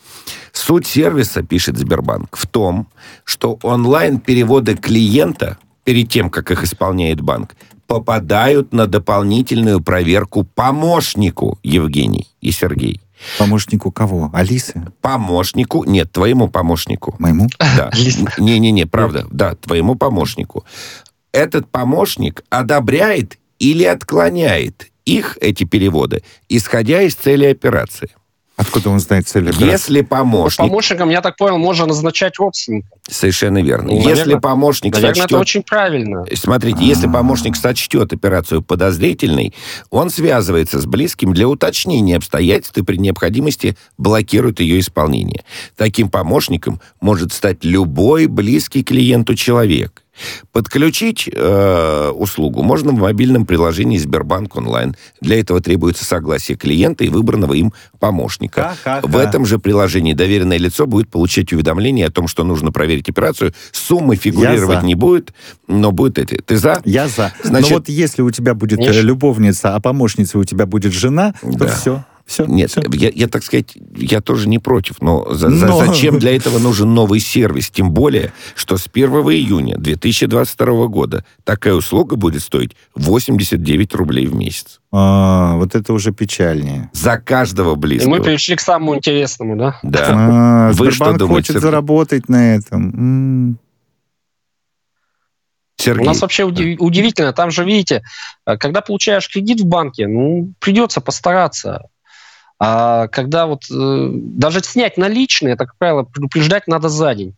Суть 0.52 0.88
сервиса, 0.88 1.44
пишет 1.44 1.78
Сбербанк, 1.78 2.36
в 2.36 2.48
том, 2.48 2.88
что 3.24 3.60
онлайн-переводы 3.62 4.76
клиента 4.76 5.58
перед 5.84 6.10
тем, 6.10 6.30
как 6.30 6.50
их 6.52 6.64
исполняет 6.64 7.22
банк, 7.22 7.56
попадают 7.88 8.74
на 8.74 8.88
дополнительную 8.88 9.82
проверку 9.82 10.44
помощнику, 10.44 11.60
Евгений 11.64 12.28
и 12.42 12.52
Сергей. 12.52 13.02
Помощнику 13.38 13.92
кого? 13.92 14.30
Алисы? 14.34 14.86
Помощнику, 15.02 15.84
нет, 15.86 16.12
твоему 16.12 16.50
помощнику. 16.50 17.16
Моему? 17.20 17.48
Да. 17.60 17.92
Не-не-не, 18.38 18.86
правда, 18.86 19.26
да, 19.32 19.56
твоему 19.56 19.96
помощнику. 19.96 20.66
Этот 21.32 21.70
помощник 21.70 22.44
одобряет 22.50 23.40
или 23.60 23.84
отклоняет 23.84 24.92
их, 25.06 25.38
эти 25.42 25.64
переводы, 25.64 26.24
исходя 26.50 27.02
из 27.02 27.16
цели 27.16 27.46
операции. 27.46 28.10
Откуда 28.64 28.90
он 28.90 29.00
знает 29.00 29.28
цель 29.28 29.50
операции? 29.50 29.72
Если 29.72 30.02
помощник... 30.02 30.58
Помощником, 30.60 31.10
я 31.10 31.22
так 31.22 31.36
понял, 31.38 31.58
можно 31.58 31.86
назначать 31.86 32.38
родственника. 32.40 32.88
Совершенно 33.10 33.62
верно. 33.62 33.90
Ну, 33.90 33.96
Если 33.98 34.10
наверное- 34.10 34.40
помощник 34.40 34.94
Наверное, 34.94 35.14
сочтет... 35.16 35.32
это 35.32 35.40
очень 35.40 35.64
правильно. 35.64 36.26
Смотрите, 36.34 36.84
если 36.84 37.08
помощник 37.08 37.56
сочтет 37.56 38.14
операцию 38.14 38.62
подозрительной, 38.62 39.54
он 39.90 40.10
связывается 40.10 40.80
с 40.80 40.86
близким 40.86 41.34
для 41.34 41.48
уточнения 41.48 42.16
обстоятельств 42.18 42.78
и 42.78 42.84
при 42.84 42.98
необходимости 42.98 43.76
блокирует 43.98 44.60
ее 44.60 44.80
исполнение. 44.80 45.44
Таким 45.76 46.10
помощником 46.10 46.80
может 47.02 47.34
стать 47.34 47.64
любой 47.64 48.28
близкий 48.28 48.84
клиенту 48.84 49.36
человек. 49.36 50.03
Подключить 50.52 51.30
э, 51.32 52.10
услугу 52.14 52.62
можно 52.62 52.92
в 52.92 52.96
мобильном 53.00 53.46
приложении 53.46 53.98
Сбербанк 53.98 54.56
онлайн. 54.56 54.96
Для 55.22 55.40
этого 55.40 55.62
требуется 55.62 56.06
согласие 56.06 56.58
клиента 56.58 57.04
и 57.04 57.10
выбранного 57.10 57.54
им 57.54 57.74
помощника. 58.00 58.76
Ха-ха-ха. 58.84 59.08
В 59.08 59.18
этом 59.18 59.46
же 59.46 59.60
приложении 59.60 60.14
доверенное 60.14 60.58
лицо 60.58 60.86
будет 60.86 61.10
получать 61.10 61.52
уведомление 61.54 62.08
о 62.08 62.12
том, 62.12 62.28
что 62.28 62.44
нужно 62.44 62.72
проверить 62.72 63.10
операцию. 63.10 63.54
Суммы 63.72 64.16
фигурировать 64.16 64.84
не 64.84 64.96
будет, 64.96 65.34
но 65.68 65.92
будет 65.92 66.20
эти. 66.20 66.36
Ты 66.36 66.58
за? 66.58 66.82
Я 66.86 67.08
за. 67.08 67.34
Значит- 67.44 67.70
Но 67.72 67.76
вот 67.78 67.90
если 67.90 68.22
у 68.22 68.30
тебя 68.32 68.54
будет 68.54 68.80
э, 68.80 68.84
Конечно. 68.84 69.02
любовница, 69.02 69.76
а 69.76 69.80
помощницей 69.80 70.40
у 70.40 70.44
тебя 70.44 70.66
будет 70.66 70.94
жена, 70.94 71.34
то 71.42 71.50
Да. 71.58 71.68
все. 71.68 72.06
Все. 72.26 72.46
Нет, 72.46 72.72
все. 72.72 72.82
Я, 72.94 73.10
я, 73.14 73.28
так 73.28 73.44
сказать, 73.44 73.76
я 73.98 74.22
тоже 74.22 74.48
не 74.48 74.58
против, 74.58 75.02
но, 75.02 75.34
за- 75.34 75.50
Но- 75.50 75.86
зачем 75.86 76.20
для 76.20 76.36
этого 76.36 76.58
нужен 76.68 76.94
новый 76.94 77.20
сервис? 77.20 77.70
Тем 77.70 77.92
более, 77.92 78.32
что 78.56 78.78
с 78.78 78.88
1 78.92 79.10
июня 79.10 79.76
2022 79.78 80.88
года 80.88 81.26
такая 81.44 81.74
услуга 81.74 82.16
будет 82.16 82.42
стоить 82.42 82.78
89 82.96 83.94
рублей 83.96 84.28
в 84.28 84.36
месяц. 84.36 84.80
А, 84.92 85.58
вот 85.58 85.76
это 85.76 85.92
уже 85.92 86.14
печальнее. 86.14 86.90
За 86.94 87.18
каждого 87.18 87.74
И 87.74 87.78
близкого. 87.78 88.10
мы 88.12 88.22
пришли 88.24 88.56
к 88.56 88.62
самому 88.62 88.96
интересному, 88.96 89.58
да? 89.58 89.80
Да. 89.84 90.08
А, 90.10 90.68
Вы 90.70 90.76
что 90.92 90.96
Сбербанк 90.96 91.18
думаете, 91.20 91.34
хочет 91.36 91.48
Сергей? 91.48 91.62
заработать 91.62 92.30
на 92.30 92.56
этом. 92.56 92.90
М. 92.90 93.60
У 95.80 95.84
Сергей, 95.84 96.06
нас 96.06 96.22
вообще 96.22 96.44
уди- 96.46 96.78
удивительно, 96.80 97.34
там 97.34 97.52
же, 97.52 97.66
видите, 97.66 98.04
когда 98.46 98.80
получаешь 98.80 99.28
кредит 99.30 99.60
в 99.60 99.66
банке, 99.66 100.08
ну, 100.08 100.54
придется 100.60 101.02
постараться. 101.02 101.82
А 102.66 103.08
когда 103.10 103.46
вот 103.46 103.64
э, 103.70 104.10
даже 104.14 104.62
снять 104.64 104.98
наличные, 104.98 105.54
это, 105.56 105.66
как 105.66 105.78
правило, 105.78 106.04
предупреждать 106.04 106.66
надо 106.68 106.88
за 106.88 107.14
день. 107.14 107.36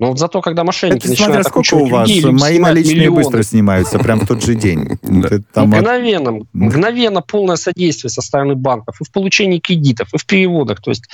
Но 0.00 0.08
вот 0.08 0.18
зато, 0.18 0.42
когда 0.42 0.62
мошенники 0.62 1.06
Это 1.06 1.08
смотря 1.16 1.24
начинают 1.40 1.46
сколько 1.48 1.74
у 1.74 1.86
вас. 1.88 2.08
людей, 2.08 2.30
Мои 2.30 2.58
наличные 2.58 2.96
миллионы. 2.96 3.16
быстро 3.16 3.42
снимаются, 3.42 3.98
прям 3.98 4.20
в 4.20 4.26
тот 4.28 4.44
же 4.44 4.54
день. 4.54 4.98
От- 5.54 5.56
Мгновенно, 5.66 6.40
мгновенно 6.52 7.20
полное 7.22 7.56
содействие 7.56 8.10
со 8.10 8.20
стороны 8.22 8.54
банков 8.54 9.00
и 9.00 9.04
в 9.04 9.10
получении 9.10 9.58
кредитов, 9.58 10.12
и 10.14 10.18
в 10.18 10.26
переводах. 10.26 10.82
То 10.82 10.90
есть 10.90 11.04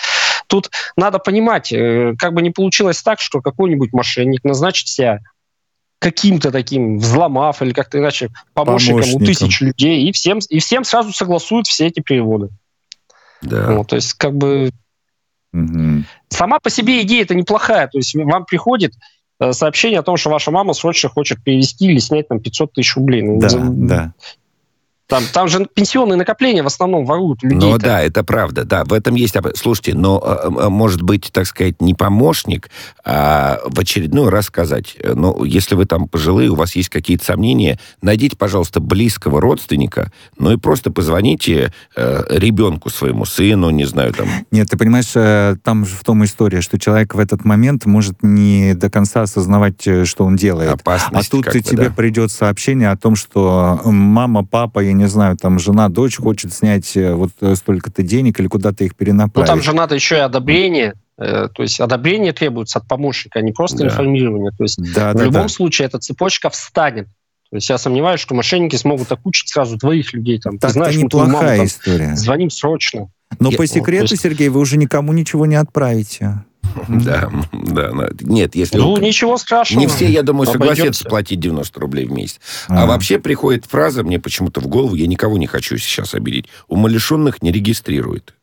тут 0.49 0.71
надо 0.97 1.19
понимать, 1.19 1.73
э, 1.73 2.15
как 2.19 2.35
бы 2.35 2.43
не 2.43 2.51
получилось 2.51 3.01
так, 3.03 3.21
что 3.21 3.41
какой-нибудь 3.41 3.93
мошенник 3.93 4.43
назначит 4.45 4.89
себя 4.89 5.21
каким-то 6.01 6.51
таким 6.51 6.99
взломав 6.99 7.63
или 7.63 7.73
как-то 7.73 7.99
иначе 7.99 8.29
помощником, 8.53 9.01
Помощником. 9.01 9.23
у 9.23 9.27
тысяч 9.27 9.61
людей, 9.63 10.07
и 10.09 10.13
всем, 10.13 10.41
и 10.51 10.59
всем 10.59 10.85
сразу 10.85 11.13
согласуют 11.13 11.67
все 11.69 11.87
эти 11.87 12.01
переводы. 12.01 12.51
Да. 13.45 13.73
Вот, 13.75 13.89
то 13.89 13.97
есть 13.97 14.15
как 14.15 14.35
бы 14.37 14.71
Мгм. 15.53 16.05
сама 16.29 16.59
по 16.61 16.71
себе 16.71 17.03
идея 17.03 17.23
это 17.23 17.35
неплохая. 17.35 17.87
То 17.89 17.99
есть 17.99 18.15
вам 18.15 18.45
приходит 18.45 18.93
э, 19.41 19.53
сообщение 19.53 20.01
о 20.01 20.03
том, 20.03 20.17
что 20.17 20.31
ваша 20.31 20.51
мама 20.51 20.73
срочно 20.75 21.09
хочет 21.09 21.43
перевести 21.43 21.87
или 21.87 21.99
снять 21.99 22.29
там 22.29 22.41
500 22.41 22.73
тысяч 22.73 22.97
рублей. 22.97 23.23
Ну, 23.23 23.39
Да, 23.41 23.49
за- 23.49 23.61
да. 23.61 24.13
Там, 25.07 25.23
там 25.33 25.49
же 25.49 25.67
пенсионные 25.73 26.17
накопления 26.17 26.63
в 26.63 26.67
основном 26.67 27.05
воруют 27.05 27.43
людей. 27.43 27.59
Ну 27.59 27.77
да, 27.77 28.01
это 28.01 28.25
правда, 28.25 28.65
да, 28.65 28.85
в 28.85 28.93
этом 28.95 29.15
есть... 29.17 29.37
Слушайте, 29.55 29.95
но 29.95 30.23
э, 30.25 30.47
э, 30.47 30.69
может 30.71 31.03
быть, 31.03 31.29
так 31.31 31.47
сказать, 31.47 31.83
не 31.83 31.93
помощник, 31.93 32.71
а 33.05 33.59
в 33.67 33.79
очередной 33.79 34.31
раз 34.31 34.47
сказать, 34.47 34.97
ну, 35.03 35.45
если 35.45 35.75
вы 35.75 35.85
там 35.85 36.09
пожилые, 36.09 36.49
у 36.49 36.55
вас 36.55 36.75
есть 36.75 36.89
какие-то 36.89 37.23
сомнения, 37.23 37.79
найдите, 38.01 38.37
пожалуйста, 38.37 38.81
близкого 38.81 39.43
родственника, 39.43 40.11
ну 40.39 40.53
и 40.53 40.57
просто 40.57 40.91
позвоните 40.91 41.75
э, 41.97 42.23
ребенку 42.31 42.89
своему, 42.89 43.27
сыну, 43.27 43.69
не 43.69 43.85
знаю, 43.85 44.15
там, 44.15 44.27
Нет, 44.53 44.71
ты 44.71 44.79
понимаешь, 44.79 45.13
э, 45.15 45.57
там 45.63 45.85
же 45.85 45.97
в 45.97 46.05
том 46.05 46.25
история, 46.25 46.63
что 46.63 46.79
человек 46.79 47.15
в 47.15 47.19
этот 47.19 47.45
момент 47.45 47.85
может 47.85 48.23
не 48.23 48.73
до 48.73 48.89
конца 48.89 49.23
осознавать, 49.23 49.87
что 50.05 50.25
он 50.25 50.37
делает. 50.37 50.71
А 50.71 50.75
опасность. 50.75 51.31
тут 51.31 51.47
и 51.49 51.59
бы, 51.59 51.61
тебе 51.61 51.89
да. 51.89 51.95
придет 51.95 52.31
сообщение 52.31 52.91
о 52.91 52.97
том, 52.97 53.17
что 53.17 53.83
мама, 53.85 54.47
папа, 54.47 54.81
я 54.81 54.94
не 54.95 55.07
знаю, 55.09 55.37
там 55.37 55.59
жена, 55.59 55.89
дочь 55.89 56.17
хочет 56.19 56.53
снять 56.53 56.97
э, 56.97 57.15
вот 57.15 57.31
э, 57.41 57.55
столько-то 57.55 58.03
денег 58.03 58.41
или 58.41 58.47
куда-то 58.49 58.85
их 58.85 58.93
Ну, 58.93 58.97
перенаправить. 58.99 59.49
там 59.49 59.63
же 59.63 59.73
надо 59.75 59.95
еще 59.95 60.17
и 60.17 60.21
одобрение. 60.21 60.95
э, 61.19 61.49
То 61.55 61.63
есть 61.63 61.81
одобрение 61.81 62.33
требуется 62.33 62.79
от 62.79 62.89
помощника, 62.89 63.39
а 63.39 63.43
не 63.43 63.53
просто 63.53 63.79
Да. 63.79 63.87
информирование. 63.87 64.51
То 64.57 64.65
есть 64.65 64.79
да, 64.95 65.13
в 65.13 65.17
да, 65.17 65.25
любом 65.25 65.43
да. 65.43 65.49
случае 65.49 65.87
эта 65.87 65.99
цепочка 65.99 66.51
встанет. 66.51 67.07
То 67.51 67.57
есть 67.59 67.69
я 67.71 67.79
сомневаюсь, 67.79 68.21
что 68.21 68.35
мошенники 68.35 68.75
смогут 68.77 69.13
окучить 69.13 69.49
сразу 69.49 69.77
двоих 69.77 70.13
людей. 70.13 70.41
Там, 70.41 70.55
ты 70.55 70.59
Так-то 70.61 70.73
знаешь, 70.75 70.95
твою 70.95 71.09
маму 71.13 71.29
неплохая 71.29 71.57
там 71.59 71.67
история. 71.67 72.17
звоним 72.17 72.51
срочно. 72.51 73.09
Но 73.39 73.51
Я- 73.51 73.57
по 73.57 73.63
ну, 73.63 73.67
секрету, 73.69 74.07
то 74.09 74.13
есть- 74.15 74.23
Сергей, 74.25 74.49
вы 74.49 74.59
уже 74.61 74.77
никому 74.77 75.13
ничего 75.13 75.47
не 75.47 75.55
отправите. 75.57 76.43
Да, 76.89 77.31
да. 77.53 78.09
Нет, 78.21 78.55
если... 78.55 78.79
Ну, 78.79 78.97
ничего 78.97 79.37
страшного. 79.37 79.81
Не 79.81 79.87
все, 79.89 80.07
я 80.07 80.23
думаю, 80.23 80.47
согласятся 80.51 81.05
платить 81.09 81.41
90 81.41 81.81
рублей 81.81 82.07
в 82.07 82.13
месяц. 82.13 82.41
А 82.69 82.87
вообще 82.87 83.19
приходит 83.19 83.67
фраза 83.67 84.03
мне 84.03 84.19
почему-то 84.19 84.61
в 84.61 84.67
голову, 84.67 84.95
я 84.95 85.07
никого 85.07 85.39
не 85.39 85.47
хочу 85.47 85.77
сейчас 85.77 86.15
обидеть, 86.15 86.47
умалишенных 86.69 87.43
не 87.43 87.53
регистрирует. 87.53 88.35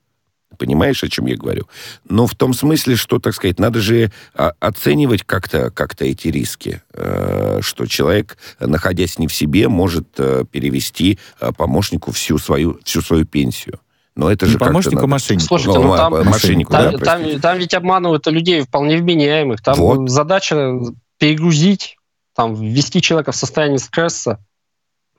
Понимаешь, 0.58 1.04
о 1.04 1.10
чем 1.10 1.26
я 1.26 1.38
говорю? 1.38 1.68
Но 2.08 2.28
в 2.28 2.36
том 2.36 2.54
смысле, 2.54 2.96
что, 2.96 3.20
так 3.20 3.34
сказать, 3.34 3.58
надо 3.58 3.80
же 3.80 4.12
а, 4.36 4.52
оценивать 4.60 5.24
как-то 5.24 5.72
как 5.72 6.00
эти 6.02 6.28
риски, 6.28 6.82
э, 6.94 7.60
что 7.62 7.88
человек, 7.88 8.38
находясь 8.60 9.18
не 9.18 9.28
в 9.28 9.34
себе, 9.34 9.70
может 9.70 10.08
э, 10.18 10.44
перевести 10.52 11.18
э, 11.40 11.52
помощнику 11.58 12.12
всю 12.12 12.38
свою, 12.38 12.80
всю 12.84 13.02
свою 13.02 13.26
пенсию. 13.26 13.80
Но 14.16 14.32
это 14.32 14.46
же 14.46 14.58
помощнику, 14.58 15.08
мошеннику. 15.08 15.46
Слушайте, 15.46 15.80
Ну, 15.80 15.86
ну 15.88 15.94
а, 15.94 15.98
там, 15.98 16.26
мошеннику, 16.26 16.72
там, 16.72 16.92
да, 16.92 16.98
там- 16.98 17.40
там 17.40 17.58
ведь 17.58 17.74
обманывают 17.74 18.28
людей 18.28 18.62
вполне 18.62 18.98
вменяемых. 18.98 19.62
Там 19.62 19.76
Вот. 19.78 20.10
задача 20.10 20.80
перегрузить, 21.18 21.96
там, 22.36 22.54
ввести 22.56 23.02
человека 23.02 23.32
в 23.32 23.36
состояние 23.36 23.80
стресса. 23.80 24.40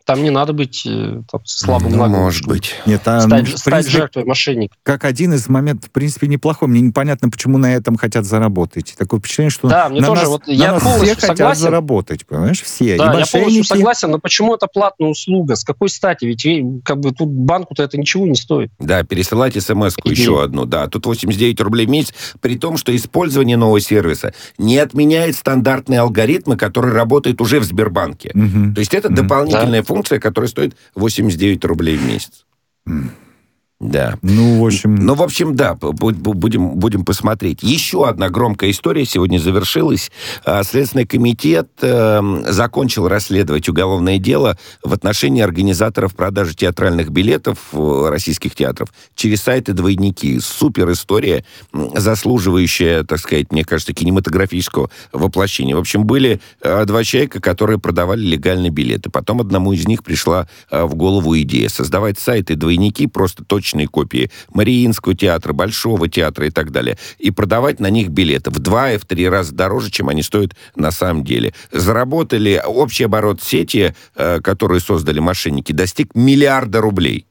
Там 0.04 0.22
не 0.22 0.30
надо 0.30 0.52
быть 0.52 0.82
э, 0.86 1.22
там, 1.30 1.40
слабым 1.44 1.92
Ну, 1.92 1.98
наглым, 1.98 2.22
может 2.22 2.46
быть. 2.46 2.74
Нет, 2.86 3.02
а, 3.06 3.20
Стать, 3.20 3.48
в 3.48 3.58
стать 3.58 3.72
принципе, 3.74 3.96
жертвой 3.98 4.24
мошенника. 4.24 4.74
как 4.82 5.04
один 5.04 5.32
из 5.34 5.48
моментов, 5.48 5.88
в 5.90 5.92
принципе, 5.92 6.26
неплохой. 6.26 6.68
Мне 6.68 6.80
непонятно, 6.80 7.28
почему 7.30 7.58
на 7.58 7.74
этом 7.74 7.96
хотят 7.96 8.24
заработать. 8.24 8.94
Такое 8.98 9.20
впечатление, 9.20 9.50
что 9.50 9.68
Да, 9.68 9.88
мне 9.88 10.00
на 10.00 10.06
тоже 10.08 10.22
нас, 10.22 10.28
вот 10.30 10.46
на 10.46 10.52
я 10.52 10.72
нас 10.72 10.82
все 10.82 10.90
полностью 10.90 11.14
хотят 11.20 11.36
согласен. 11.38 11.60
заработать, 11.62 12.26
понимаешь? 12.26 12.62
Все. 12.62 12.96
Да, 12.96 13.14
и 13.14 13.18
я 13.20 13.26
полностью 13.26 13.64
согласен, 13.64 14.10
но 14.10 14.18
почему 14.18 14.54
это 14.54 14.66
платная 14.66 15.08
услуга? 15.08 15.56
С 15.56 15.64
какой 15.64 15.88
стати? 15.88 16.24
Ведь 16.24 16.44
э, 16.46 16.62
как 16.84 16.98
бы 17.00 17.12
тут 17.12 17.28
банку-то 17.28 17.82
это 17.82 17.96
ничего 17.98 18.26
не 18.26 18.34
стоит. 18.34 18.70
Да, 18.78 19.04
пересылать 19.04 19.54
смс-ку 19.62 20.08
Идея. 20.08 20.14
еще 20.22 20.42
одну, 20.42 20.64
да. 20.64 20.88
Тут 20.88 21.06
89 21.06 21.60
рублей 21.60 21.86
в 21.86 21.90
месяц, 21.90 22.14
при 22.40 22.56
том, 22.58 22.76
что 22.76 22.94
использование 22.94 23.56
нового 23.56 23.80
сервиса 23.80 24.34
не 24.58 24.78
отменяет 24.78 25.36
стандартные 25.36 26.00
алгоритмы, 26.00 26.56
которые 26.56 26.92
работают 26.94 27.40
уже 27.40 27.60
в 27.60 27.64
Сбербанке. 27.64 28.30
Мгм. 28.34 28.74
То 28.74 28.80
есть 28.80 28.94
это 28.94 29.08
Мгм. 29.08 29.16
дополнительная 29.16 29.82
функция, 29.92 30.18
которая 30.18 30.48
стоит 30.48 30.76
89 30.94 31.64
рублей 31.66 31.96
в 31.96 32.06
месяц. 32.06 32.46
Да. 33.82 34.16
Ну, 34.22 34.60
в 34.62 34.66
общем... 34.66 34.94
Ну, 34.94 35.14
в 35.14 35.22
общем, 35.22 35.56
да, 35.56 35.72
бу- 35.72 35.92
бу- 35.92 36.34
будем, 36.34 36.76
будем 36.76 37.04
посмотреть. 37.04 37.64
Еще 37.64 38.06
одна 38.08 38.28
громкая 38.28 38.70
история 38.70 39.04
сегодня 39.04 39.38
завершилась. 39.38 40.12
А, 40.44 40.62
Следственный 40.62 41.04
комитет 41.04 41.68
эм, 41.80 42.44
закончил 42.46 43.08
расследовать 43.08 43.68
уголовное 43.68 44.18
дело 44.18 44.56
в 44.84 44.92
отношении 44.92 45.42
организаторов 45.42 46.14
продажи 46.14 46.54
театральных 46.54 47.10
билетов 47.10 47.58
э, 47.72 48.06
российских 48.08 48.54
театров 48.54 48.88
через 49.16 49.42
сайты 49.42 49.72
«Двойники». 49.72 50.38
Супер 50.38 50.92
история, 50.92 51.44
заслуживающая, 51.72 53.02
так 53.02 53.18
сказать, 53.18 53.50
мне 53.50 53.64
кажется, 53.64 53.92
кинематографического 53.92 54.90
воплощения. 55.12 55.74
В 55.74 55.80
общем, 55.80 56.04
были 56.04 56.40
э, 56.60 56.84
два 56.84 57.02
человека, 57.02 57.40
которые 57.40 57.80
продавали 57.80 58.20
легальные 58.20 58.70
билеты. 58.70 59.10
Потом 59.10 59.40
одному 59.40 59.72
из 59.72 59.88
них 59.88 60.04
пришла 60.04 60.46
э, 60.70 60.84
в 60.84 60.94
голову 60.94 61.36
идея 61.38 61.68
создавать 61.68 62.20
сайты 62.20 62.54
«Двойники», 62.54 63.08
просто 63.08 63.42
точные 63.72 63.88
копии 63.88 64.30
Мариинского 64.52 65.14
театра, 65.14 65.52
Большого 65.52 66.08
театра 66.08 66.46
и 66.46 66.50
так 66.50 66.70
далее, 66.70 66.98
и 67.18 67.30
продавать 67.30 67.80
на 67.80 67.90
них 67.90 68.08
билеты 68.08 68.50
в 68.50 68.58
два 68.58 68.92
и 68.92 68.98
в 68.98 69.04
три 69.04 69.28
раза 69.28 69.54
дороже, 69.54 69.90
чем 69.90 70.08
они 70.08 70.22
стоят 70.22 70.52
на 70.76 70.90
самом 70.90 71.24
деле. 71.24 71.54
Заработали 71.70 72.62
общий 72.64 73.04
оборот 73.04 73.42
сети, 73.42 73.94
э, 74.14 74.40
которую 74.42 74.80
создали 74.80 75.20
мошенники, 75.20 75.72
достиг 75.72 76.14
миллиарда 76.14 76.80
рублей. 76.80 77.26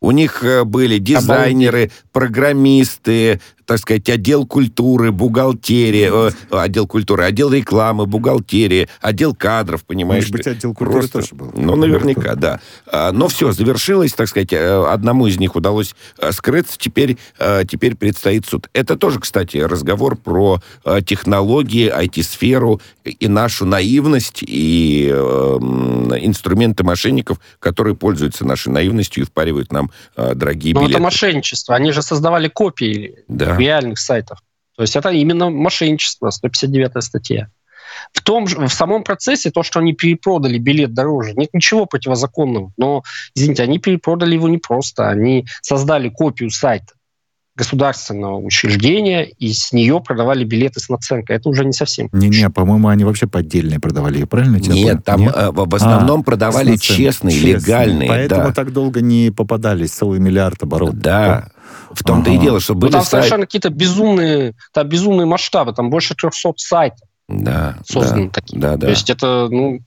У 0.00 0.10
них 0.10 0.42
э, 0.42 0.64
были 0.64 0.98
дизайнеры, 0.98 1.90
программисты, 2.12 3.40
так 3.68 3.78
сказать, 3.78 4.08
отдел 4.08 4.46
культуры, 4.46 5.12
бухгалтерия, 5.12 6.10
э, 6.10 6.30
отдел 6.50 6.86
культуры, 6.86 7.24
отдел 7.24 7.52
рекламы, 7.52 8.06
бухгалтерия, 8.06 8.88
отдел 9.02 9.34
кадров, 9.34 9.84
понимаешь? 9.84 10.22
Может 10.24 10.32
быть, 10.32 10.46
отдел 10.46 10.72
культуры 10.72 11.00
Просто- 11.00 11.20
тоже 11.20 11.34
был. 11.34 11.52
Ну, 11.54 11.76
наверняка, 11.76 12.34
да. 12.34 12.60
А, 12.90 13.12
Но 13.12 13.28
все, 13.28 13.52
завершилось, 13.52 14.14
так 14.14 14.26
сказать, 14.28 14.54
э, 14.54 14.84
одному 14.88 15.26
из 15.26 15.38
них 15.38 15.54
удалось 15.54 15.94
э, 16.18 16.32
скрыться, 16.32 16.78
теперь, 16.78 17.18
э, 17.38 17.64
теперь 17.68 17.94
предстоит 17.94 18.46
суд. 18.46 18.70
Это 18.72 18.96
тоже, 18.96 19.20
кстати, 19.20 19.58
разговор 19.58 20.16
про 20.16 20.62
технологии, 21.04 21.90
IT-сферу 21.94 22.80
и 23.04 23.28
нашу 23.28 23.66
наивность, 23.66 24.42
и 24.42 25.10
э, 25.12 25.58
м, 25.60 26.14
инструменты 26.16 26.84
мошенников, 26.84 27.38
которые 27.58 27.94
пользуются 27.96 28.46
нашей 28.46 28.72
наивностью 28.72 29.24
и 29.24 29.26
впаривают 29.26 29.72
нам 29.72 29.90
э, 30.16 30.34
дорогие 30.34 30.72
Но 30.72 30.80
билеты. 30.80 30.94
это 30.94 31.02
мошенничество. 31.02 31.74
Они 31.74 31.92
же 31.92 32.00
создавали 32.00 32.48
копии 32.48 33.16
Да. 33.28 33.57
Реальных 33.58 33.98
сайтов. 33.98 34.38
То 34.76 34.82
есть 34.82 34.96
это 34.96 35.10
именно 35.10 35.50
мошенничество, 35.50 36.30
159 36.30 37.02
статья. 37.02 37.48
В, 38.12 38.22
том 38.22 38.46
же, 38.46 38.58
в 38.58 38.72
самом 38.72 39.02
процессе 39.02 39.50
то, 39.50 39.62
что 39.62 39.80
они 39.80 39.92
перепродали 39.92 40.58
билет 40.58 40.94
дороже, 40.94 41.34
нет 41.34 41.50
ничего 41.52 41.86
противозаконного. 41.86 42.72
Но, 42.76 43.02
извините, 43.34 43.62
они 43.62 43.78
перепродали 43.78 44.34
его 44.34 44.48
не 44.48 44.58
просто. 44.58 45.08
Они 45.08 45.46
создали 45.62 46.08
копию 46.08 46.50
сайта. 46.50 46.94
Государственного 47.58 48.36
учреждения, 48.36 49.24
и 49.24 49.52
с 49.52 49.72
нее 49.72 50.00
продавали 50.00 50.44
билеты 50.44 50.78
с 50.78 50.88
наценкой. 50.88 51.36
Это 51.36 51.48
уже 51.48 51.64
не 51.64 51.72
совсем. 51.72 52.08
Не-не, 52.12 52.48
по-моему, 52.50 52.88
они 52.88 53.04
вообще 53.04 53.26
поддельные 53.26 53.80
продавали, 53.80 54.22
правильно 54.24 54.60
тебя 54.60 54.74
Нет, 54.74 55.04
там 55.04 55.20
Нет? 55.20 55.34
Э, 55.36 55.50
в 55.50 55.74
основном 55.74 56.20
а, 56.20 56.22
продавали 56.22 56.76
честные, 56.76 57.34
честные, 57.34 57.54
легальные. 57.54 58.08
Поэтому 58.08 58.44
да. 58.44 58.52
так 58.52 58.72
долго 58.72 59.00
не 59.00 59.30
попадались 59.30 59.90
целый 59.90 60.20
миллиард 60.20 60.62
оборотов. 60.62 60.98
Да. 60.98 61.48
В 61.90 62.04
том-то 62.04 62.30
ага. 62.30 62.38
и 62.38 62.42
дело, 62.42 62.60
что 62.60 62.74
были... 62.74 62.92
Ну, 62.92 62.98
там 62.98 63.02
сайт... 63.02 63.24
совершенно 63.24 63.46
какие-то 63.46 63.70
безумные, 63.70 64.54
там 64.72 64.88
безумные 64.88 65.26
масштабы, 65.26 65.72
там 65.72 65.90
больше 65.90 66.14
300 66.14 66.52
сайтов 66.56 67.08
да, 67.28 67.76
созданы 67.86 68.26
да, 68.26 68.30
такие. 68.32 68.60
Да, 68.60 68.76
да. 68.76 68.86
То 68.86 68.90
есть 68.90 69.10
это, 69.10 69.48
ну, 69.50 69.80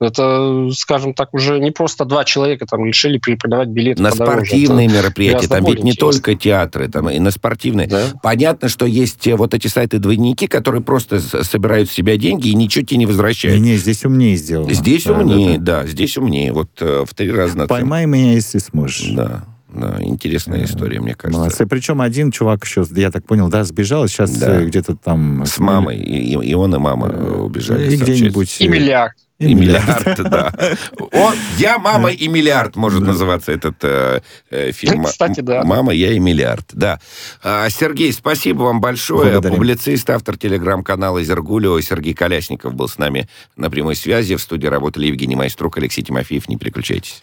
это, 0.00 0.70
скажем 0.72 1.14
так, 1.14 1.34
уже 1.34 1.58
не 1.58 1.70
просто 1.70 2.04
два 2.04 2.24
человека 2.24 2.66
там 2.66 2.84
решили 2.84 3.18
перепродавать 3.18 3.68
билеты. 3.68 4.02
На 4.02 4.10
спортивные 4.10 4.86
это 4.86 4.96
мероприятия, 4.96 5.48
там 5.48 5.64
ведь 5.64 5.82
не 5.82 5.94
только 5.94 6.34
театры, 6.34 6.88
там 6.88 7.10
и 7.10 7.18
на 7.18 7.30
спортивные. 7.30 7.88
Да? 7.88 8.04
Понятно, 8.22 8.68
что 8.68 8.86
есть 8.86 9.26
вот 9.26 9.54
эти 9.54 9.66
сайты-двойники, 9.66 10.46
которые 10.46 10.82
просто 10.82 11.20
собирают 11.20 11.90
с 11.90 11.92
себя 11.92 12.16
деньги 12.16 12.48
и 12.48 12.54
ничего 12.54 12.84
тебе 12.84 12.98
не 12.98 13.06
возвращают. 13.06 13.60
Не, 13.60 13.72
не, 13.72 13.76
здесь 13.76 14.04
умнее 14.04 14.36
сделано. 14.36 14.72
Здесь 14.72 15.04
да, 15.04 15.12
умнее, 15.14 15.58
да, 15.58 15.78
да. 15.78 15.82
да, 15.82 15.88
здесь 15.88 16.16
умнее. 16.16 16.52
Вот 16.52 16.70
э, 16.80 17.04
в 17.06 17.14
три 17.14 17.30
раза. 17.30 17.66
Поймай 17.66 18.06
меня, 18.06 18.32
если 18.32 18.58
сможешь. 18.58 19.10
Да. 19.10 19.44
Да, 19.68 19.98
интересная 20.00 20.64
история, 20.64 21.00
мне 21.00 21.14
кажется. 21.14 21.40
Молодцы. 21.40 21.66
Причем 21.66 22.00
один 22.00 22.30
чувак 22.30 22.64
еще, 22.64 22.86
я 22.90 23.10
так 23.10 23.26
понял, 23.26 23.48
да, 23.48 23.64
сбежал, 23.64 24.08
сейчас 24.08 24.30
да. 24.30 24.60
Э, 24.60 24.66
где-то 24.66 24.96
там... 24.96 25.44
С 25.44 25.58
мамой. 25.58 25.98
И, 25.98 26.32
и 26.32 26.54
он, 26.54 26.74
и 26.74 26.78
мама 26.78 27.08
убежали. 27.08 27.92
И 27.92 27.96
где-нибудь... 27.96 28.60
И 28.60 28.68
миллиард. 28.68 29.14
И, 29.38 29.50
и 29.50 29.54
миллиард, 29.54 30.18
да. 30.30 30.52
О, 31.12 31.32
я, 31.58 31.78
мама 31.78 32.10
и 32.10 32.26
миллиард, 32.26 32.74
может 32.74 33.02
называться 33.02 33.52
этот 33.52 33.76
э, 33.82 34.20
э, 34.50 34.72
фильм. 34.72 35.04
Кстати, 35.04 35.40
да. 35.40 35.62
Мама, 35.64 35.92
я 35.92 36.12
и 36.12 36.18
миллиард, 36.18 36.70
да. 36.72 36.98
А, 37.44 37.68
Сергей, 37.68 38.12
спасибо 38.12 38.62
вам 38.62 38.80
большое. 38.80 39.32
Благодарим. 39.32 39.56
Публицист, 39.56 40.10
автор 40.10 40.36
телеграм-канала 40.36 41.22
Зергулио 41.22 41.80
Сергей 41.82 42.14
Колясников 42.14 42.74
был 42.74 42.88
с 42.88 42.98
нами 42.98 43.28
на 43.54 43.70
прямой 43.70 43.94
связи. 43.94 44.34
В 44.34 44.40
студии 44.40 44.66
работали 44.66 45.06
Евгений 45.06 45.36
Майструк, 45.36 45.78
Алексей 45.78 46.02
Тимофеев. 46.02 46.48
Не 46.48 46.56
переключайтесь. 46.56 47.22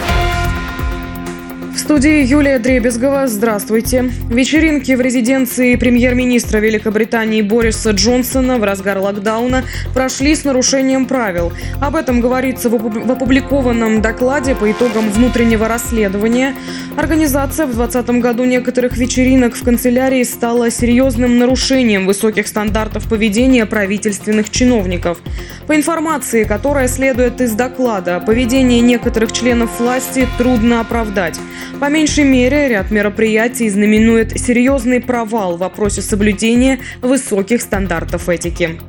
студии 1.79 2.25
Юлия 2.25 2.59
Дребезгова. 2.59 3.27
Здравствуйте. 3.27 4.11
Вечеринки 4.29 4.91
в 4.93 5.01
резиденции 5.01 5.75
премьер-министра 5.75 6.57
Великобритании 6.57 7.41
Бориса 7.41 7.91
Джонсона 7.91 8.57
в 8.57 8.63
разгар 8.63 8.97
локдауна 8.97 9.63
прошли 9.93 10.35
с 10.35 10.43
нарушением 10.43 11.05
правил. 11.05 11.53
Об 11.79 11.95
этом 11.95 12.19
говорится 12.19 12.69
в 12.69 13.11
опубликованном 13.11 14.01
докладе 14.01 14.53
по 14.55 14.69
итогам 14.71 15.09
внутреннего 15.11 15.67
расследования. 15.67 16.55
Организация 16.97 17.65
в 17.65 17.75
2020 17.75 18.21
году 18.21 18.43
некоторых 18.43 18.97
вечеринок 18.97 19.55
в 19.55 19.63
канцелярии 19.63 20.23
стала 20.23 20.69
серьезным 20.71 21.37
нарушением 21.37 22.05
высоких 22.05 22.47
стандартов 22.47 23.07
поведения 23.07 23.65
правительственных 23.65 24.49
чиновников. 24.49 25.19
По 25.67 25.75
информации, 25.75 26.43
которая 26.43 26.87
следует 26.87 27.39
из 27.39 27.53
доклада, 27.53 28.19
поведение 28.19 28.81
некоторых 28.81 29.31
членов 29.31 29.79
власти 29.79 30.27
трудно 30.37 30.81
оправдать. 30.81 31.39
По 31.79 31.89
меньшей 31.89 32.23
мере, 32.23 32.67
ряд 32.69 32.91
мероприятий 32.91 33.69
знаменует 33.69 34.39
серьезный 34.39 35.01
провал 35.01 35.57
в 35.57 35.59
вопросе 35.59 36.01
соблюдения 36.01 36.79
высоких 37.01 37.61
стандартов 37.61 38.29
этики. 38.29 38.79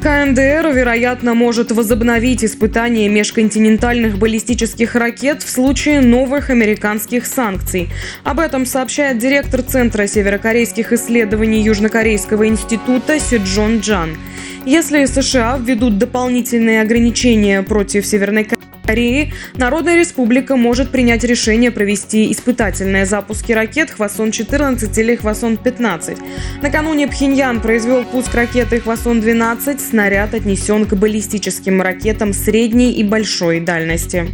КНДР, 0.00 0.70
вероятно, 0.72 1.34
может 1.34 1.72
возобновить 1.72 2.44
испытания 2.44 3.08
межконтинентальных 3.08 4.16
баллистических 4.16 4.94
ракет 4.94 5.42
в 5.42 5.50
случае 5.50 6.00
новых 6.00 6.50
американских 6.50 7.26
санкций. 7.26 7.88
Об 8.22 8.38
этом 8.38 8.64
сообщает 8.64 9.18
директор 9.18 9.60
Центра 9.60 10.06
северокорейских 10.06 10.92
исследований 10.92 11.62
Южнокорейского 11.62 12.46
института 12.46 13.18
Сиджон 13.18 13.80
Джан. 13.80 14.16
Если 14.64 15.04
США 15.04 15.58
введут 15.58 15.98
дополнительные 15.98 16.80
ограничения 16.80 17.62
против 17.62 18.06
Северной 18.06 18.44
Кореи, 18.44 18.57
Кореи 18.88 19.34
Народная 19.56 19.96
Республика 19.96 20.56
может 20.56 20.90
принять 20.90 21.22
решение 21.22 21.70
провести 21.70 22.32
испытательные 22.32 23.04
запуски 23.04 23.52
ракет 23.52 23.90
«Хвасон-14» 23.90 24.98
или 24.98 25.14
«Хвасон-15». 25.14 26.18
Накануне 26.62 27.06
Пхеньян 27.06 27.60
произвел 27.60 28.02
пуск 28.04 28.34
ракеты 28.34 28.80
«Хвасон-12». 28.80 29.78
Снаряд 29.78 30.32
отнесен 30.32 30.86
к 30.86 30.94
баллистическим 30.94 31.82
ракетам 31.82 32.32
средней 32.32 32.92
и 32.92 33.04
большой 33.04 33.60
дальности. 33.60 34.28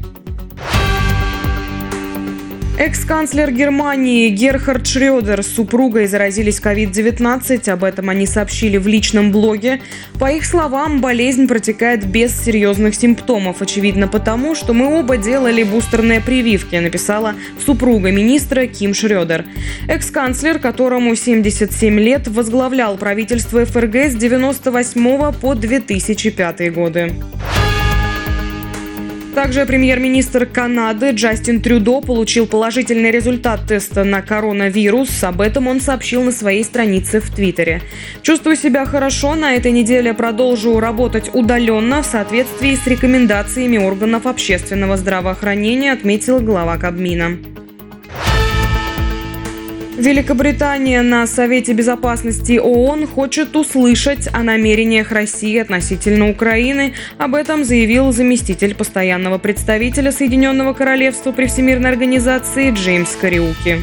Экс-канцлер 2.77 3.53
Германии 3.53 4.31
Герхард 4.31 4.85
Шрёдер 4.85 5.45
с 5.45 5.47
супругой 5.47 6.09
заразились 6.09 6.61
COVID-19. 6.61 7.71
Об 7.71 7.85
этом 7.85 8.11
они 8.11 8.27
сообщили 8.27 8.79
в 8.79 8.89
личном 8.89 9.31
блоге. 9.31 9.81
По 10.19 10.33
их 10.33 10.45
словам, 10.45 11.01
болезнь 11.01 11.47
протекает 11.47 12.05
без 12.05 12.37
серьезных 12.37 12.97
симптомов. 12.97 13.63
Очевидно 13.63 14.09
потому, 14.09 14.57
что 14.57 14.75
мы 14.75 14.99
оба 14.99 15.17
делали 15.17 15.63
бустерные 15.63 16.21
прививки, 16.21 16.75
написала 16.75 17.37
супруга 17.65 18.11
министра 18.11 18.67
Ким 18.67 18.93
Шрёдер. 18.93 19.45
Экс-канцлер, 19.87 20.59
которому 20.59 21.15
77 21.15 22.01
лет, 22.01 22.27
возглавлял 22.27 22.97
правительство 22.97 23.65
ФРГ 23.65 23.95
с 24.11 24.17
98 24.17 25.33
по 25.33 25.55
2005 25.55 26.75
годы. 26.75 27.13
Также 29.35 29.67
премьер-министр 29.67 30.47
Канады 30.47 31.11
Джастин 31.11 31.61
Трюдо 31.61 32.01
получил 32.01 32.47
положительный 32.47 33.11
результат 33.11 33.67
теста 33.67 34.05
на 34.05 34.23
коронавирус. 34.23 35.25
Об 35.25 35.41
этом 35.41 35.67
он 35.67 35.81
сообщил 35.81 36.23
на 36.23 36.31
своей 36.31 36.63
странице 36.63 37.21
в 37.21 37.35
Твиттере. 37.35 37.83
Чувствую 38.23 38.55
себя 38.55 38.87
хорошо. 38.87 39.35
На 39.35 39.55
этой 39.57 39.73
неделе 39.73 40.15
продолжу 40.15 40.79
работать 40.79 41.31
удаленно 41.35 42.03
в 42.03 42.07
соответствии 42.07 42.77
с 42.77 42.87
рекомендациями 42.87 43.77
органов 43.77 44.27
общественного 44.27 44.97
здравоохранения, 44.97 45.93
отметил 45.93 46.39
глава 46.39 46.77
Кабмина. 46.77 47.37
Великобритания 49.97 51.03
на 51.03 51.25
Совете 51.27 51.73
Безопасности 51.73 52.59
ООН 52.59 53.07
хочет 53.07 53.55
услышать 53.55 54.29
о 54.33 54.43
намерениях 54.43 55.13
России 55.13 55.57
относительно 55.57 56.29
Украины. 56.31 56.95
Об 57.17 57.37
этом 57.37 57.65
заявил 57.65 58.13
заместитель 58.13 58.75
постоянного 58.75 59.39
представителя 59.39 60.11
Соединенного 60.11 60.73
Королевства 60.73 61.31
при 61.31 61.47
Всемирной 61.47 61.91
организации 61.91 62.73
Джеймс 62.73 63.15
Кариуки. 63.15 63.83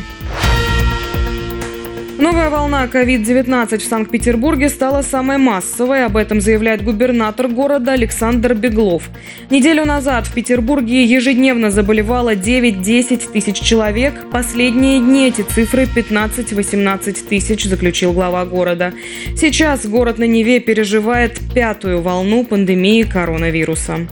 Новая 2.22 2.51
волна 2.51 2.86
COVID-19 2.86 3.80
в 3.80 3.84
Санкт-Петербурге 3.84 4.69
стала 4.69 5.01
самой 5.01 5.39
массовой. 5.39 6.05
Об 6.05 6.17
этом 6.17 6.39
заявляет 6.39 6.84
губернатор 6.84 7.47
города 7.47 7.93
Александр 7.93 8.53
Беглов. 8.53 9.09
Неделю 9.49 9.86
назад 9.88 10.28
в 10.28 10.34
Петербурге 10.36 11.03
ежедневно 11.03 11.72
заболевало 11.72 12.36
9-10 12.36 13.32
тысяч 13.32 13.59
человек. 13.59 14.13
Последние 14.32 14.99
дни 14.99 15.30
эти 15.30 15.41
цифры 15.41 15.86
15-18 15.86 17.28
тысяч, 17.28 17.65
заключил 17.65 18.13
глава 18.13 18.45
города. 18.45 18.93
Сейчас 19.36 19.88
город 19.88 20.19
на 20.19 20.26
Неве 20.26 20.59
переживает 20.59 21.39
пятую 21.55 22.03
волну 22.03 22.45
пандемии 22.45 23.01
коронавируса. 23.01 24.07